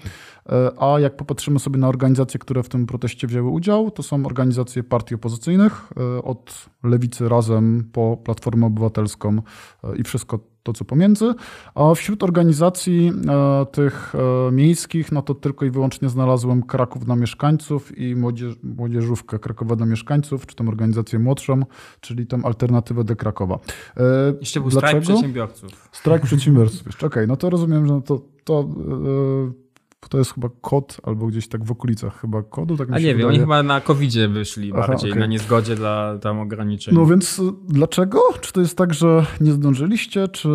e, 0.49 0.71
a 0.79 1.01
jak 1.01 1.17
popatrzymy 1.17 1.59
sobie 1.59 1.79
na 1.79 1.89
organizacje, 1.89 2.41
które 2.41 2.62
w 2.62 2.69
tym 2.69 2.87
proteście 2.87 3.27
wzięły 3.27 3.51
udział, 3.51 3.91
to 3.91 4.03
są 4.03 4.27
organizacje 4.27 4.83
partii 4.83 5.15
opozycyjnych, 5.15 5.93
e, 5.97 6.23
od 6.23 6.67
Lewicy 6.83 7.29
Razem 7.29 7.91
po 7.93 8.17
Platformę 8.17 8.67
Obywatelską 8.67 9.43
e, 9.85 9.97
i 9.97 10.03
wszystko 10.03 10.56
to, 10.66 10.72
co 10.72 10.85
pomiędzy. 10.85 11.35
A 11.74 11.94
wśród 11.94 12.22
organizacji 12.22 13.12
e, 13.29 13.66
tych 13.66 14.14
e, 14.14 14.52
miejskich, 14.52 15.12
no 15.12 15.22
to 15.22 15.35
tylko 15.35 15.64
i 15.64 15.70
wyłącznie 15.70 16.09
znalazłem 16.09 16.62
Kraków 16.62 17.05
dla 17.05 17.16
mieszkańców 17.16 17.98
i 17.98 18.16
młodzież, 18.16 18.55
Młodzieżówkę 18.62 19.38
Krakowa 19.38 19.76
dla 19.76 19.87
mieszkańców, 19.87 20.46
czy 20.46 20.57
tą 20.57 20.68
organizację 20.68 21.18
młodszą, 21.18 21.62
czyli 22.00 22.26
tą 22.26 22.44
alternatywę 22.44 23.05
do 23.05 23.16
Krakowa. 23.16 23.59
E, 23.96 24.02
Jeszcze 24.40 24.61
był 24.61 24.70
strajk 24.70 25.00
przedsiębiorców. 25.00 25.88
Strajk 25.92 26.22
przedsiębiorców. 26.22 27.05
Okej, 27.05 27.26
no 27.29 27.37
to 27.37 27.50
rozumiem, 27.50 27.87
że 27.87 28.02
to, 28.02 28.20
to, 28.44 28.61
e, 28.61 29.65
to 30.09 30.19
jest 30.19 30.35
chyba 30.35 30.49
kod, 30.61 30.97
albo 31.03 31.27
gdzieś 31.27 31.49
tak 31.49 31.65
w 31.65 31.71
okolicach 31.73 32.21
chyba 32.21 32.43
kodu. 32.43 32.77
Tak 32.77 32.89
A 32.93 32.99
nie 32.99 33.05
wiem, 33.05 33.17
wydaje. 33.17 33.29
oni 33.29 33.39
chyba 33.39 33.63
na 33.63 33.81
covid 33.81 34.15
wyszli 34.29 34.73
Aha, 34.77 34.87
bardziej, 34.89 35.11
okej. 35.11 35.21
na 35.21 35.27
niezgodzie 35.27 35.75
dla 35.75 36.19
tam 36.19 36.39
ograniczeń. 36.41 36.95
No 36.95 37.07
więc 37.07 37.39
y, 37.39 37.43
dlaczego? 37.69 38.21
Czy 38.41 38.53
to 38.53 38.61
jest 38.61 38.79
tak, 38.79 38.95
że 38.95 39.27
nie 39.41 39.53
zdążyliście? 39.53 40.29
Czy 40.29 40.49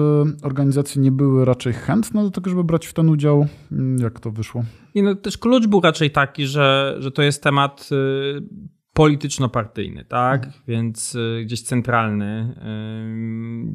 organizacje 0.43 1.01
nie 1.01 1.11
były 1.11 1.45
raczej 1.45 1.73
chętne 1.73 2.23
do 2.23 2.31
tego, 2.31 2.49
żeby 2.49 2.63
brać 2.63 2.87
w 2.87 2.93
ten 2.93 3.09
udział? 3.09 3.47
Mm, 3.71 3.97
Jak 4.01 4.19
to 4.19 4.31
wyszło? 4.31 4.63
Nie, 4.95 5.03
no, 5.03 5.15
też 5.15 5.37
klucz 5.37 5.67
był 5.67 5.81
raczej 5.81 6.11
taki, 6.11 6.45
że, 6.47 6.95
że 6.99 7.11
to 7.11 7.21
jest 7.21 7.43
temat 7.43 7.89
y, 7.91 8.43
polityczno-partyjny, 8.93 10.05
tak? 10.05 10.49
Więc 10.67 11.15
y, 11.15 11.41
gdzieś 11.45 11.61
centralny. 11.61 12.55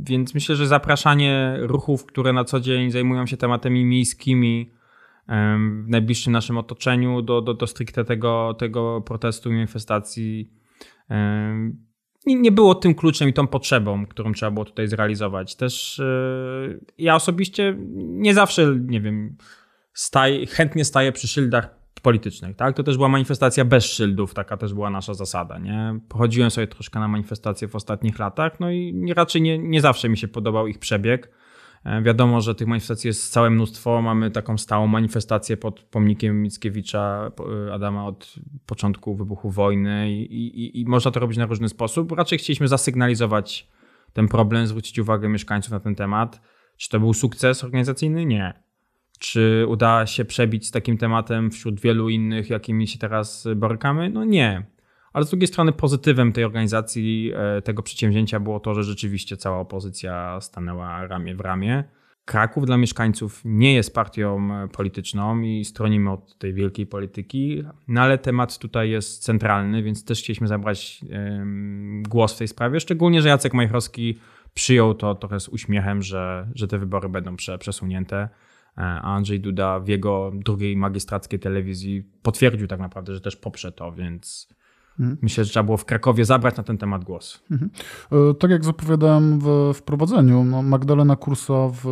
Więc 0.02 0.34
myślę, 0.34 0.56
że 0.56 0.66
zapraszanie 0.66 1.56
ruchów, 1.60 2.06
które 2.06 2.32
na 2.32 2.44
co 2.44 2.60
dzień 2.60 2.90
zajmują 2.90 3.26
się 3.26 3.36
tematami 3.36 3.84
miejskimi 3.84 4.70
w 5.28 5.88
najbliższym 5.88 6.32
naszym 6.32 6.58
otoczeniu 6.58 7.22
do, 7.22 7.40
do, 7.40 7.54
do 7.54 7.66
stricte 7.66 8.04
tego, 8.04 8.54
tego 8.58 9.00
protestu 9.00 9.50
i 9.50 9.54
manifestacji 9.54 10.50
nie, 12.26 12.52
było 12.52 12.74
tym 12.74 12.94
kluczem 12.94 13.28
i 13.28 13.32
tą 13.32 13.46
potrzebą, 13.46 14.06
którą 14.06 14.32
trzeba 14.32 14.50
było 14.50 14.64
tutaj 14.64 14.88
zrealizować. 14.88 15.56
Też 15.56 15.98
y, 15.98 16.80
ja 16.98 17.14
osobiście 17.14 17.76
nie 17.96 18.34
zawsze, 18.34 18.76
nie 18.80 19.00
wiem, 19.00 19.36
staj, 19.92 20.46
chętnie 20.46 20.84
staję 20.84 21.12
przy 21.12 21.28
szyldach 21.28 21.76
politycznych, 22.02 22.56
tak? 22.56 22.76
To 22.76 22.82
też 22.82 22.96
była 22.96 23.08
manifestacja 23.08 23.64
bez 23.64 23.84
szyldów, 23.84 24.34
taka 24.34 24.56
też 24.56 24.74
była 24.74 24.90
nasza 24.90 25.14
zasada, 25.14 25.58
nie? 25.58 26.00
Pochodziłem 26.08 26.50
sobie 26.50 26.66
troszkę 26.66 27.00
na 27.00 27.08
manifestacje 27.08 27.68
w 27.68 27.76
ostatnich 27.76 28.18
latach, 28.18 28.60
no 28.60 28.70
i 28.70 29.12
raczej 29.16 29.42
nie, 29.42 29.58
nie 29.58 29.80
zawsze 29.80 30.08
mi 30.08 30.18
się 30.18 30.28
podobał 30.28 30.66
ich 30.66 30.78
przebieg. 30.78 31.30
E, 31.86 32.02
Wiadomo, 32.02 32.40
że 32.40 32.54
tych 32.54 32.66
manifestacji 32.68 33.08
jest 33.08 33.32
całe 33.32 33.50
mnóstwo. 33.50 34.02
Mamy 34.02 34.30
taką 34.30 34.58
stałą 34.58 34.86
manifestację 34.86 35.56
pod 35.56 35.80
pomnikiem 35.80 36.42
Mickiewicza, 36.42 37.30
po- 37.36 37.46
Adama 37.74 38.06
od 38.06 38.34
początku 38.66 39.16
wybuchu 39.16 39.50
wojny 39.50 40.12
i, 40.12 40.24
i, 40.64 40.80
i 40.80 40.84
można 40.86 41.10
to 41.10 41.20
robić 41.20 41.38
na 41.38 41.46
różny 41.46 41.68
sposób. 41.68 42.12
Raczej 42.12 42.38
chcieliśmy 42.38 42.68
zasygnalizować 42.68 43.68
ten 44.12 44.28
problem, 44.28 44.66
zwrócić 44.66 44.98
uwagę 44.98 45.28
mieszkańców 45.28 45.72
na 45.72 45.80
ten 45.80 45.94
temat. 45.94 46.40
Czy 46.76 46.90
to 46.90 47.00
był 47.00 47.14
sukces 47.14 47.64
organizacyjny? 47.64 48.26
Nie. 48.26 48.52
Czy 49.18 49.66
uda 49.68 50.06
się 50.06 50.24
przebić 50.24 50.66
z 50.66 50.70
takim 50.70 50.98
tematem 50.98 51.50
wśród 51.50 51.80
wielu 51.80 52.08
innych, 52.08 52.50
jakimi 52.50 52.86
się 52.88 52.98
teraz 52.98 53.48
borykamy? 53.56 54.10
No 54.10 54.24
nie. 54.24 54.66
Ale 55.16 55.24
z 55.24 55.30
drugiej 55.30 55.46
strony 55.46 55.72
pozytywem 55.72 56.32
tej 56.32 56.44
organizacji, 56.44 57.32
tego 57.64 57.82
przedsięwzięcia 57.82 58.40
było 58.40 58.60
to, 58.60 58.74
że 58.74 58.84
rzeczywiście 58.84 59.36
cała 59.36 59.58
opozycja 59.58 60.40
stanęła 60.40 61.06
ramię 61.06 61.34
w 61.34 61.40
ramię. 61.40 61.84
Kraków 62.24 62.66
dla 62.66 62.76
mieszkańców 62.76 63.40
nie 63.44 63.74
jest 63.74 63.94
partią 63.94 64.48
polityczną 64.72 65.40
i 65.40 65.64
stronimy 65.64 66.10
od 66.10 66.38
tej 66.38 66.54
wielkiej 66.54 66.86
polityki, 66.86 67.62
no 67.88 68.00
ale 68.00 68.18
temat 68.18 68.58
tutaj 68.58 68.90
jest 68.90 69.22
centralny, 69.22 69.82
więc 69.82 70.04
też 70.04 70.18
chcieliśmy 70.18 70.46
zabrać 70.46 71.00
głos 72.08 72.34
w 72.34 72.38
tej 72.38 72.48
sprawie, 72.48 72.80
szczególnie, 72.80 73.22
że 73.22 73.28
Jacek 73.28 73.54
Majchrowski 73.54 74.18
przyjął 74.54 74.94
to 74.94 75.14
trochę 75.14 75.40
z 75.40 75.48
uśmiechem, 75.48 76.02
że, 76.02 76.48
że 76.54 76.68
te 76.68 76.78
wybory 76.78 77.08
będą 77.08 77.36
przesunięte. 77.58 78.16
E, 78.16 78.28
a 78.82 79.14
Andrzej 79.14 79.40
Duda 79.40 79.80
w 79.80 79.88
jego 79.88 80.32
drugiej 80.34 80.76
magistrackiej 80.76 81.40
telewizji 81.40 82.02
potwierdził 82.22 82.66
tak 82.66 82.80
naprawdę, 82.80 83.14
że 83.14 83.20
też 83.20 83.36
poprze 83.36 83.72
to, 83.72 83.92
więc 83.92 84.55
mhm. 85.00 85.18
myślę, 85.22 85.44
że 85.44 85.50
trzeba 85.50 85.64
było 85.64 85.76
w 85.76 85.84
Krakowie 85.84 86.24
zabrać 86.24 86.56
na 86.56 86.62
ten 86.62 86.78
temat 86.78 87.04
głos. 87.04 87.42
Mhm. 87.50 87.70
E, 88.12 88.34
tak 88.34 88.50
jak 88.50 88.64
zapowiadałem 88.64 89.38
w 89.40 89.74
wprowadzeniu, 89.74 90.44
no 90.44 90.62
Magdalena 90.62 91.16
Kursa 91.16 91.68
w 91.68 91.84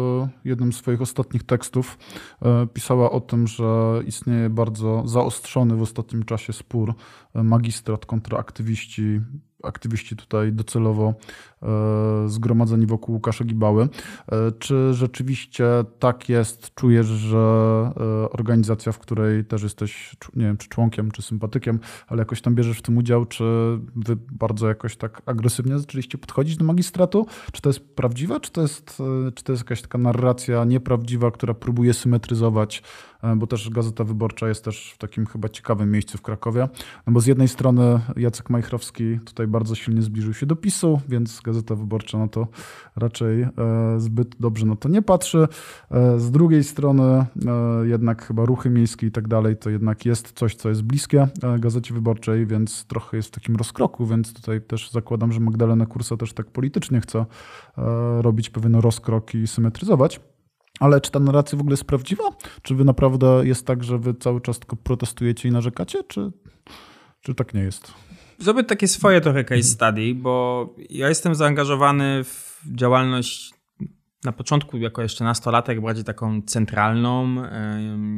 jednym 0.45 0.73
z 0.73 0.77
swoich 0.77 1.03
ostatnich 1.03 1.43
tekstów 1.43 1.99
e, 2.43 2.67
pisała 2.67 3.11
o 3.11 3.21
tym, 3.21 3.47
że 3.47 4.03
istnieje 4.07 4.51
bardzo 4.51 5.03
zaostrzony 5.07 5.77
w 5.77 5.83
ostatnim 5.83 6.23
czasie 6.23 6.53
spór 6.53 6.95
magistrat 7.35 8.07
kontra 8.07 8.39
aktywiści 8.39 9.21
aktywiści 9.67 10.17
tutaj 10.17 10.53
docelowo 10.53 11.15
e, 11.63 12.29
zgromadzeni 12.29 12.87
wokół 12.87 13.15
Łukasza 13.15 13.45
Gibały. 13.45 13.89
E, 14.33 14.53
czy 14.59 14.95
rzeczywiście 14.95 15.67
tak 15.99 16.29
jest? 16.29 16.75
Czujesz, 16.75 17.07
że 17.07 17.39
e, 17.97 18.31
organizacja, 18.31 18.93
w 18.93 18.99
której 18.99 19.45
też 19.45 19.63
jesteś, 19.63 20.17
nie 20.37 20.45
wiem, 20.45 20.57
czy 20.57 20.69
członkiem, 20.69 21.11
czy 21.11 21.23
sympatykiem, 21.23 21.81
ale 22.07 22.19
jakoś 22.19 22.41
tam 22.41 22.55
bierzesz 22.55 22.79
w 22.79 22.83
tym 22.83 22.99
udział, 22.99 23.25
czy 23.25 23.45
wy 23.97 24.17
bardzo 24.33 24.69
jakoś 24.69 24.97
tak 24.97 25.23
agresywnie 25.27 25.79
zaczęliście 25.79 26.19
podchodzić 26.19 26.57
do 26.57 26.65
magistratu? 26.65 27.27
Czy 27.53 27.63
to 27.63 27.69
jest 27.69 27.95
prawdziwe, 27.95 28.41
czy 28.41 28.53
to 28.53 28.63
jest, 28.63 29.03
czy 29.35 29.45
to 29.45 29.53
jest 29.53 29.63
jakaś 29.63 29.83
taka 29.83 29.99
narracja 29.99 30.65
nieprawdziwa, 30.65 31.31
która 31.31 31.55
próbuje 31.55 31.95
symetryzować 31.95 32.83
bo 33.37 33.47
też 33.47 33.71
Gazeta 33.71 34.05
Wyborcza 34.05 34.49
jest 34.49 34.65
też 34.65 34.93
w 34.95 34.99
takim 34.99 35.27
chyba 35.27 35.49
ciekawym 35.49 35.91
miejscu 35.91 36.19
w 36.19 36.23
Krakowie. 36.23 36.69
No 37.07 37.13
bo 37.13 37.21
z 37.21 37.27
jednej 37.27 37.49
strony 37.49 38.01
Jacek 38.17 38.51
Majchrowski 38.51 39.19
tutaj 39.25 39.47
bardzo 39.47 39.75
silnie 39.75 40.03
zbliżył 40.03 40.35
się 40.35 40.47
do 40.47 40.57
PiSu, 40.57 41.01
więc 41.09 41.41
Gazeta 41.41 41.75
Wyborcza 41.75 42.19
na 42.19 42.29
to 42.29 42.47
raczej 42.97 43.43
e, 43.43 43.51
zbyt 43.99 44.37
dobrze 44.41 44.67
na 44.67 44.77
to 44.77 44.89
nie 44.89 45.03
patrzy. 45.03 45.49
E, 45.91 46.19
z 46.19 46.31
drugiej 46.31 46.65
strony 46.65 47.27
jednak 47.85 48.27
chyba 48.27 48.45
ruchy 48.45 48.71
miejskie 48.71 49.07
i 49.07 49.11
tak 49.11 49.29
dalej, 49.29 49.57
to 49.57 49.71
jednak 49.71 50.07
jest 50.07 50.33
coś, 50.33 50.55
co 50.55 50.69
jest 50.69 50.83
bliskie 50.83 51.29
Gazecie 51.59 51.95
Wyborczej, 51.95 52.47
więc 52.47 52.85
trochę 52.85 53.17
jest 53.17 53.29
w 53.29 53.33
takim 53.33 53.57
rozkroku, 53.57 54.07
więc 54.07 54.33
tutaj 54.33 54.61
też 54.61 54.91
zakładam, 54.91 55.33
że 55.33 55.41
Magdalena 55.41 55.87
Kursa 55.87 56.17
też 56.17 56.33
tak 56.33 56.47
politycznie 56.47 57.01
chce 57.01 57.27
robić 58.21 58.51
pewien 58.51 58.75
rozkrok 58.75 59.35
i 59.35 59.47
symetryzować. 59.47 60.21
Ale 60.81 61.01
czy 61.01 61.11
ta 61.11 61.21
narracja 61.21 61.59
w 61.59 61.61
ogóle 61.61 61.73
jest 61.73 61.85
prawdziwa? 61.85 62.25
Czy 62.63 62.75
wy 62.75 62.85
naprawdę 62.85 63.43
jest 63.45 63.67
tak, 63.67 63.85
że 63.85 63.99
wy 63.99 64.15
cały 64.15 64.41
czas 64.41 64.59
tylko 64.59 64.77
protestujecie 64.77 65.49
i 65.49 65.53
narzekacie, 65.53 66.05
czy, 66.05 66.33
czy 67.21 67.35
tak 67.35 67.55
nie 67.55 67.63
jest? 67.63 67.95
Zrobię 68.39 68.65
takie 68.65 68.89
swoje 68.89 69.21
trochę 69.21 69.45
case 69.45 69.63
study, 69.63 70.15
bo 70.15 70.67
ja 70.91 71.09
jestem 71.09 71.35
zaangażowany 71.35 72.25
w 72.25 72.63
działalność 72.75 73.55
na 74.25 74.33
początku 74.33 74.77
jako 74.77 75.03
jeszcze 75.03 75.25
nastolatek 75.25 75.81
bardziej 75.81 76.05
taką 76.05 76.43
centralną. 76.43 77.37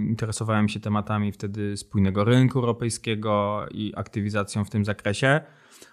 Interesowałem 0.09 0.69
się 0.69 0.81
tematami 0.81 1.33
wtedy 1.33 1.77
spójnego 1.77 2.25
rynku 2.25 2.59
europejskiego 2.59 3.67
i 3.71 3.93
aktywizacją 3.97 4.65
w 4.65 4.71
tym 4.71 4.85
zakresie, 4.85 5.41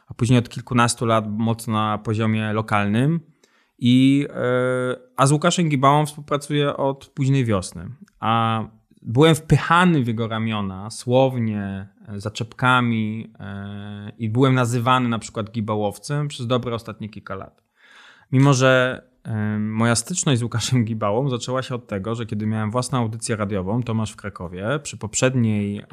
a 0.07 0.13
później 0.13 0.39
od 0.39 0.49
kilkunastu 0.49 1.05
lat 1.05 1.25
mocno 1.29 1.73
na 1.73 1.97
poziomie 1.97 2.53
lokalnym. 2.53 3.32
I, 3.79 4.27
e, 4.29 4.95
a 5.17 5.25
z 5.25 5.31
Łukaszem 5.31 5.69
Gibałą 5.69 6.05
współpracuję 6.05 6.77
od 6.77 7.05
późnej 7.05 7.45
wiosny. 7.45 7.89
A 8.19 8.63
byłem 9.01 9.35
wpychany 9.35 10.03
w 10.03 10.07
jego 10.07 10.27
ramiona 10.27 10.89
słownie, 10.89 11.87
e, 12.07 12.19
zaczepkami 12.19 13.33
e, 13.39 14.11
i 14.17 14.29
byłem 14.29 14.55
nazywany 14.55 15.09
na 15.09 15.19
przykład 15.19 15.51
gibałowcem 15.51 16.27
przez 16.27 16.47
dobre 16.47 16.75
ostatnie 16.75 17.09
kilka 17.09 17.35
lat. 17.35 17.63
Mimo, 18.31 18.53
że 18.53 19.01
moja 19.59 19.95
styczność 19.95 20.39
z 20.39 20.43
Łukaszem 20.43 20.85
Gibałą 20.85 21.29
zaczęła 21.29 21.61
się 21.61 21.75
od 21.75 21.87
tego, 21.87 22.15
że 22.15 22.25
kiedy 22.25 22.45
miałem 22.45 22.71
własną 22.71 22.99
audycję 22.99 23.35
radiową, 23.35 23.83
Tomasz 23.83 24.11
w 24.11 24.15
Krakowie, 24.15 24.79
przy 24.83 24.97
poprzedniej 24.97 25.83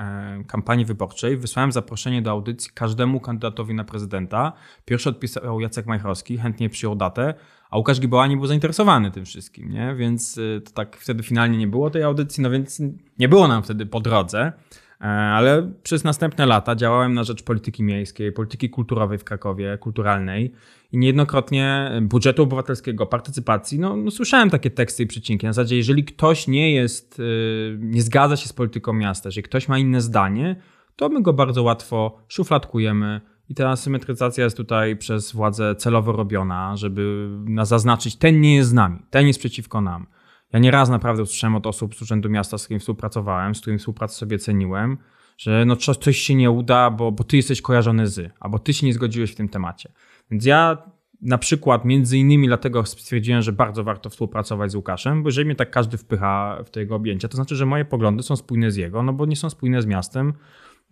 kampanii 0.47 0.85
wyborczej 0.85 1.37
wysłałem 1.37 1.73
zaproszenie 1.73 2.23
do 2.23 2.31
audycji 2.31 2.71
każdemu 2.75 3.21
kandydatowi 3.21 3.75
na 3.75 3.85
prezydenta. 3.85 4.53
Pierwszy 4.85 5.09
odpisał 5.09 5.61
Jacek 5.61 5.87
Majchrowski, 5.87 6.39
chętnie 6.39 6.71
przyjął 6.71 6.97
datę, 6.97 7.35
a 7.71 7.79
Łukasz 7.79 8.01
Giboła 8.01 8.27
nie 8.27 8.37
był 8.37 8.47
zainteresowany 8.47 9.11
tym 9.11 9.25
wszystkim, 9.25 9.73
nie? 9.73 9.95
Więc 9.95 10.39
y, 10.39 10.63
to 10.65 10.71
tak 10.71 10.97
wtedy 10.97 11.23
finalnie 11.23 11.59
nie 11.59 11.69
było 11.69 11.91
tej 11.91 12.03
audycji, 12.03 12.43
no 12.43 12.51
więc 12.51 12.83
nie 13.19 13.29
było 13.29 13.49
nam 13.49 13.63
wtedy 13.63 13.87
po 13.87 14.01
drodze. 14.01 14.53
E, 15.01 15.05
ale 15.07 15.73
przez 15.83 16.05
następne 16.05 16.47
lata 16.47 16.77
działałem 16.77 17.15
na 17.15 17.25
rzecz 17.25 17.43
polityki 17.43 17.83
miejskiej, 17.83 18.33
polityki 18.33 18.71
kulturowej 18.71 19.19
w 19.19 19.25
Krakowie, 19.25 19.79
kulturalnej 19.79 20.53
i 20.93 20.99
niejednokrotnie 20.99 21.93
budżetu 22.03 22.43
obywatelskiego, 22.43 23.07
partycypacji, 23.07 23.79
no, 23.79 23.97
no 23.97 24.11
słyszałem 24.11 24.51
takie 24.51 24.71
teksty 24.71 25.03
i 25.03 25.07
przecinki. 25.07 25.47
Na 25.47 25.53
zasadzie, 25.53 25.77
jeżeli 25.77 26.05
ktoś 26.05 26.49
nie 26.49 26.75
jest, 26.75 27.21
y, 27.21 27.79
nie 27.81 28.03
zgadza 28.03 28.37
się 28.37 28.49
z 28.49 28.53
polityką 28.53 28.93
miasta, 28.93 29.29
jeżeli 29.29 29.43
ktoś 29.43 29.69
ma 29.69 29.79
inne 29.79 30.01
zdanie, 30.01 30.57
to 30.97 31.09
my 31.09 31.23
go 31.23 31.33
bardzo 31.33 31.63
łatwo 31.63 32.19
szufladkujemy, 32.29 33.21
i 33.51 33.55
ta 33.55 33.77
symetryzacja 33.77 34.45
jest 34.45 34.57
tutaj 34.57 34.97
przez 34.97 35.33
władzę 35.33 35.75
celowo 35.75 36.13
robiona, 36.13 36.77
żeby 36.77 37.29
zaznaczyć, 37.63 38.17
ten 38.17 38.41
nie 38.41 38.57
jest 38.57 38.71
z 38.71 38.73
nami, 38.73 38.99
ten 39.11 39.27
jest 39.27 39.39
przeciwko 39.39 39.81
nam. 39.81 40.07
Ja 40.53 40.59
nieraz 40.59 40.89
naprawdę 40.89 41.23
usłyszałem 41.23 41.57
od 41.57 41.67
osób 41.67 41.95
z 41.95 42.03
Urzędu 42.03 42.31
Miasta, 42.31 42.59
z 42.59 42.65
którymi 42.65 42.81
współpracowałem, 42.81 43.55
z 43.55 43.61
którymi 43.61 43.79
współpracę 43.79 44.15
sobie 44.15 44.39
ceniłem, 44.39 44.99
że 45.39 45.65
no 45.65 45.77
coś 45.77 46.19
się 46.19 46.35
nie 46.35 46.51
uda, 46.51 46.91
bo, 46.91 47.13
bo 47.13 47.25
ty 47.25 47.37
jesteś 47.37 47.63
kojarzony 47.63 48.07
z, 48.07 48.33
albo 48.41 48.59
ty 48.59 48.75
się 48.75 48.87
nie 48.87 48.93
zgodziłeś 48.93 49.33
w 49.33 49.35
tym 49.35 49.49
temacie. 49.49 49.93
Więc 50.31 50.45
ja 50.45 50.83
na 51.23 51.39
przykład 51.39 51.85
między 51.85 52.19
innymi 52.19 52.47
dlatego 52.47 52.85
stwierdziłem, 52.85 53.43
że 53.43 53.53
bardzo 53.53 53.85
warto 53.85 54.11
współpracować 54.11 54.73
z 54.73 54.75
Łukaszem, 54.75 55.23
bo 55.23 55.29
jeżeli 55.29 55.47
mnie 55.47 55.57
tak 55.57 55.71
każdy 55.71 55.97
wpycha 55.97 56.59
w 56.67 56.71
te 56.71 56.81
jego 56.81 56.95
objęcia, 56.95 57.29
to 57.29 57.37
znaczy, 57.37 57.57
że 57.57 57.67
moje 57.67 57.85
poglądy 57.85 58.23
są 58.23 58.37
spójne 58.37 58.71
z 58.71 58.77
jego, 58.77 59.03
no 59.03 59.13
bo 59.13 59.27
nie 59.27 59.37
są 59.37 59.51
spójne 59.51 59.83
z 59.83 59.87
miastem. 59.87 60.33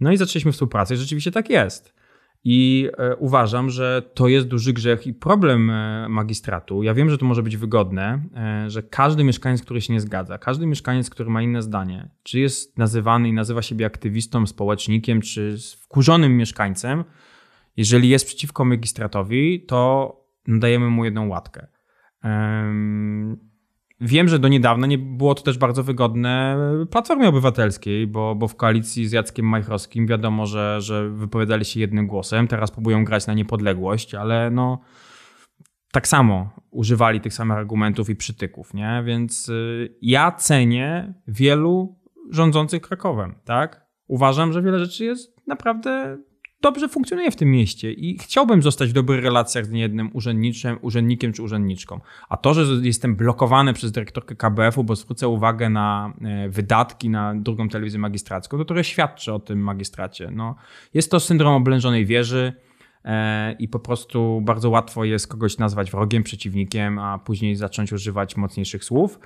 No 0.01 0.13
i 0.13 0.17
zaczęliśmy 0.17 0.53
współpracę 0.53 0.95
i 0.95 0.97
rzeczywiście 0.97 1.33
tak 1.33 1.51
jest. 1.51 1.99
I 2.45 2.89
e, 2.99 3.17
uważam, 3.17 3.71
że 3.71 4.03
to 4.15 4.29
jest 4.29 4.47
duży 4.47 4.73
grzech 4.73 5.07
i 5.07 5.15
problem 5.15 5.71
e, 5.71 6.07
magistratu. 6.09 6.83
Ja 6.83 6.95
wiem, 6.95 7.11
że 7.11 7.19
to 7.19 7.27
może 7.27 7.43
być 7.43 7.57
wygodne, 7.57 8.23
e, 8.37 8.71
że 8.71 8.83
każdy 8.83 9.25
mieszkaniec, 9.25 9.63
który 9.63 9.81
się 9.81 9.93
nie 9.93 10.01
zgadza, 10.01 10.39
każdy 10.39 10.67
mieszkaniec, 10.67 11.11
który 11.11 11.31
ma 11.31 11.43
inne 11.43 11.63
zdanie, 11.63 12.11
czy 12.23 12.41
jest 12.41 12.79
nazywany 12.79 13.29
i 13.29 13.33
nazywa 13.33 13.63
siebie 13.63 13.87
aktywistą, 13.87 14.47
społecznikiem, 14.47 15.21
czy 15.21 15.57
wkurzonym 15.81 16.37
mieszkańcem, 16.37 17.05
jeżeli 17.77 18.09
jest 18.09 18.27
przeciwko 18.27 18.65
magistratowi, 18.65 19.65
to 19.67 20.15
nadajemy 20.47 20.91
mu 20.91 21.05
jedną 21.05 21.29
łatkę. 21.29 21.67
Wiem, 24.01 24.29
że 24.29 24.39
do 24.39 24.49
niedawna 24.49 24.87
nie 24.87 24.99
było 24.99 25.35
to 25.35 25.43
też 25.43 25.59
bardzo 25.59 25.83
wygodne 25.83 26.57
Platformie 26.91 27.29
Obywatelskiej, 27.29 28.07
bo, 28.07 28.35
bo 28.35 28.49
w 28.49 28.57
koalicji 28.57 29.09
z 29.09 29.13
Jackiem 29.13 29.47
Majchrowskim 29.47 30.07
wiadomo, 30.07 30.47
że, 30.47 30.81
że 30.81 31.11
wypowiadali 31.11 31.65
się 31.65 31.81
jednym 31.81 32.07
głosem. 32.07 32.49
Teraz 32.49 32.71
próbują 32.71 33.05
grać 33.05 33.27
na 33.27 33.35
niepodległość, 33.35 34.15
ale 34.15 34.51
no 34.51 34.81
tak 35.93 36.09
samo 36.09 36.51
używali 36.71 37.21
tych 37.21 37.35
samych 37.35 37.57
argumentów 37.57 38.11
i 38.11 38.17
przytyków, 38.17 38.75
nie? 38.75 39.03
Więc 39.07 39.49
y, 39.49 39.97
ja 40.03 40.33
cenię 40.33 41.15
wielu 41.29 41.99
rządzących 42.31 42.83
Krakowem, 42.83 43.35
tak? 43.45 43.87
Uważam, 44.07 44.53
że 44.53 44.63
wiele 44.63 44.79
rzeczy 44.79 45.05
jest 45.05 45.47
naprawdę 45.47 46.19
dobrze 46.61 46.89
funkcjonuje 46.89 47.31
w 47.31 47.37
tym 47.37 47.51
mieście 47.51 47.93
i 47.93 48.19
chciałbym 48.19 48.63
zostać 48.63 48.91
w 48.91 48.93
dobrych 48.93 49.25
relacjach 49.25 49.67
z 49.67 49.71
niejednym 49.71 50.11
urzędniczym, 50.13 50.79
urzędnikiem 50.83 51.33
czy 51.33 51.43
urzędniczką. 51.43 52.01
A 52.29 52.37
to, 52.37 52.55
że 52.55 52.63
jestem 52.83 53.17
blokowany 53.17 53.73
przez 53.73 53.93
dyrektorkę 53.93 54.35
KBF-u, 54.35 54.85
bo 54.85 54.97
zwrócę 54.97 55.29
uwagę 55.29 55.71
na 55.71 56.13
e, 56.21 56.49
wydatki 56.49 57.11
na 57.11 57.35
drugą 57.35 57.69
telewizję 57.69 57.99
magistracką, 57.99 58.59
to 58.59 58.65
trochę 58.65 58.85
świadczy 58.85 59.33
o 59.33 59.39
tym 59.39 59.59
magistracie. 59.59 60.31
No, 60.33 60.57
jest 60.95 61.11
to 61.11 61.21
syndrom 61.21 61.55
oblężonej 61.55 62.07
wieży 62.07 62.53
e, 63.05 63.53
i 63.53 63.69
po 63.69 63.79
prostu 63.79 64.41
bardzo 64.45 64.71
łatwo 64.71 65.05
jest 65.05 65.29
kogoś 65.29 65.59
nazwać 65.59 65.91
wrogiem, 65.91 66.23
przeciwnikiem, 66.23 66.99
a 66.99 67.19
później 67.19 67.57
zacząć 67.57 67.93
używać 67.93 68.37
mocniejszych 68.37 68.85
słów. 68.85 69.19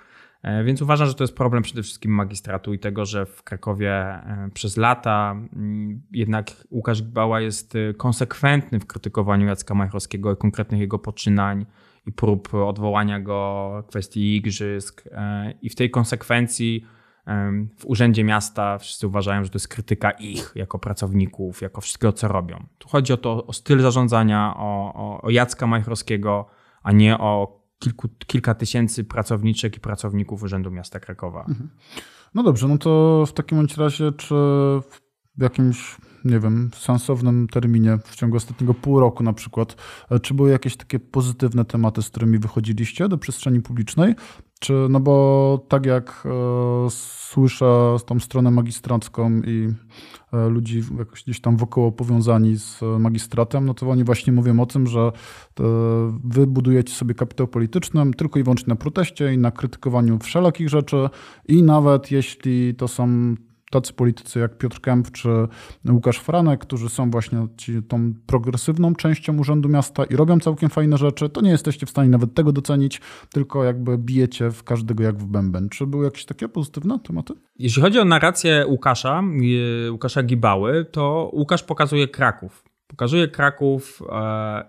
E, 0.42 0.64
więc 0.64 0.82
uważam, 0.82 1.08
że 1.08 1.14
to 1.14 1.24
jest 1.24 1.36
problem 1.36 1.62
przede 1.62 1.82
wszystkim 1.82 2.12
magistratu 2.12 2.74
i 2.74 2.78
tego, 2.78 3.04
że 3.04 3.26
w 3.26 3.42
Krakowie 3.42 3.92
e, 3.92 4.48
przez 4.54 4.76
lata 4.76 5.36
mm, 5.52 6.02
jednak 6.12 6.50
Łukasz 6.70 7.02
Gbała 7.02 7.40
jest 7.40 7.76
e, 7.76 7.94
konsekwentny 7.94 8.80
w 8.80 8.86
krytykowaniu 8.86 9.46
Jacka 9.46 9.74
Majchrowskiego 9.74 10.32
i 10.32 10.36
konkretnych 10.36 10.80
jego 10.80 10.98
poczynań 10.98 11.66
i 12.06 12.12
prób 12.12 12.54
odwołania 12.54 13.20
go 13.20 13.84
kwestii 13.88 14.36
igrzysk. 14.36 15.04
I 15.62 15.70
w 15.70 15.74
tej 15.74 15.90
konsekwencji 15.90 16.86
w 17.78 17.86
urzędzie 17.86 18.24
miasta 18.24 18.78
wszyscy 18.78 19.06
uważają, 19.06 19.44
że 19.44 19.50
to 19.50 19.56
jest 19.56 19.68
krytyka 19.68 20.10
ich 20.10 20.52
jako 20.54 20.78
pracowników, 20.78 21.62
jako 21.62 21.80
wszystkiego, 21.80 22.12
co 22.12 22.28
robią. 22.28 22.66
Tu 22.78 22.88
chodzi 22.88 23.12
o 23.12 23.16
to, 23.16 23.46
o 23.46 23.52
styl 23.52 23.80
zarządzania, 23.80 24.54
o, 24.56 24.94
o, 24.94 25.22
o 25.22 25.30
Jacka 25.30 25.66
Majchrowskiego, 25.66 26.46
a 26.82 26.92
nie 26.92 27.18
o 27.18 27.61
kilku, 27.82 28.08
kilka 28.26 28.54
tysięcy 28.54 29.04
pracowniczek 29.04 29.76
i 29.76 29.80
pracowników 29.80 30.42
Urzędu 30.42 30.70
Miasta 30.70 31.00
Krakowa. 31.00 31.44
Mhm. 31.48 31.70
No 32.34 32.42
dobrze, 32.42 32.68
no 32.68 32.78
to 32.78 33.24
w 33.26 33.32
takim 33.32 33.66
razie, 33.76 34.12
czy 34.12 34.34
w 35.38 35.42
jakimś, 35.42 35.96
nie 36.24 36.40
wiem, 36.40 36.70
sensownym 36.74 37.48
terminie, 37.48 37.98
w 38.04 38.16
ciągu 38.16 38.36
ostatniego 38.36 38.74
pół 38.74 39.00
roku 39.00 39.22
na 39.22 39.32
przykład, 39.32 39.76
e, 40.10 40.20
czy 40.20 40.34
były 40.34 40.50
jakieś 40.50 40.76
takie 40.76 41.00
pozytywne 41.00 41.64
tematy, 41.64 42.02
z 42.02 42.10
którymi 42.10 42.38
wychodziliście 42.38 43.08
do 43.08 43.18
przestrzeni 43.18 43.60
publicznej? 43.60 44.14
Czy, 44.62 44.86
no 44.90 45.00
bo 45.00 45.66
tak 45.68 45.86
jak 45.86 46.24
e, 46.26 46.90
słyszę 46.90 47.96
tą 48.06 48.20
stronę 48.20 48.50
magistracką 48.50 49.30
i 49.46 49.68
e, 50.32 50.48
ludzi 50.48 50.82
jakoś 50.98 51.22
gdzieś 51.24 51.40
tam 51.40 51.56
wokoło 51.56 51.92
powiązani 51.92 52.56
z 52.56 52.80
magistratem, 52.98 53.66
no 53.66 53.74
to 53.74 53.90
oni 53.90 54.04
właśnie 54.04 54.32
mówią 54.32 54.60
o 54.60 54.66
tym, 54.66 54.86
że 54.86 55.00
e, 55.00 55.12
wy 56.24 56.46
budujecie 56.46 56.94
sobie 56.94 57.14
kapitał 57.14 57.48
polityczny 57.48 58.10
tylko 58.16 58.38
i 58.38 58.42
wyłącznie 58.42 58.68
na 58.68 58.76
proteście 58.76 59.34
i 59.34 59.38
na 59.38 59.50
krytykowaniu 59.50 60.18
wszelakich 60.18 60.68
rzeczy 60.68 61.08
i 61.48 61.62
nawet 61.62 62.10
jeśli 62.10 62.74
to 62.74 62.88
są 62.88 63.34
tacy 63.72 63.92
politycy 63.92 64.38
jak 64.38 64.58
Piotr 64.58 64.80
Kęp 64.80 65.10
czy 65.10 65.28
Łukasz 65.90 66.18
Franek, 66.18 66.60
którzy 66.60 66.88
są 66.88 67.10
właśnie 67.10 67.46
ci, 67.56 67.82
tą 67.82 68.14
progresywną 68.26 68.94
częścią 68.94 69.38
Urzędu 69.38 69.68
Miasta 69.68 70.04
i 70.04 70.16
robią 70.16 70.40
całkiem 70.40 70.70
fajne 70.70 70.98
rzeczy, 70.98 71.28
to 71.28 71.40
nie 71.40 71.50
jesteście 71.50 71.86
w 71.86 71.90
stanie 71.90 72.08
nawet 72.08 72.34
tego 72.34 72.52
docenić, 72.52 73.00
tylko 73.32 73.64
jakby 73.64 73.98
bijecie 73.98 74.50
w 74.50 74.64
każdego 74.64 75.02
jak 75.02 75.18
w 75.18 75.26
bęben. 75.26 75.68
Czy 75.68 75.86
były 75.86 76.04
jakieś 76.04 76.24
takie 76.24 76.48
pozytywne 76.48 76.98
tematy? 76.98 77.34
Jeśli 77.58 77.82
chodzi 77.82 77.98
o 77.98 78.04
narrację 78.04 78.64
Łukasza, 78.68 79.22
y, 79.86 79.92
Łukasza 79.92 80.22
Gibały, 80.22 80.84
to 80.84 81.30
Łukasz 81.32 81.62
pokazuje 81.62 82.08
Kraków. 82.08 82.64
Pokazuje 82.86 83.28
Kraków, 83.28 84.02
e, 84.12 84.64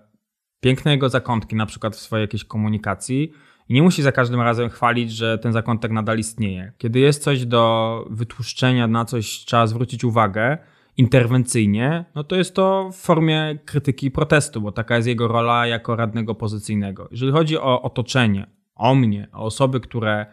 piękne 0.60 0.90
jego 0.90 1.08
zakątki, 1.08 1.56
na 1.56 1.66
przykład 1.66 1.96
w 1.96 2.00
swojej 2.00 2.24
jakiejś 2.24 2.44
komunikacji, 2.44 3.32
i 3.68 3.74
nie 3.74 3.82
musi 3.82 4.02
za 4.02 4.12
każdym 4.12 4.40
razem 4.40 4.70
chwalić, 4.70 5.12
że 5.12 5.38
ten 5.38 5.52
zakątek 5.52 5.92
nadal 5.92 6.18
istnieje. 6.18 6.72
Kiedy 6.78 6.98
jest 6.98 7.22
coś 7.22 7.46
do 7.46 8.04
wytłuszczenia, 8.10 8.86
na 8.86 9.04
coś 9.04 9.26
trzeba 9.26 9.66
zwrócić 9.66 10.04
uwagę 10.04 10.58
interwencyjnie, 10.96 12.04
no 12.14 12.24
to 12.24 12.36
jest 12.36 12.54
to 12.54 12.90
w 12.92 12.96
formie 12.96 13.58
krytyki 13.64 14.06
i 14.06 14.10
protestu, 14.10 14.60
bo 14.60 14.72
taka 14.72 14.96
jest 14.96 15.08
jego 15.08 15.28
rola 15.28 15.66
jako 15.66 15.96
radnego 15.96 16.32
opozycyjnego. 16.32 17.08
Jeżeli 17.10 17.32
chodzi 17.32 17.58
o 17.58 17.82
otoczenie, 17.82 18.46
o 18.74 18.94
mnie, 18.94 19.28
o 19.32 19.38
osoby, 19.38 19.80
które 19.80 20.26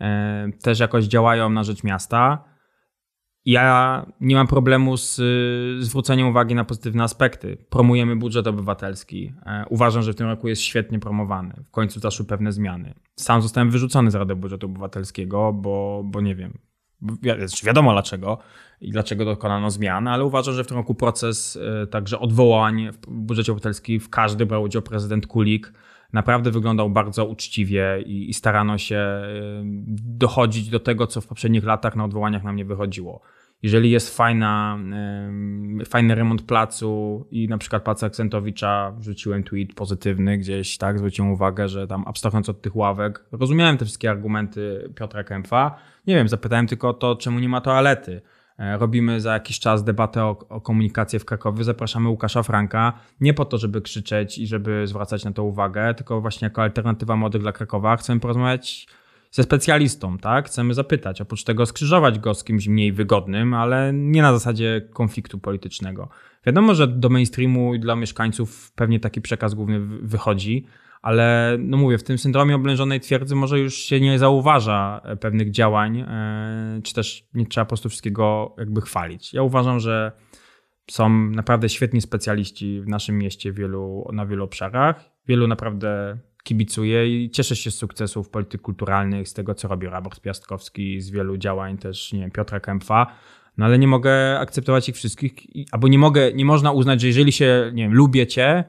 e, 0.00 0.48
też 0.62 0.80
jakoś 0.80 1.04
działają 1.04 1.50
na 1.50 1.64
rzecz 1.64 1.84
miasta, 1.84 2.44
ja 3.44 4.06
nie 4.20 4.36
mam 4.36 4.46
problemu 4.46 4.96
z 4.96 5.20
zwróceniem 5.84 6.28
uwagi 6.28 6.54
na 6.54 6.64
pozytywne 6.64 7.04
aspekty. 7.04 7.56
Promujemy 7.70 8.16
budżet 8.16 8.46
obywatelski. 8.46 9.32
E, 9.46 9.64
uważam, 9.70 10.02
że 10.02 10.12
w 10.12 10.16
tym 10.16 10.26
roku 10.26 10.48
jest 10.48 10.62
świetnie 10.62 10.98
promowany. 10.98 11.54
W 11.66 11.70
końcu 11.70 12.00
zaszły 12.00 12.26
pewne 12.26 12.52
zmiany. 12.52 12.94
Sam 13.16 13.42
zostałem 13.42 13.70
wyrzucony 13.70 14.10
z 14.10 14.14
Rady 14.14 14.36
Budżetu 14.36 14.66
Obywatelskiego, 14.66 15.52
bo, 15.52 16.02
bo 16.04 16.20
nie 16.20 16.34
wiem. 16.34 16.58
Wi 17.02 17.30
wiadomo 17.64 17.92
dlaczego 17.92 18.38
i 18.80 18.90
dlaczego 18.90 19.24
dokonano 19.24 19.70
zmian, 19.70 20.08
ale 20.08 20.24
uważam, 20.24 20.54
że 20.54 20.64
w 20.64 20.66
tym 20.66 20.76
roku 20.76 20.94
proces 20.94 21.58
e, 21.82 21.86
także 21.86 22.18
odwołań 22.18 22.92
w 22.92 23.10
budżecie 23.10 23.52
obywatelskim 23.52 24.00
w 24.00 24.10
każdy 24.10 24.46
brał 24.46 24.62
udział 24.62 24.82
prezydent 24.82 25.26
Kulik 25.26 25.72
naprawdę 26.12 26.50
wyglądał 26.50 26.90
bardzo 26.90 27.26
uczciwie 27.26 28.02
i, 28.06 28.30
i, 28.30 28.34
starano 28.34 28.78
się 28.78 28.96
e, 28.96 29.22
dochodzić 30.04 30.68
do 30.68 30.80
tego, 30.80 31.06
co 31.06 31.20
w 31.20 31.26
poprzednich 31.26 31.64
latach 31.64 31.96
na 31.96 32.04
odwołaniach 32.04 32.44
nam 32.44 32.56
nie 32.56 32.64
wychodziło 32.64 33.22
jeżeli 33.62 33.90
jest 33.90 34.16
fajna, 34.16 34.78
fajny 35.84 36.14
remont 36.14 36.42
placu 36.42 37.26
i 37.30 37.48
na 37.48 37.58
przykład 37.58 37.82
placu 37.82 38.06
Akcentowicza 38.06 38.92
wrzuciłem 38.98 39.42
tweet 39.42 39.74
pozytywny 39.74 40.38
gdzieś, 40.38 40.78
tak, 40.78 40.98
zwróciłem 40.98 41.30
uwagę, 41.30 41.68
że 41.68 41.86
tam 41.86 42.04
abstrahując 42.06 42.48
od 42.48 42.62
tych 42.62 42.76
ławek, 42.76 43.24
rozumiałem 43.32 43.76
te 43.76 43.84
wszystkie 43.84 44.10
argumenty 44.10 44.90
Piotra 44.94 45.24
Kępfa. 45.24 45.76
Nie 46.06 46.14
wiem, 46.14 46.28
zapytałem 46.28 46.66
tylko 46.66 46.88
o 46.88 46.94
to, 46.94 47.16
czemu 47.16 47.38
nie 47.38 47.48
ma 47.48 47.60
toalety. 47.60 48.20
E, 48.58 48.78
robimy 48.78 49.20
za 49.20 49.32
jakiś 49.32 49.60
czas 49.60 49.84
debatę 49.84 50.24
o, 50.24 50.38
o 50.48 50.60
komunikację 50.60 51.18
w 51.18 51.24
Krakowie. 51.24 51.64
Zapraszamy 51.64 52.08
Łukasza 52.08 52.42
Franka 52.42 52.92
nie 53.20 53.34
po 53.34 53.44
to, 53.44 53.58
żeby 53.58 53.82
krzyczeć 53.82 54.38
i 54.38 54.46
żeby 54.46 54.86
zwracać 54.86 55.24
na 55.24 55.32
to 55.32 55.44
uwagę, 55.44 55.94
tylko 55.94 56.20
właśnie 56.20 56.46
jako 56.46 56.62
alternatywa 56.62 57.16
młodych 57.16 57.42
dla 57.42 57.52
Krakowa. 57.52 57.96
Chcemy 57.96 58.20
porozmawiać 58.20 58.86
ze 59.30 59.42
specjalistą, 59.42 60.18
tak? 60.18 60.46
Chcemy 60.46 60.74
zapytać, 60.74 61.20
oprócz 61.20 61.44
tego 61.44 61.66
skrzyżować 61.66 62.18
go 62.18 62.34
z 62.34 62.44
kimś 62.44 62.68
mniej 62.68 62.92
wygodnym, 62.92 63.54
ale 63.54 63.92
nie 63.94 64.22
na 64.22 64.32
zasadzie 64.32 64.88
konfliktu 64.92 65.38
politycznego. 65.38 66.08
Wiadomo, 66.46 66.74
że 66.74 66.86
do 66.86 67.08
mainstreamu 67.08 67.74
i 67.74 67.80
dla 67.80 67.96
mieszkańców 67.96 68.72
pewnie 68.72 69.00
taki 69.00 69.20
przekaz 69.20 69.54
główny 69.54 69.80
wychodzi, 70.02 70.66
ale 71.02 71.56
no 71.60 71.76
mówię, 71.76 71.98
w 71.98 72.02
tym 72.02 72.18
syndromie 72.18 72.54
oblężonej 72.56 73.00
twierdzy 73.00 73.34
może 73.34 73.58
już 73.58 73.74
się 73.74 74.00
nie 74.00 74.18
zauważa 74.18 75.00
e, 75.04 75.16
pewnych 75.16 75.50
działań, 75.50 75.98
e, 76.00 76.80
czy 76.82 76.94
też 76.94 77.24
nie 77.34 77.46
trzeba 77.46 77.64
po 77.64 77.68
prostu 77.68 77.88
wszystkiego 77.88 78.54
jakby 78.58 78.80
chwalić. 78.80 79.34
Ja 79.34 79.42
uważam, 79.42 79.80
że 79.80 80.12
są 80.90 81.08
naprawdę 81.30 81.68
świetni 81.68 82.00
specjaliści 82.00 82.80
w 82.80 82.88
naszym 82.88 83.18
mieście 83.18 83.52
wielu, 83.52 84.08
na 84.12 84.26
wielu 84.26 84.44
obszarach. 84.44 85.10
Wielu 85.26 85.46
naprawdę 85.46 86.18
kibicuję 86.44 87.24
i 87.24 87.30
cieszę 87.30 87.56
się 87.56 87.70
z 87.70 87.74
sukcesów 87.74 88.30
polityk 88.30 88.60
kulturalnych, 88.60 89.28
z 89.28 89.34
tego, 89.34 89.54
co 89.54 89.68
robi 89.68 89.86
Robert 89.86 90.20
Piastkowski, 90.20 91.00
z 91.00 91.10
wielu 91.10 91.36
działań 91.36 91.78
też, 91.78 92.12
nie 92.12 92.20
wiem, 92.20 92.30
Piotra 92.30 92.60
Kempfa, 92.60 93.06
no 93.58 93.64
ale 93.64 93.78
nie 93.78 93.88
mogę 93.88 94.38
akceptować 94.38 94.88
ich 94.88 94.94
wszystkich, 94.94 95.32
albo 95.72 95.88
nie 95.88 95.98
mogę, 95.98 96.32
nie 96.32 96.44
można 96.44 96.72
uznać, 96.72 97.00
że 97.00 97.06
jeżeli 97.06 97.32
się, 97.32 97.70
nie 97.74 97.82
wiem, 97.82 97.94
lubię 97.94 98.26
cię, 98.26 98.64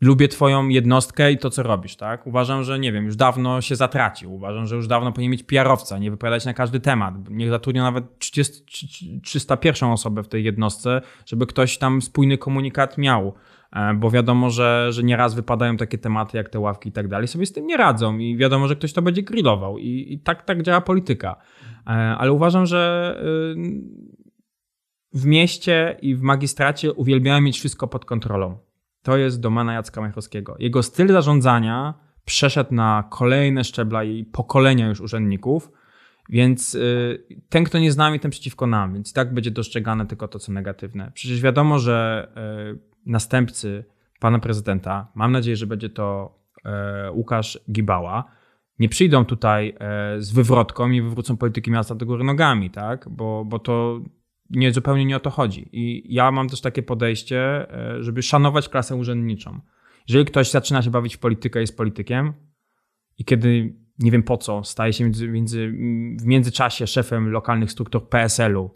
lubię 0.00 0.28
twoją 0.28 0.68
jednostkę 0.68 1.32
i 1.32 1.38
to, 1.38 1.50
co 1.50 1.62
robisz, 1.62 1.96
tak? 1.96 2.26
Uważam, 2.26 2.64
że 2.64 2.78
nie 2.78 2.92
wiem, 2.92 3.04
już 3.04 3.16
dawno 3.16 3.60
się 3.60 3.76
zatracił. 3.76 4.34
Uważam, 4.34 4.66
że 4.66 4.76
już 4.76 4.86
dawno 4.86 5.12
powinien 5.12 5.32
mieć 5.32 5.42
PR-owca, 5.42 5.98
nie 5.98 6.10
wypowiadać 6.10 6.44
na 6.44 6.54
każdy 6.54 6.80
temat. 6.80 7.14
Niech 7.30 7.50
zatrudnia 7.50 7.82
nawet 7.82 8.18
30, 8.18 9.20
301 9.22 9.88
osobę 9.88 10.22
w 10.22 10.28
tej 10.28 10.44
jednostce, 10.44 11.00
żeby 11.26 11.46
ktoś 11.46 11.78
tam 11.78 12.02
spójny 12.02 12.38
komunikat 12.38 12.98
miał. 12.98 13.34
E, 13.72 13.94
bo 13.94 14.10
wiadomo, 14.10 14.50
że, 14.50 14.88
że 14.92 15.02
nieraz 15.02 15.34
wypadają 15.34 15.76
takie 15.76 15.98
tematy 15.98 16.36
jak 16.36 16.48
te 16.48 16.60
ławki 16.60 16.88
i 16.88 16.92
tak 16.92 17.08
dalej, 17.08 17.28
sobie 17.28 17.46
z 17.46 17.52
tym 17.52 17.66
nie 17.66 17.76
radzą 17.76 18.18
i 18.18 18.36
wiadomo, 18.36 18.68
że 18.68 18.76
ktoś 18.76 18.92
to 18.92 19.02
będzie 19.02 19.22
grillował 19.22 19.78
i, 19.78 20.06
i 20.12 20.20
tak, 20.20 20.42
tak 20.42 20.62
działa 20.62 20.80
polityka. 20.80 21.36
E, 21.86 21.90
ale 21.90 22.32
uważam, 22.32 22.66
że 22.66 23.14
y, 23.22 23.54
w 25.12 25.26
mieście 25.26 25.96
i 26.02 26.14
w 26.14 26.22
magistracie 26.22 26.92
uwielbiałem 26.92 27.44
mieć 27.44 27.58
wszystko 27.58 27.88
pod 27.88 28.04
kontrolą. 28.04 28.58
To 29.04 29.16
jest 29.16 29.40
domena 29.40 29.72
Jacka 29.72 30.00
Majchrowskiego. 30.00 30.56
Jego 30.58 30.82
styl 30.82 31.08
zarządzania 31.08 31.94
przeszedł 32.24 32.74
na 32.74 33.04
kolejne 33.10 33.64
szczebla 33.64 34.04
i 34.04 34.24
pokolenia 34.24 34.88
już 34.88 35.00
urzędników, 35.00 35.72
więc 36.28 36.74
y, 36.74 37.38
ten, 37.48 37.64
kto 37.64 37.78
nie 37.78 37.92
z 37.92 37.96
nami, 37.96 38.20
ten 38.20 38.30
przeciwko 38.30 38.66
nam, 38.66 38.94
więc 38.94 39.12
tak 39.12 39.34
będzie 39.34 39.50
dostrzegane 39.50 40.06
tylko 40.06 40.28
to, 40.28 40.38
co 40.38 40.52
negatywne. 40.52 41.10
Przecież 41.14 41.40
wiadomo, 41.40 41.78
że 41.78 42.28
y, 42.74 42.78
następcy 43.06 43.84
pana 44.20 44.38
prezydenta, 44.38 45.08
mam 45.14 45.32
nadzieję, 45.32 45.56
że 45.56 45.66
będzie 45.66 45.90
to 45.90 46.38
e, 46.64 47.12
Łukasz 47.12 47.58
Gibała, 47.72 48.24
nie 48.78 48.88
przyjdą 48.88 49.24
tutaj 49.24 49.76
z 50.18 50.32
wywrotką 50.32 50.90
i 50.90 51.02
wywrócą 51.02 51.36
polityki 51.36 51.70
miasta 51.70 51.94
do 51.94 52.06
góry 52.06 52.24
nogami, 52.24 52.70
tak? 52.70 53.08
Bo, 53.08 53.44
bo 53.44 53.58
to 53.58 54.00
nie, 54.50 54.72
zupełnie 54.72 55.04
nie 55.04 55.16
o 55.16 55.20
to 55.20 55.30
chodzi. 55.30 55.68
I 55.72 56.14
ja 56.14 56.30
mam 56.30 56.48
też 56.48 56.60
takie 56.60 56.82
podejście, 56.82 57.70
e, 57.70 58.02
żeby 58.02 58.22
szanować 58.22 58.68
klasę 58.68 58.96
urzędniczą. 58.96 59.60
Jeżeli 60.08 60.24
ktoś 60.24 60.50
zaczyna 60.50 60.82
się 60.82 60.90
bawić 60.90 61.16
w 61.16 61.18
politykę, 61.18 61.60
jest 61.60 61.76
politykiem 61.76 62.32
i 63.18 63.24
kiedy 63.24 63.76
nie 63.98 64.10
wiem 64.10 64.22
po 64.22 64.36
co, 64.36 64.64
staje 64.64 64.92
się 64.92 65.04
między, 65.04 65.28
między, 65.28 65.72
w 66.20 66.24
międzyczasie 66.24 66.86
szefem 66.86 67.30
lokalnych 67.30 67.70
struktur 67.70 68.08
PSL-u, 68.08 68.70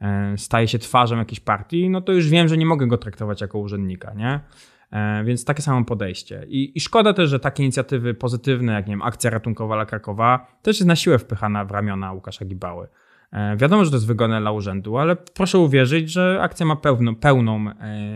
E, 0.00 0.38
staje 0.38 0.68
się 0.68 0.78
twarzą 0.78 1.18
jakiejś 1.18 1.40
partii, 1.40 1.90
no 1.90 2.00
to 2.00 2.12
już 2.12 2.28
wiem, 2.28 2.48
że 2.48 2.56
nie 2.56 2.66
mogę 2.66 2.86
go 2.86 2.98
traktować 2.98 3.40
jako 3.40 3.58
urzędnika, 3.58 4.14
nie? 4.14 4.40
E, 4.90 5.24
więc 5.24 5.44
takie 5.44 5.62
samo 5.62 5.84
podejście. 5.84 6.44
I, 6.48 6.72
I, 6.78 6.80
szkoda 6.80 7.12
też, 7.12 7.30
że 7.30 7.40
takie 7.40 7.62
inicjatywy 7.62 8.14
pozytywne, 8.14 8.72
jak 8.72 8.86
nie 8.86 8.92
wiem, 8.92 9.02
akcja 9.02 9.30
ratunkowa 9.30 9.74
dla 9.74 9.86
Krakowa, 9.86 10.46
też 10.62 10.76
jest 10.76 10.88
na 10.88 10.96
siłę 10.96 11.18
wpychana 11.18 11.64
w 11.64 11.70
ramiona 11.70 12.12
Łukasza 12.12 12.44
Gibały. 12.44 12.88
E, 13.34 13.56
wiadomo, 13.56 13.84
że 13.84 13.90
to 13.90 13.96
jest 13.96 14.06
wygodne 14.06 14.40
dla 14.40 14.52
urzędu, 14.52 14.98
ale 14.98 15.16
proszę 15.16 15.58
uwierzyć, 15.58 16.10
że 16.10 16.38
akcja 16.42 16.66
ma 16.66 16.76
pełną, 16.76 17.14
pełną 17.14 17.64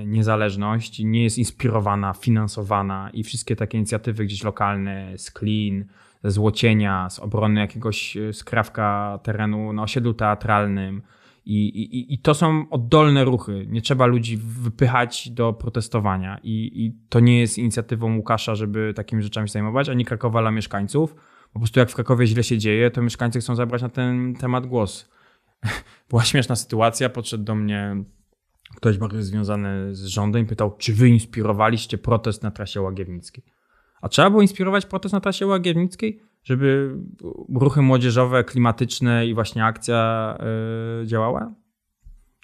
niezależność, 0.06 0.98
nie 0.98 1.22
jest 1.22 1.38
inspirowana, 1.38 2.12
finansowana 2.12 3.10
i 3.12 3.24
wszystkie 3.24 3.56
takie 3.56 3.78
inicjatywy 3.78 4.24
gdzieś 4.24 4.44
lokalne, 4.44 5.18
z 5.18 5.32
Clean, 5.32 5.84
ze 6.24 6.30
złocienia, 6.30 7.10
z 7.10 7.18
obrony 7.18 7.60
jakiegoś 7.60 8.16
skrawka 8.32 9.18
terenu 9.22 9.72
na 9.72 9.82
osiedlu 9.82 10.14
teatralnym, 10.14 11.02
i, 11.48 11.68
i, 11.82 12.14
I 12.14 12.18
to 12.18 12.34
są 12.34 12.64
oddolne 12.70 13.24
ruchy. 13.24 13.66
Nie 13.68 13.82
trzeba 13.82 14.06
ludzi 14.06 14.36
wypychać 14.36 15.30
do 15.30 15.52
protestowania. 15.52 16.38
I, 16.42 16.84
I 16.84 16.92
to 17.08 17.20
nie 17.20 17.40
jest 17.40 17.58
inicjatywą 17.58 18.16
Łukasza, 18.16 18.54
żeby 18.54 18.92
takimi 18.96 19.22
rzeczami 19.22 19.48
zajmować, 19.48 19.88
ani 19.88 20.04
Krakowa 20.04 20.40
dla 20.40 20.50
mieszkańców. 20.50 21.14
Po 21.52 21.58
prostu 21.58 21.80
jak 21.80 21.90
w 21.90 21.94
Krakowie 21.94 22.26
źle 22.26 22.44
się 22.44 22.58
dzieje, 22.58 22.90
to 22.90 23.02
mieszkańcy 23.02 23.40
chcą 23.40 23.54
zabrać 23.54 23.82
na 23.82 23.88
ten 23.88 24.34
temat 24.34 24.66
głos. 24.66 25.10
Była 26.10 26.24
śmieszna 26.24 26.56
sytuacja, 26.56 27.08
podszedł 27.08 27.44
do 27.44 27.54
mnie 27.54 28.04
ktoś 28.76 28.98
bardzo 28.98 29.22
związany 29.22 29.94
z 29.94 30.04
rządem 30.04 30.42
i 30.42 30.46
pytał, 30.46 30.76
czy 30.78 30.94
wy 30.94 31.08
inspirowaliście 31.08 31.98
protest 31.98 32.42
na 32.42 32.50
trasie 32.50 32.80
Łagiewnickiej? 32.80 33.44
A 34.02 34.08
trzeba 34.08 34.30
było 34.30 34.42
inspirować 34.42 34.86
protest 34.86 35.12
na 35.12 35.20
trasie 35.20 35.46
Łagiewnickiej, 35.46 36.20
żeby 36.44 36.96
ruchy 37.54 37.82
młodzieżowe, 37.82 38.44
klimatyczne 38.44 39.26
i 39.26 39.34
właśnie 39.34 39.64
akcja 39.64 40.38
yy, 41.00 41.06
działała? 41.06 41.54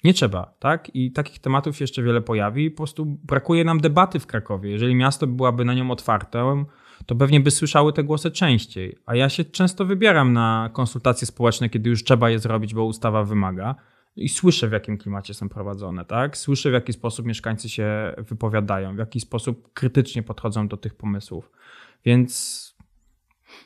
Nie 0.05 0.13
trzeba, 0.13 0.53
tak? 0.59 0.95
I 0.95 1.11
takich 1.11 1.39
tematów 1.39 1.77
się 1.77 1.83
jeszcze 1.83 2.03
wiele 2.03 2.21
pojawi. 2.21 2.71
Po 2.71 2.77
prostu 2.77 3.05
brakuje 3.05 3.63
nam 3.63 3.79
debaty 3.79 4.19
w 4.19 4.27
Krakowie. 4.27 4.71
Jeżeli 4.71 4.95
miasto 4.95 5.27
byłaby 5.27 5.65
na 5.65 5.73
nią 5.73 5.91
otwarte, 5.91 6.65
to 7.05 7.15
pewnie 7.15 7.39
by 7.39 7.51
słyszały 7.51 7.93
te 7.93 8.03
głosy 8.03 8.31
częściej. 8.31 8.97
A 9.05 9.15
ja 9.15 9.29
się 9.29 9.45
często 9.45 9.85
wybieram 9.85 10.33
na 10.33 10.69
konsultacje 10.73 11.27
społeczne, 11.27 11.69
kiedy 11.69 11.89
już 11.89 12.03
trzeba 12.03 12.29
je 12.29 12.39
zrobić, 12.39 12.73
bo 12.73 12.85
ustawa 12.85 13.23
wymaga. 13.23 13.75
I 14.15 14.29
słyszę, 14.29 14.67
w 14.67 14.71
jakim 14.71 14.97
klimacie 14.97 15.33
są 15.33 15.49
prowadzone, 15.49 16.05
tak? 16.05 16.37
Słyszę, 16.37 16.69
w 16.69 16.73
jaki 16.73 16.93
sposób 16.93 17.25
mieszkańcy 17.25 17.69
się 17.69 18.13
wypowiadają, 18.17 18.95
w 18.95 18.99
jaki 18.99 19.19
sposób 19.19 19.73
krytycznie 19.73 20.23
podchodzą 20.23 20.67
do 20.67 20.77
tych 20.77 20.95
pomysłów. 20.95 21.51
Więc 22.05 22.74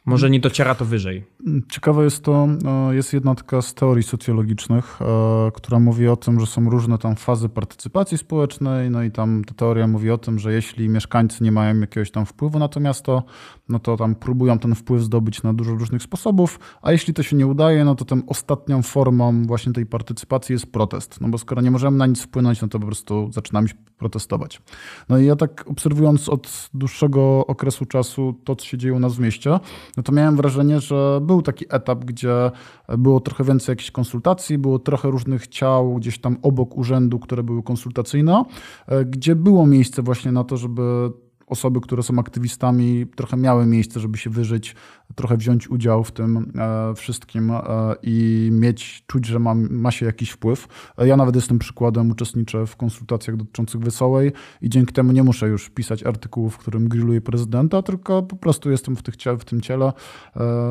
może 0.05 0.29
nie 0.29 0.39
dociera 0.39 0.75
to 0.75 0.85
wyżej. 0.85 1.25
Ciekawe 1.71 2.03
jest 2.03 2.23
to, 2.23 2.47
e, 2.89 2.95
jest 2.95 3.13
jedna 3.13 3.35
taka 3.35 3.62
z 3.62 3.73
teorii 3.73 4.03
socjologicznych, 4.03 4.99
e, 5.01 5.51
która 5.51 5.79
mówi 5.79 6.07
o 6.07 6.15
tym, 6.15 6.39
że 6.39 6.45
są 6.45 6.69
różne 6.69 6.97
tam 6.97 7.15
fazy 7.15 7.49
partycypacji 7.49 8.17
społecznej, 8.17 8.89
no 8.89 9.03
i 9.03 9.12
tam 9.12 9.43
ta 9.43 9.53
teoria 9.53 9.88
mówi 9.88 10.12
o 10.12 10.17
tym, 10.17 10.39
że 10.39 10.53
jeśli 10.53 10.89
mieszkańcy 10.89 11.43
nie 11.43 11.51
mają 11.51 11.79
jakiegoś 11.79 12.12
tam 12.12 12.25
wpływu 12.25 12.59
na 12.59 12.67
to 12.67 12.79
miasto, 12.79 13.23
no 13.69 13.79
to 13.79 13.97
tam 13.97 14.15
próbują 14.15 14.59
ten 14.59 14.75
wpływ 14.75 15.01
zdobyć 15.01 15.43
na 15.43 15.53
dużo 15.53 15.75
różnych 15.75 16.03
sposobów, 16.03 16.59
a 16.81 16.91
jeśli 16.91 17.13
to 17.13 17.23
się 17.23 17.35
nie 17.35 17.47
udaje, 17.47 17.85
no 17.85 17.95
to 17.95 18.05
tą 18.05 18.21
ostatnią 18.27 18.81
formą 18.81 19.43
właśnie 19.43 19.73
tej 19.73 19.85
partycypacji 19.85 20.53
jest 20.53 20.71
protest. 20.71 21.21
No 21.21 21.27
bo 21.27 21.38
skoro 21.38 21.62
nie 21.62 21.71
możemy 21.71 21.97
na 21.97 22.05
nic 22.05 22.21
wpłynąć, 22.21 22.62
no 22.62 22.67
to 22.67 22.79
po 22.79 22.85
prostu 22.85 23.29
zaczynamy 23.31 23.69
protestować. 23.97 24.62
No 25.09 25.17
i 25.17 25.25
ja 25.25 25.35
tak 25.35 25.65
obserwując 25.67 26.29
od 26.29 26.69
dłuższego 26.73 27.45
okresu 27.47 27.85
czasu 27.85 28.35
to, 28.43 28.55
co 28.55 28.65
się 28.65 28.77
dzieje 28.77 28.93
u 28.93 28.99
nas 28.99 29.15
w 29.15 29.19
mieście, 29.19 29.59
no 29.97 30.04
to 30.04 30.12
miałem 30.12 30.36
wrażenie, 30.36 30.80
że 30.80 31.19
był 31.21 31.41
taki 31.41 31.65
etap, 31.69 32.06
gdzie 32.06 32.52
było 32.97 33.19
trochę 33.19 33.43
więcej 33.43 33.73
jakichś 33.73 33.91
konsultacji, 33.91 34.58
było 34.58 34.80
trochę 34.80 35.12
różnych 35.12 35.47
ciał 35.47 35.95
gdzieś 35.95 36.19
tam 36.19 36.38
obok 36.41 36.78
urzędu, 36.78 37.19
które 37.19 37.43
były 37.43 37.63
konsultacyjne, 37.63 38.43
e, 38.88 39.06
gdzie 39.06 39.36
było 39.36 39.67
miejsce 39.67 40.02
właśnie 40.02 40.32
na 40.32 40.43
to, 40.43 40.58
żeby 40.58 41.12
osoby, 41.47 41.82
które 41.82 42.04
są 42.04 42.19
aktywistami, 42.19 43.06
trochę 43.15 43.38
miały 43.38 43.65
miejsce, 43.65 43.99
żeby 43.99 44.17
się 44.17 44.30
wyżyć, 44.30 44.75
trochę 45.15 45.37
wziąć 45.37 45.69
udział 45.69 46.03
w 46.03 46.11
tym 46.11 46.51
e, 46.55 46.95
wszystkim 46.95 47.51
e, 47.51 47.61
i 48.03 48.49
mieć, 48.51 49.03
czuć, 49.07 49.25
że 49.25 49.39
ma, 49.39 49.55
ma 49.55 49.91
się 49.91 50.05
jakiś 50.05 50.29
wpływ. 50.29 50.67
E, 50.97 51.07
ja 51.07 51.17
nawet 51.17 51.35
jestem 51.35 51.59
przykładem, 51.59 52.11
uczestniczę 52.11 52.65
w 52.65 52.75
konsultacjach 52.75 53.37
dotyczących 53.37 53.81
Wesołej 53.81 54.31
i 54.61 54.69
dzięki 54.69 54.93
temu 54.93 55.11
nie 55.11 55.23
muszę 55.23 55.47
już 55.47 55.69
pisać 55.69 56.03
artykułów, 56.03 56.55
w 56.55 56.57
którym 56.57 56.89
grilluję 56.89 57.21
prezydenta, 57.21 57.81
tylko 57.81 58.23
po 58.23 58.35
prostu 58.35 58.71
jestem 58.71 58.95
w, 58.95 59.03
tych, 59.03 59.15
w 59.39 59.45
tym 59.45 59.61
ciele, 59.61 59.93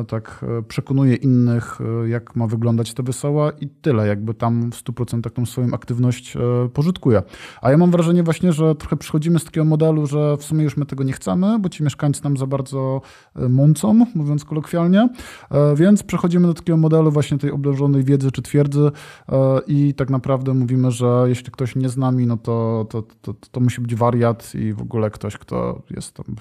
tak 0.07 0.45
przekonuję 0.67 1.15
innych, 1.15 1.79
jak 2.07 2.35
ma 2.35 2.47
wyglądać 2.47 2.93
ta 2.93 3.03
Wesoła 3.03 3.51
i 3.51 3.67
tyle, 3.67 4.07
jakby 4.07 4.33
tam 4.33 4.71
w 4.71 4.75
100% 4.75 5.29
tą 5.31 5.45
swoją 5.45 5.73
aktywność 5.73 6.37
pożytkuję. 6.73 7.21
A 7.61 7.71
ja 7.71 7.77
mam 7.77 7.91
wrażenie 7.91 8.23
właśnie, 8.23 8.53
że 8.53 8.75
trochę 8.75 8.97
przychodzimy 8.97 9.39
z 9.39 9.43
takiego 9.43 9.65
modelu, 9.65 10.07
że 10.07 10.37
w 10.37 10.43
sumie 10.43 10.63
już 10.63 10.77
my 10.77 10.85
tego 10.85 11.03
nie 11.03 11.13
chcemy, 11.13 11.59
bo 11.59 11.69
ci 11.69 11.83
mieszkańcy 11.83 12.23
nam 12.23 12.37
za 12.37 12.47
bardzo 12.47 13.01
mącą, 13.49 14.05
mówiąc 14.29 14.45
kolokwialnie. 14.45 15.09
E, 15.51 15.75
więc 15.75 16.03
przechodzimy 16.03 16.47
do 16.47 16.53
takiego 16.53 16.77
modelu 16.77 17.11
właśnie 17.11 17.37
tej 17.37 17.51
obleżonej 17.51 18.03
wiedzy 18.03 18.31
czy 18.31 18.41
twierdzy 18.41 18.91
e, 19.29 19.59
i 19.67 19.93
tak 19.93 20.09
naprawdę 20.09 20.53
mówimy, 20.53 20.91
że 20.91 21.23
jeśli 21.27 21.51
ktoś 21.51 21.75
nie 21.75 21.89
z 21.89 21.97
nami, 21.97 22.27
no 22.27 22.37
to, 22.37 22.85
to, 22.89 23.03
to, 23.21 23.33
to 23.51 23.59
musi 23.59 23.81
być 23.81 23.95
wariat 23.95 24.55
i 24.55 24.73
w 24.73 24.81
ogóle 24.81 25.09
ktoś, 25.09 25.37
kto 25.37 25.81
jest 25.89 26.13
tam 26.13 26.35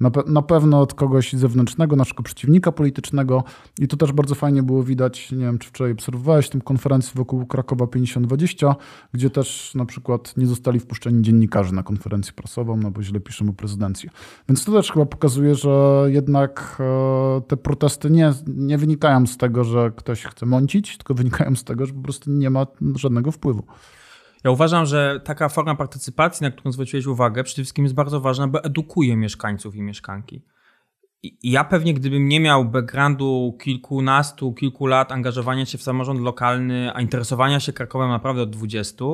na, 0.00 0.10
pe 0.10 0.22
na 0.26 0.42
pewno 0.42 0.80
od 0.80 0.94
kogoś 0.94 1.32
zewnętrznego, 1.32 1.96
naszego 1.96 2.22
przeciwnika 2.22 2.72
politycznego. 2.72 3.44
I 3.78 3.88
to 3.88 3.96
też 3.96 4.12
bardzo 4.12 4.34
fajnie 4.34 4.62
było 4.62 4.82
widać, 4.82 5.32
nie 5.32 5.44
wiem 5.44 5.58
czy 5.58 5.68
wczoraj 5.68 5.92
obserwowałeś, 5.92 6.48
tę 6.48 6.58
konferencję 6.60 7.12
wokół 7.14 7.46
Krakowa 7.46 7.86
5020, 7.86 8.76
gdzie 9.12 9.30
też 9.30 9.74
na 9.74 9.84
przykład 9.84 10.36
nie 10.36 10.46
zostali 10.46 10.80
wpuszczeni 10.80 11.22
dziennikarze 11.22 11.72
na 11.72 11.82
konferencję 11.82 12.32
prasową, 12.32 12.76
no 12.76 12.90
bo 12.90 13.02
źle 13.02 13.20
piszemy 13.20 13.52
prezydencję. 13.52 14.10
Więc 14.48 14.64
to 14.64 14.72
też 14.72 14.92
chyba 14.92 15.06
pokazuje, 15.06 15.54
że 15.54 16.04
jednak 16.06 16.76
e, 16.80 17.40
te 17.48 17.56
protesty 17.56 18.10
nie, 18.10 18.32
nie 18.46 18.78
wynikają 18.78 19.26
z 19.26 19.36
tego, 19.36 19.64
że 19.64 19.92
ktoś 19.96 20.24
chce 20.24 20.46
mącić, 20.46 20.96
tylko 20.96 21.14
wynikają 21.14 21.56
z 21.56 21.64
tego, 21.64 21.86
że 21.86 21.92
po 21.92 22.00
prostu 22.00 22.30
nie 22.30 22.50
ma 22.50 22.66
żadnego 22.96 23.32
wpływu. 23.32 23.62
Ja 24.44 24.50
uważam, 24.50 24.86
że 24.86 25.20
taka 25.24 25.48
forma 25.48 25.74
partycypacji, 25.74 26.44
na 26.44 26.50
którą 26.50 26.72
zwróciłeś 26.72 27.06
uwagę, 27.06 27.44
przede 27.44 27.62
wszystkim 27.62 27.84
jest 27.84 27.94
bardzo 27.94 28.20
ważna, 28.20 28.48
bo 28.48 28.64
edukuje 28.64 29.16
mieszkańców 29.16 29.76
i 29.76 29.82
mieszkanki. 29.82 30.42
I 31.22 31.50
ja 31.50 31.64
pewnie, 31.64 31.94
gdybym 31.94 32.28
nie 32.28 32.40
miał 32.40 32.64
backgroundu 32.64 33.58
kilkunastu, 33.62 34.52
kilku 34.52 34.86
lat 34.86 35.12
angażowania 35.12 35.66
się 35.66 35.78
w 35.78 35.82
samorząd 35.82 36.20
lokalny, 36.20 36.90
a 36.94 37.00
interesowania 37.00 37.60
się 37.60 37.72
Krakowem 37.72 38.08
naprawdę 38.08 38.42
od 38.42 38.50
20, 38.50 39.04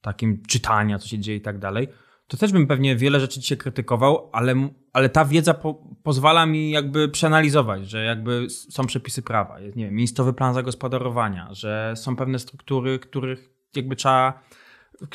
takim 0.00 0.42
czytania, 0.42 0.98
co 0.98 1.08
się 1.08 1.18
dzieje 1.18 1.38
i 1.38 1.40
tak 1.40 1.58
dalej, 1.58 1.88
to 2.26 2.36
też 2.36 2.52
bym 2.52 2.66
pewnie 2.66 2.96
wiele 2.96 3.20
rzeczy 3.20 3.40
dzisiaj 3.40 3.58
krytykował, 3.58 4.30
ale, 4.32 4.54
ale 4.92 5.08
ta 5.08 5.24
wiedza 5.24 5.54
po, 5.54 5.74
pozwala 6.02 6.46
mi 6.46 6.70
jakby 6.70 7.08
przeanalizować, 7.08 7.90
że 7.90 8.04
jakby 8.04 8.46
są 8.50 8.86
przepisy 8.86 9.22
prawa, 9.22 9.60
jest, 9.60 9.76
nie 9.76 9.84
wiem, 9.84 9.94
miejscowy 9.94 10.32
plan 10.32 10.54
zagospodarowania, 10.54 11.48
że 11.54 11.92
są 11.96 12.16
pewne 12.16 12.38
struktury, 12.38 12.98
których 12.98 13.50
jakby 13.76 13.96
trzeba 13.96 14.42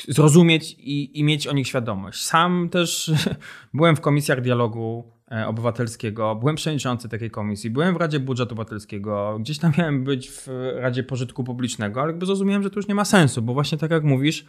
zrozumieć 0.08 0.76
i, 0.78 1.20
i 1.20 1.24
mieć 1.24 1.46
o 1.46 1.52
nich 1.52 1.68
świadomość. 1.68 2.24
Sam 2.24 2.68
też 2.68 3.12
byłem 3.74 3.96
w 3.96 4.00
komisjach 4.00 4.40
dialogu 4.40 5.12
e, 5.32 5.46
obywatelskiego, 5.46 6.34
byłem 6.34 6.56
przewodniczący 6.56 7.08
takiej 7.08 7.30
komisji, 7.30 7.70
byłem 7.70 7.94
w 7.94 7.96
Radzie 7.96 8.20
Budżetu 8.20 8.52
Obywatelskiego, 8.52 9.36
gdzieś 9.40 9.58
tam 9.58 9.72
miałem 9.78 10.04
być 10.04 10.30
w 10.30 10.48
Radzie 10.74 11.02
Pożytku 11.02 11.44
Publicznego, 11.44 12.00
ale 12.00 12.10
jakby 12.10 12.26
zrozumiałem, 12.26 12.62
że 12.62 12.70
to 12.70 12.78
już 12.78 12.88
nie 12.88 12.94
ma 12.94 13.04
sensu, 13.04 13.42
bo 13.42 13.54
właśnie 13.54 13.78
tak 13.78 13.90
jak 13.90 14.04
mówisz, 14.04 14.46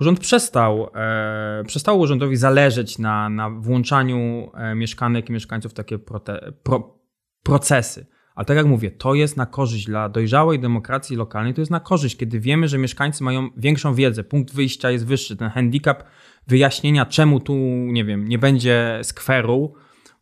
urząd 0.00 0.20
przestał, 0.20 0.90
e, 0.94 1.62
przestał 1.66 2.00
urzędowi 2.00 2.36
zależeć 2.36 2.98
na, 2.98 3.28
na 3.28 3.50
włączaniu 3.50 4.50
e, 4.54 4.74
mieszkanek 4.74 5.28
i 5.28 5.32
mieszkańców 5.32 5.72
w 5.72 5.74
takie 5.74 5.98
prote, 5.98 6.52
pro, 6.62 6.98
procesy. 7.42 8.06
Ale 8.34 8.44
tak 8.44 8.56
jak 8.56 8.66
mówię, 8.66 8.90
to 8.90 9.14
jest 9.14 9.36
na 9.36 9.46
korzyść 9.46 9.86
dla 9.86 10.08
dojrzałej 10.08 10.60
demokracji 10.60 11.16
lokalnej, 11.16 11.54
to 11.54 11.60
jest 11.60 11.70
na 11.70 11.80
korzyść, 11.80 12.16
kiedy 12.16 12.40
wiemy, 12.40 12.68
że 12.68 12.78
mieszkańcy 12.78 13.24
mają 13.24 13.48
większą 13.56 13.94
wiedzę, 13.94 14.24
punkt 14.24 14.54
wyjścia 14.54 14.90
jest 14.90 15.06
wyższy, 15.06 15.36
ten 15.36 15.50
handicap 15.50 16.04
wyjaśnienia, 16.46 17.06
czemu 17.06 17.40
tu, 17.40 17.54
nie 17.86 18.04
wiem, 18.04 18.28
nie 18.28 18.38
będzie 18.38 19.00
skweru, 19.02 19.74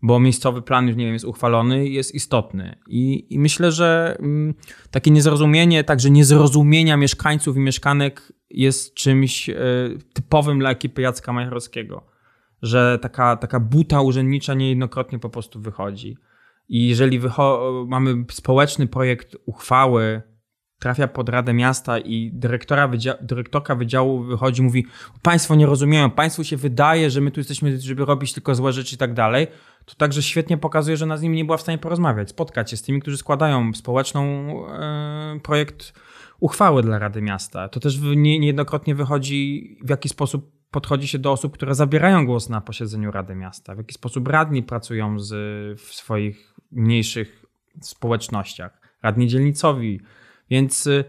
bo 0.03 0.21
miejscowy 0.21 0.63
plan 0.63 0.89
już, 0.89 0.97
nie 0.97 1.05
wiem, 1.05 1.13
jest 1.13 1.25
uchwalony, 1.25 1.89
jest 1.89 2.15
istotny. 2.15 2.77
I, 2.89 3.35
i 3.35 3.39
myślę, 3.39 3.73
że 3.73 4.17
mm, 4.19 4.55
takie 4.91 5.11
niezrozumienie, 5.11 5.85
także 5.85 6.11
niezrozumienia 6.11 6.97
mieszkańców 6.97 7.57
i 7.57 7.61
mieszkanek 7.61 8.33
jest 8.51 8.95
czymś 8.95 9.49
y, 9.49 9.55
typowym 10.13 10.59
dla 10.59 10.71
ekipy 10.71 11.03
Jacka 11.03 11.33
Majorowskiego, 11.33 12.07
że 12.63 12.99
taka, 13.03 13.37
taka 13.37 13.61
buta 13.61 14.01
urzędnicza 14.01 14.55
niejednokrotnie 14.55 15.19
po 15.19 15.31
prostu 15.31 15.61
wychodzi. 15.61 16.17
I 16.71 16.89
jeżeli 16.89 17.21
mamy 17.87 18.25
społeczny 18.31 18.87
projekt 18.87 19.37
uchwały, 19.47 20.23
trafia 20.79 21.09
pod 21.09 21.29
Radę 21.29 21.53
Miasta 21.53 21.99
i 21.99 22.31
dyrektora 22.33 22.89
wydzia 22.89 23.15
dyrektorka 23.21 23.75
wydziału 23.75 24.23
wychodzi 24.23 24.63
mówi 24.63 24.87
państwo 25.23 25.55
nie 25.55 25.67
rozumieją, 25.67 26.11
państwu 26.11 26.45
się 26.45 26.57
wydaje, 26.57 27.11
że 27.11 27.21
my 27.21 27.31
tu 27.31 27.41
jesteśmy, 27.41 27.81
żeby 27.81 28.05
robić 28.05 28.33
tylko 28.33 28.55
złe 28.55 28.73
rzeczy 28.73 28.95
i 28.95 28.99
tak 28.99 29.15
dalej, 29.15 29.47
to 29.85 29.95
także 29.95 30.23
świetnie 30.23 30.59
pokazuje, 30.59 30.97
że 30.97 31.05
ona 31.05 31.17
z 31.17 31.23
nimi 31.23 31.37
nie 31.37 31.45
była 31.45 31.57
w 31.57 31.63
stanie 31.63 31.79
porozmawiać, 31.79 32.31
spotkać 32.31 32.71
się 32.71 32.77
z 32.77 32.83
tymi, 32.83 33.01
którzy 33.01 33.17
składają 33.17 33.73
społeczną 33.75 34.23
e, 34.69 35.41
projekt 35.43 35.93
uchwały 36.41 36.83
dla 36.83 36.99
Rady 36.99 37.23
Miasta. 37.23 37.69
To 37.69 37.81
też 37.81 38.01
nie, 38.01 38.39
niejednokrotnie 38.39 38.95
wychodzi, 38.95 39.77
w 39.85 39.91
jaki 39.91 40.09
sposób 40.09 40.61
podchodzi 40.71 41.09
się 41.09 41.19
do 41.19 41.33
osób, 41.33 41.55
które 41.55 41.75
zabierają 41.75 42.27
głos 42.27 42.49
na 42.49 42.61
posiedzeniu 42.61 43.11
Rady 43.11 43.35
Miasta, 43.35 43.75
w 43.75 43.79
jaki 43.79 43.95
sposób 43.95 44.29
radni 44.29 44.63
pracują 44.63 45.19
z, 45.19 45.31
w 45.81 45.95
swoich 45.95 46.50
mniejszych 46.73 47.45
społecznościach, 47.81 48.81
radni 49.03 49.29
dzielnicowi. 49.29 50.01
Więc 50.51 50.87
y, 50.87 51.05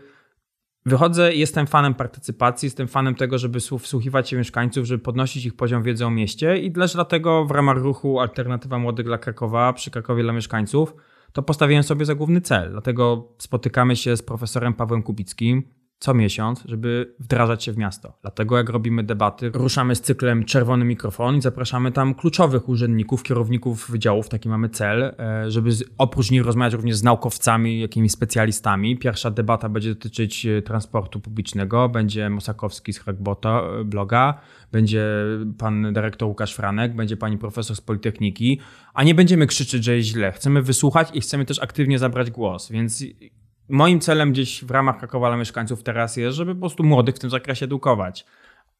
wychodzę, 0.86 1.36
jestem 1.36 1.68
fanem 1.68 1.94
partycypacji, 1.94 2.66
jestem 2.66 2.88
fanem 2.88 3.16
tego, 3.16 3.38
żeby 3.38 3.60
wsłuchiwać 3.60 4.30
się 4.30 4.38
mieszkańców, 4.38 4.86
żeby 4.86 5.04
podnosić 5.04 5.46
ich 5.46 5.56
poziom 5.56 5.84
wiedzy 5.84 6.06
o 6.06 6.12
mieście 6.12 6.58
i 6.58 6.72
też 6.72 6.94
dlatego 6.94 7.46
w 7.46 7.52
ramach 7.52 7.78
ruchu 7.78 8.20
Alternatywa 8.20 8.80
Młodych 8.80 9.06
dla 9.06 9.18
Krakowa 9.18 9.74
przy 9.74 9.92
Krakowie 9.92 10.24
dla 10.24 10.34
Mieszkańców 10.34 10.96
to 11.34 11.44
postawiłem 11.44 11.84
sobie 11.84 12.06
za 12.06 12.16
główny 12.16 12.42
cel. 12.42 12.72
Dlatego 12.72 13.34
spotykamy 13.38 13.96
się 13.96 14.18
z 14.18 14.22
profesorem 14.22 14.74
Pawłem 14.74 15.04
Kubickim, 15.04 15.64
co 16.02 16.14
miesiąc, 16.14 16.64
żeby 16.66 17.14
wdrażać 17.20 17.64
się 17.64 17.72
w 17.72 17.78
miasto. 17.78 18.14
Dlatego 18.22 18.58
jak 18.58 18.70
robimy 18.70 19.04
debaty, 19.04 19.50
ruszamy 19.54 19.96
z 19.96 20.02
cyklem 20.02 20.46
Czerwony 20.46 20.86
Mikrofon 20.86 21.36
i 21.36 21.42
zapraszamy 21.42 21.92
tam 21.92 22.16
kluczowych 22.16 22.70
urzędników, 22.70 23.24
kierowników 23.24 23.92
wydziałów, 23.92 24.30
taki 24.30 24.50
mamy 24.50 24.70
cel, 24.70 25.04
e, 25.04 25.52
żeby 25.52 25.70
oprócz 25.98 26.32
nich 26.32 26.46
rozmawiać 26.46 26.74
również 26.74 26.96
z 26.96 27.04
naukowcami, 27.04 27.80
jakimiś 27.80 28.12
specjalistami. 28.12 28.98
Pierwsza 28.98 29.32
debata 29.32 29.70
będzie 29.70 29.90
dotyczyć 29.90 30.46
e, 30.46 30.62
transportu 30.62 31.20
publicznego, 31.20 31.90
będzie 31.90 32.30
Mosakowski 32.30 32.94
z 32.94 33.00
Hackbota 33.00 33.62
e, 33.62 33.84
bloga, 33.84 34.42
będzie 34.72 35.06
pan 35.58 35.94
dyrektor 35.94 36.28
Łukasz 36.30 36.54
Franek, 36.54 36.96
będzie 36.96 37.18
pani 37.18 37.38
profesor 37.38 37.76
z 37.76 37.82
Politechniki, 37.82 38.60
a 38.94 39.04
nie 39.04 39.16
będziemy 39.16 39.48
krzyczeć, 39.48 39.84
że 39.84 39.96
jest 39.96 40.10
źle. 40.10 40.32
Chcemy 40.32 40.62
wysłuchać 40.62 41.10
i 41.14 41.22
chcemy 41.22 41.46
też 41.46 41.60
aktywnie 41.60 42.00
zabrać 42.00 42.32
głos, 42.32 42.72
więc 42.72 43.04
moim 43.72 44.00
celem 44.00 44.32
gdzieś 44.32 44.66
w 44.66 44.72
ramach 44.72 44.98
Krakowa 44.98 45.28
dla 45.28 45.38
mieszkańców 45.38 45.84
teraz 45.84 46.18
jest, 46.18 46.38
żeby 46.38 46.56
po 46.56 46.60
prostu 46.60 46.84
młodych 46.84 47.16
w 47.16 47.20
tym 47.20 47.30
zakresie 47.30 47.66
edukować. 47.66 48.26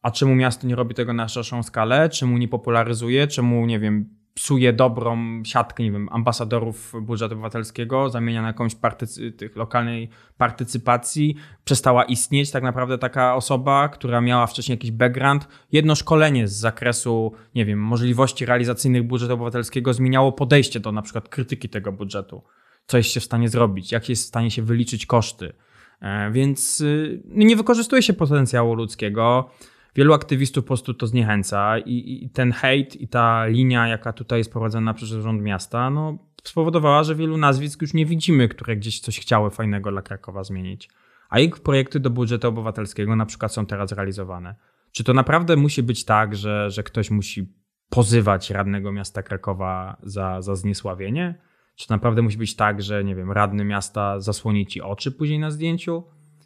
A 0.02 0.12
czemu 0.12 0.36
miasto 0.36 0.68
nie 0.68 0.76
robi 0.76 0.96
tego 0.96 1.14
na 1.14 1.28
szerszą 1.28 1.64
skalę? 1.64 2.10
Czemu 2.10 2.38
nie 2.38 2.48
popularyzuje? 2.48 3.28
Czemu, 3.28 3.66
nie 3.66 3.80
wiem, 3.80 4.22
psuje 4.34 4.74
dobrą 4.74 5.44
siatkę, 5.46 5.84
nie 5.84 5.92
wiem, 5.92 6.10
ambasadorów 6.12 6.94
budżetu 7.02 7.34
obywatelskiego, 7.34 8.10
zamienia 8.10 8.42
na 8.42 8.48
jakąś 8.48 8.76
partycy 8.76 9.32
tych 9.32 9.56
lokalnej 9.56 10.10
partycypacji, 10.38 11.36
przestała 11.66 12.04
istnieć 12.04 12.52
tak 12.52 12.64
naprawdę 12.64 12.98
taka 12.98 13.36
osoba, 13.36 13.90
która 13.90 14.22
miała 14.22 14.48
wcześniej 14.48 14.74
jakiś 14.74 14.92
background. 14.92 15.48
Jedno 15.72 15.96
szkolenie 15.96 16.48
z 16.48 16.54
zakresu, 16.54 17.34
nie 17.56 17.66
wiem, 17.66 17.80
możliwości 17.80 18.46
realizacyjnych 18.46 19.04
budżetu 19.04 19.34
obywatelskiego 19.34 19.94
zmieniało 19.94 20.32
podejście 20.32 20.80
do 20.80 20.92
na 20.92 21.02
przykład 21.02 21.30
krytyki 21.30 21.70
tego 21.70 21.92
budżetu 21.92 22.44
co 22.86 22.98
jest 22.98 23.10
się 23.10 23.20
w 23.20 23.24
stanie 23.24 23.50
zrobić, 23.50 23.92
jak 23.92 24.10
jest 24.10 24.24
w 24.24 24.28
stanie 24.28 24.52
się 24.52 24.62
wyliczyć 24.62 25.06
koszty. 25.06 25.54
E, 26.02 26.32
więc 26.32 26.82
y, 26.82 27.22
nie 27.26 27.56
wykorzystuje 27.56 28.02
się 28.02 28.14
potencjału 28.14 28.74
ludzkiego. 28.76 29.52
Wielu 29.96 30.14
aktywistów 30.14 30.64
po 30.64 30.68
prostu 30.68 30.94
to 30.94 31.08
zniechęca 31.08 31.80
i, 31.80 32.24
i 32.24 32.30
ten 32.30 32.52
hejt 32.52 32.96
i 32.96 33.08
ta 33.08 33.46
linia, 33.46 33.88
jaka 33.88 34.14
tutaj 34.14 34.40
jest 34.40 34.52
prowadzona 34.52 34.94
przez 34.94 35.10
rząd 35.10 35.42
miasta, 35.42 35.90
no, 35.90 36.18
spowodowała, 36.44 37.04
że 37.04 37.16
wielu 37.16 37.38
nazwisk 37.38 37.82
już 37.82 37.94
nie 37.94 38.06
widzimy, 38.06 38.48
które 38.48 38.76
gdzieś 38.76 39.00
coś 39.00 39.20
chciały 39.20 39.50
fajnego 39.50 39.92
dla 39.92 40.02
Krakowa 40.02 40.44
zmienić. 40.44 40.90
A 41.30 41.40
ich 41.40 41.60
projekty 41.60 42.00
do 42.00 42.10
budżetu 42.10 42.48
obywatelskiego 42.48 43.16
na 43.16 43.26
przykład 43.26 43.54
są 43.54 43.66
teraz 43.66 43.92
realizowane. 43.92 44.56
Czy 44.92 45.04
to 45.04 45.14
naprawdę 45.14 45.56
musi 45.56 45.84
być 45.84 46.06
tak, 46.06 46.36
że, 46.36 46.70
że 46.70 46.84
ktoś 46.84 47.12
musi 47.12 47.54
pozywać 47.90 48.50
radnego 48.50 48.92
miasta 48.92 49.24
Krakowa 49.24 49.98
za, 50.04 50.42
za 50.42 50.56
zniesławienie? 50.56 51.42
Czy 51.82 51.90
naprawdę 51.90 52.22
musi 52.22 52.38
być 52.38 52.56
tak, 52.56 52.82
że 52.82 53.04
nie 53.04 53.16
wiem, 53.16 53.32
radny 53.32 53.66
miasta 53.66 54.20
zasłoni 54.20 54.66
ci 54.66 54.82
oczy 54.82 55.12
później 55.12 55.40
na 55.40 55.52
zdjęciu? 55.52 56.04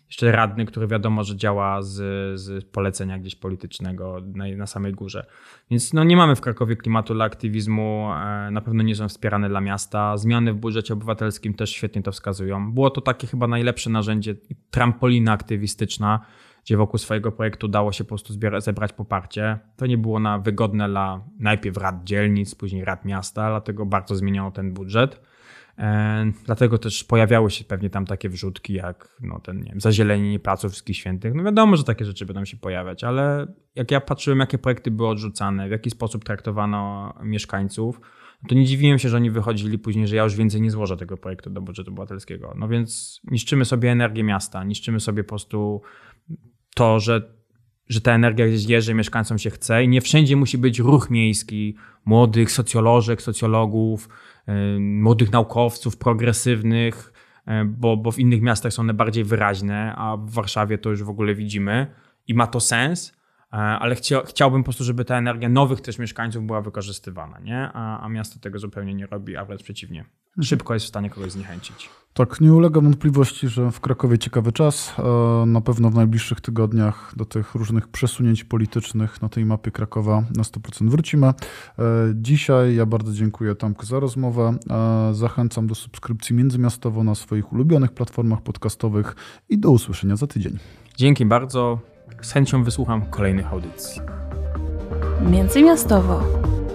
Jeszcze 0.07 0.31
radny, 0.31 0.65
który 0.65 0.87
wiadomo, 0.87 1.23
że 1.23 1.35
działa 1.35 1.81
z, 1.81 1.95
z 2.39 2.65
polecenia 2.65 3.19
gdzieś 3.19 3.35
politycznego 3.35 4.21
na, 4.25 4.45
na 4.57 4.67
samej 4.67 4.93
górze. 4.93 5.25
Więc 5.71 5.93
no, 5.93 6.03
nie 6.03 6.17
mamy 6.17 6.35
w 6.35 6.41
Krakowie 6.41 6.75
klimatu 6.75 7.13
dla 7.13 7.25
aktywizmu, 7.25 8.09
e, 8.13 8.51
na 8.51 8.61
pewno 8.61 8.83
nie 8.83 8.95
są 8.95 9.07
wspierane 9.07 9.49
dla 9.49 9.61
miasta. 9.61 10.17
Zmiany 10.17 10.53
w 10.53 10.55
budżecie 10.55 10.93
obywatelskim 10.93 11.53
też 11.53 11.69
świetnie 11.69 12.03
to 12.03 12.11
wskazują. 12.11 12.73
Było 12.73 12.89
to 12.89 13.01
takie 13.01 13.27
chyba 13.27 13.47
najlepsze 13.47 13.89
narzędzie, 13.89 14.35
trampolina 14.71 15.31
aktywistyczna, 15.31 16.25
gdzie 16.65 16.77
wokół 16.77 16.97
swojego 16.97 17.31
projektu 17.31 17.67
dało 17.67 17.91
się 17.91 18.03
po 18.03 18.07
prostu 18.07 18.33
zebrać 18.57 18.93
poparcie. 18.93 19.59
To 19.75 19.85
nie 19.85 19.97
było 19.97 20.19
na 20.19 20.39
wygodne 20.39 20.89
dla 20.89 21.21
najpierw 21.39 21.77
rad 21.77 22.03
dzielnic, 22.03 22.55
później 22.55 22.85
rad 22.85 23.05
miasta, 23.05 23.49
dlatego 23.49 23.85
bardzo 23.85 24.15
zmieniało 24.15 24.51
ten 24.51 24.73
budżet. 24.73 25.21
E, 25.77 26.31
dlatego 26.45 26.77
też 26.77 27.03
pojawiały 27.03 27.51
się 27.51 27.63
pewnie 27.63 27.89
tam 27.89 28.05
takie 28.05 28.29
wrzutki 28.29 28.73
jak 28.73 29.17
no, 29.21 29.39
ten, 29.39 29.59
nie 29.59 29.69
wiem, 29.69 29.81
zazielenienie 29.81 30.39
placów 30.39 30.71
wszystkich 30.71 30.97
świętych. 30.97 31.33
No 31.33 31.43
wiadomo, 31.43 31.77
że 31.77 31.83
takie 31.83 32.05
rzeczy 32.05 32.25
będą 32.25 32.45
się 32.45 32.57
pojawiać, 32.57 33.03
ale 33.03 33.47
jak 33.75 33.91
ja 33.91 34.01
patrzyłem, 34.01 34.39
jakie 34.39 34.57
projekty 34.57 34.91
były 34.91 35.09
odrzucane, 35.09 35.67
w 35.67 35.71
jaki 35.71 35.89
sposób 35.89 36.23
traktowano 36.23 37.13
mieszkańców, 37.23 38.01
to 38.47 38.55
nie 38.55 38.65
dziwiłem 38.65 38.99
się, 38.99 39.09
że 39.09 39.17
oni 39.17 39.31
wychodzili 39.31 39.79
później, 39.79 40.07
że 40.07 40.15
ja 40.15 40.23
już 40.23 40.35
więcej 40.35 40.61
nie 40.61 40.71
złożę 40.71 40.97
tego 40.97 41.17
projektu 41.17 41.49
do 41.49 41.61
budżetu 41.61 41.91
obywatelskiego. 41.91 42.53
No 42.57 42.67
więc 42.67 43.21
niszczymy 43.31 43.65
sobie 43.65 43.91
energię 43.91 44.23
miasta, 44.23 44.63
niszczymy 44.63 44.99
sobie 44.99 45.23
po 45.23 45.29
prostu 45.29 45.81
to, 46.75 46.99
że, 46.99 47.21
że 47.89 48.01
ta 48.01 48.11
energia 48.11 48.45
jest, 48.45 48.85
że 48.85 48.93
mieszkańcom 48.93 49.37
się 49.37 49.49
chce 49.49 49.83
i 49.83 49.87
nie 49.87 50.01
wszędzie 50.01 50.35
musi 50.35 50.57
być 50.57 50.79
ruch 50.79 51.09
miejski 51.09 51.75
młodych 52.05 52.51
socjolożek, 52.51 53.21
socjologów, 53.21 54.09
młodych 54.79 55.31
naukowców, 55.31 55.97
progresywnych, 55.97 57.13
bo, 57.65 57.97
bo 57.97 58.11
w 58.11 58.19
innych 58.19 58.41
miastach 58.41 58.73
są 58.73 58.81
one 58.81 58.93
bardziej 58.93 59.23
wyraźne, 59.23 59.93
a 59.95 60.17
w 60.17 60.29
Warszawie 60.29 60.77
to 60.77 60.89
już 60.89 61.03
w 61.03 61.09
ogóle 61.09 61.35
widzimy 61.35 61.87
i 62.27 62.33
ma 62.33 62.47
to 62.47 62.59
sens, 62.59 63.13
ale 63.57 63.95
chcia, 63.95 64.21
chciałbym 64.25 64.61
po 64.61 64.65
prostu, 64.65 64.83
żeby 64.83 65.05
ta 65.05 65.17
energia 65.17 65.49
nowych 65.49 65.81
też 65.81 65.99
mieszkańców 65.99 66.45
była 66.45 66.61
wykorzystywana, 66.61 67.39
nie? 67.39 67.69
A, 67.73 68.01
a 68.01 68.09
miasto 68.09 68.39
tego 68.39 68.59
zupełnie 68.59 68.93
nie 68.93 69.07
robi, 69.07 69.37
a 69.37 69.45
wręcz 69.45 69.63
przeciwnie. 69.63 70.05
Szybko 70.41 70.73
jest 70.73 70.85
w 70.85 70.89
stanie 70.89 71.09
kogoś 71.09 71.31
zniechęcić. 71.31 71.89
Tak, 72.13 72.41
nie 72.41 72.53
ulega 72.53 72.81
wątpliwości, 72.81 73.47
że 73.47 73.71
w 73.71 73.79
Krakowie 73.79 74.17
ciekawy 74.17 74.51
czas. 74.51 74.93
E, 74.99 75.45
na 75.45 75.61
pewno 75.61 75.89
w 75.89 75.95
najbliższych 75.95 76.41
tygodniach 76.41 77.13
do 77.15 77.25
tych 77.25 77.55
różnych 77.55 77.87
przesunięć 77.87 78.43
politycznych 78.43 79.21
na 79.21 79.29
tej 79.29 79.45
mapie 79.45 79.71
Krakowa 79.71 80.23
na 80.35 80.43
100% 80.43 80.89
wrócimy. 80.89 81.27
E, 81.27 81.33
dzisiaj 82.13 82.75
ja 82.75 82.85
bardzo 82.85 83.13
dziękuję 83.13 83.55
Tomku 83.55 83.85
za 83.85 83.99
rozmowę. 83.99 84.57
E, 84.69 85.13
zachęcam 85.13 85.67
do 85.67 85.75
subskrypcji 85.75 86.35
międzymiastowo 86.35 87.03
na 87.03 87.15
swoich 87.15 87.53
ulubionych 87.53 87.91
platformach 87.91 88.41
podcastowych 88.41 89.15
i 89.49 89.57
do 89.57 89.71
usłyszenia 89.71 90.15
za 90.15 90.27
tydzień. 90.27 90.57
Dzięki 90.97 91.25
bardzo. 91.25 91.94
Z 92.21 92.31
chęcią 92.31 92.63
wysłucham 92.63 93.01
kolejnych 93.01 93.53
audycji. 93.53 94.01
Międzymiastowo. 95.31 96.23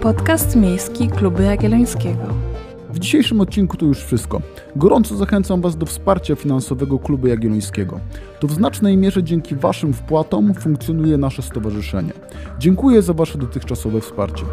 Podcast 0.01 0.55
miejski 0.55 1.07
Kluby 1.07 1.43
Jagiellońskiego. 1.43 2.23
W 2.89 2.99
dzisiejszym 2.99 3.41
odcinku 3.41 3.77
to 3.77 3.85
już 3.85 4.03
wszystko. 4.03 4.41
Gorąco 4.75 5.15
zachęcam 5.15 5.61
Was 5.61 5.77
do 5.77 5.85
wsparcia 5.85 6.35
finansowego 6.35 6.99
Klubu 6.99 7.27
Jagiellońskiego. 7.27 7.99
To 8.39 8.47
w 8.47 8.51
znacznej 8.51 8.97
mierze 8.97 9.23
dzięki 9.23 9.55
Waszym 9.55 9.93
wpłatom 9.93 10.53
funkcjonuje 10.53 11.17
nasze 11.17 11.41
stowarzyszenie. 11.41 12.13
Dziękuję 12.59 13.01
za 13.01 13.13
Wasze 13.13 13.37
dotychczasowe 13.37 14.01
wsparcie. 14.01 14.43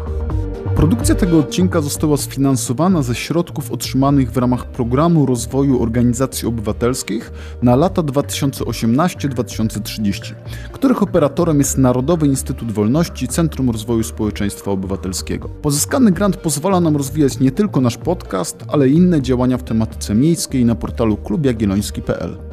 Produkcja 0.79 1.15
tego 1.15 1.39
odcinka 1.39 1.81
została 1.81 2.17
sfinansowana 2.17 3.01
ze 3.01 3.15
środków 3.15 3.71
otrzymanych 3.71 4.31
w 4.31 4.37
ramach 4.37 4.65
Programu 4.65 5.25
Rozwoju 5.25 5.83
Organizacji 5.83 6.47
Obywatelskich 6.47 7.31
na 7.61 7.75
lata 7.75 8.03
2018-2030, 8.03 10.33
których 10.71 11.03
operatorem 11.03 11.59
jest 11.59 11.77
Narodowy 11.77 12.27
Instytut 12.27 12.71
Wolności 12.71 13.27
Centrum 13.27 13.69
Rozwoju 13.69 14.03
Społeczeństwa 14.03 14.71
Obywatelskiego. 14.71 15.49
Pozyskany 15.49 16.11
grant 16.11 16.37
pozwala 16.37 16.79
nam 16.79 16.97
rozwijać 16.97 17.39
nie 17.39 17.51
tylko 17.51 17.81
nasz 17.81 17.97
podcast, 17.97 18.65
ale 18.67 18.89
i 18.89 18.95
inne 18.95 19.21
działania 19.21 19.57
w 19.57 19.63
tematyce 19.63 20.15
miejskiej 20.15 20.65
na 20.65 20.75
portalu 20.75 21.17
klubjagielloński.pl. 21.17 22.48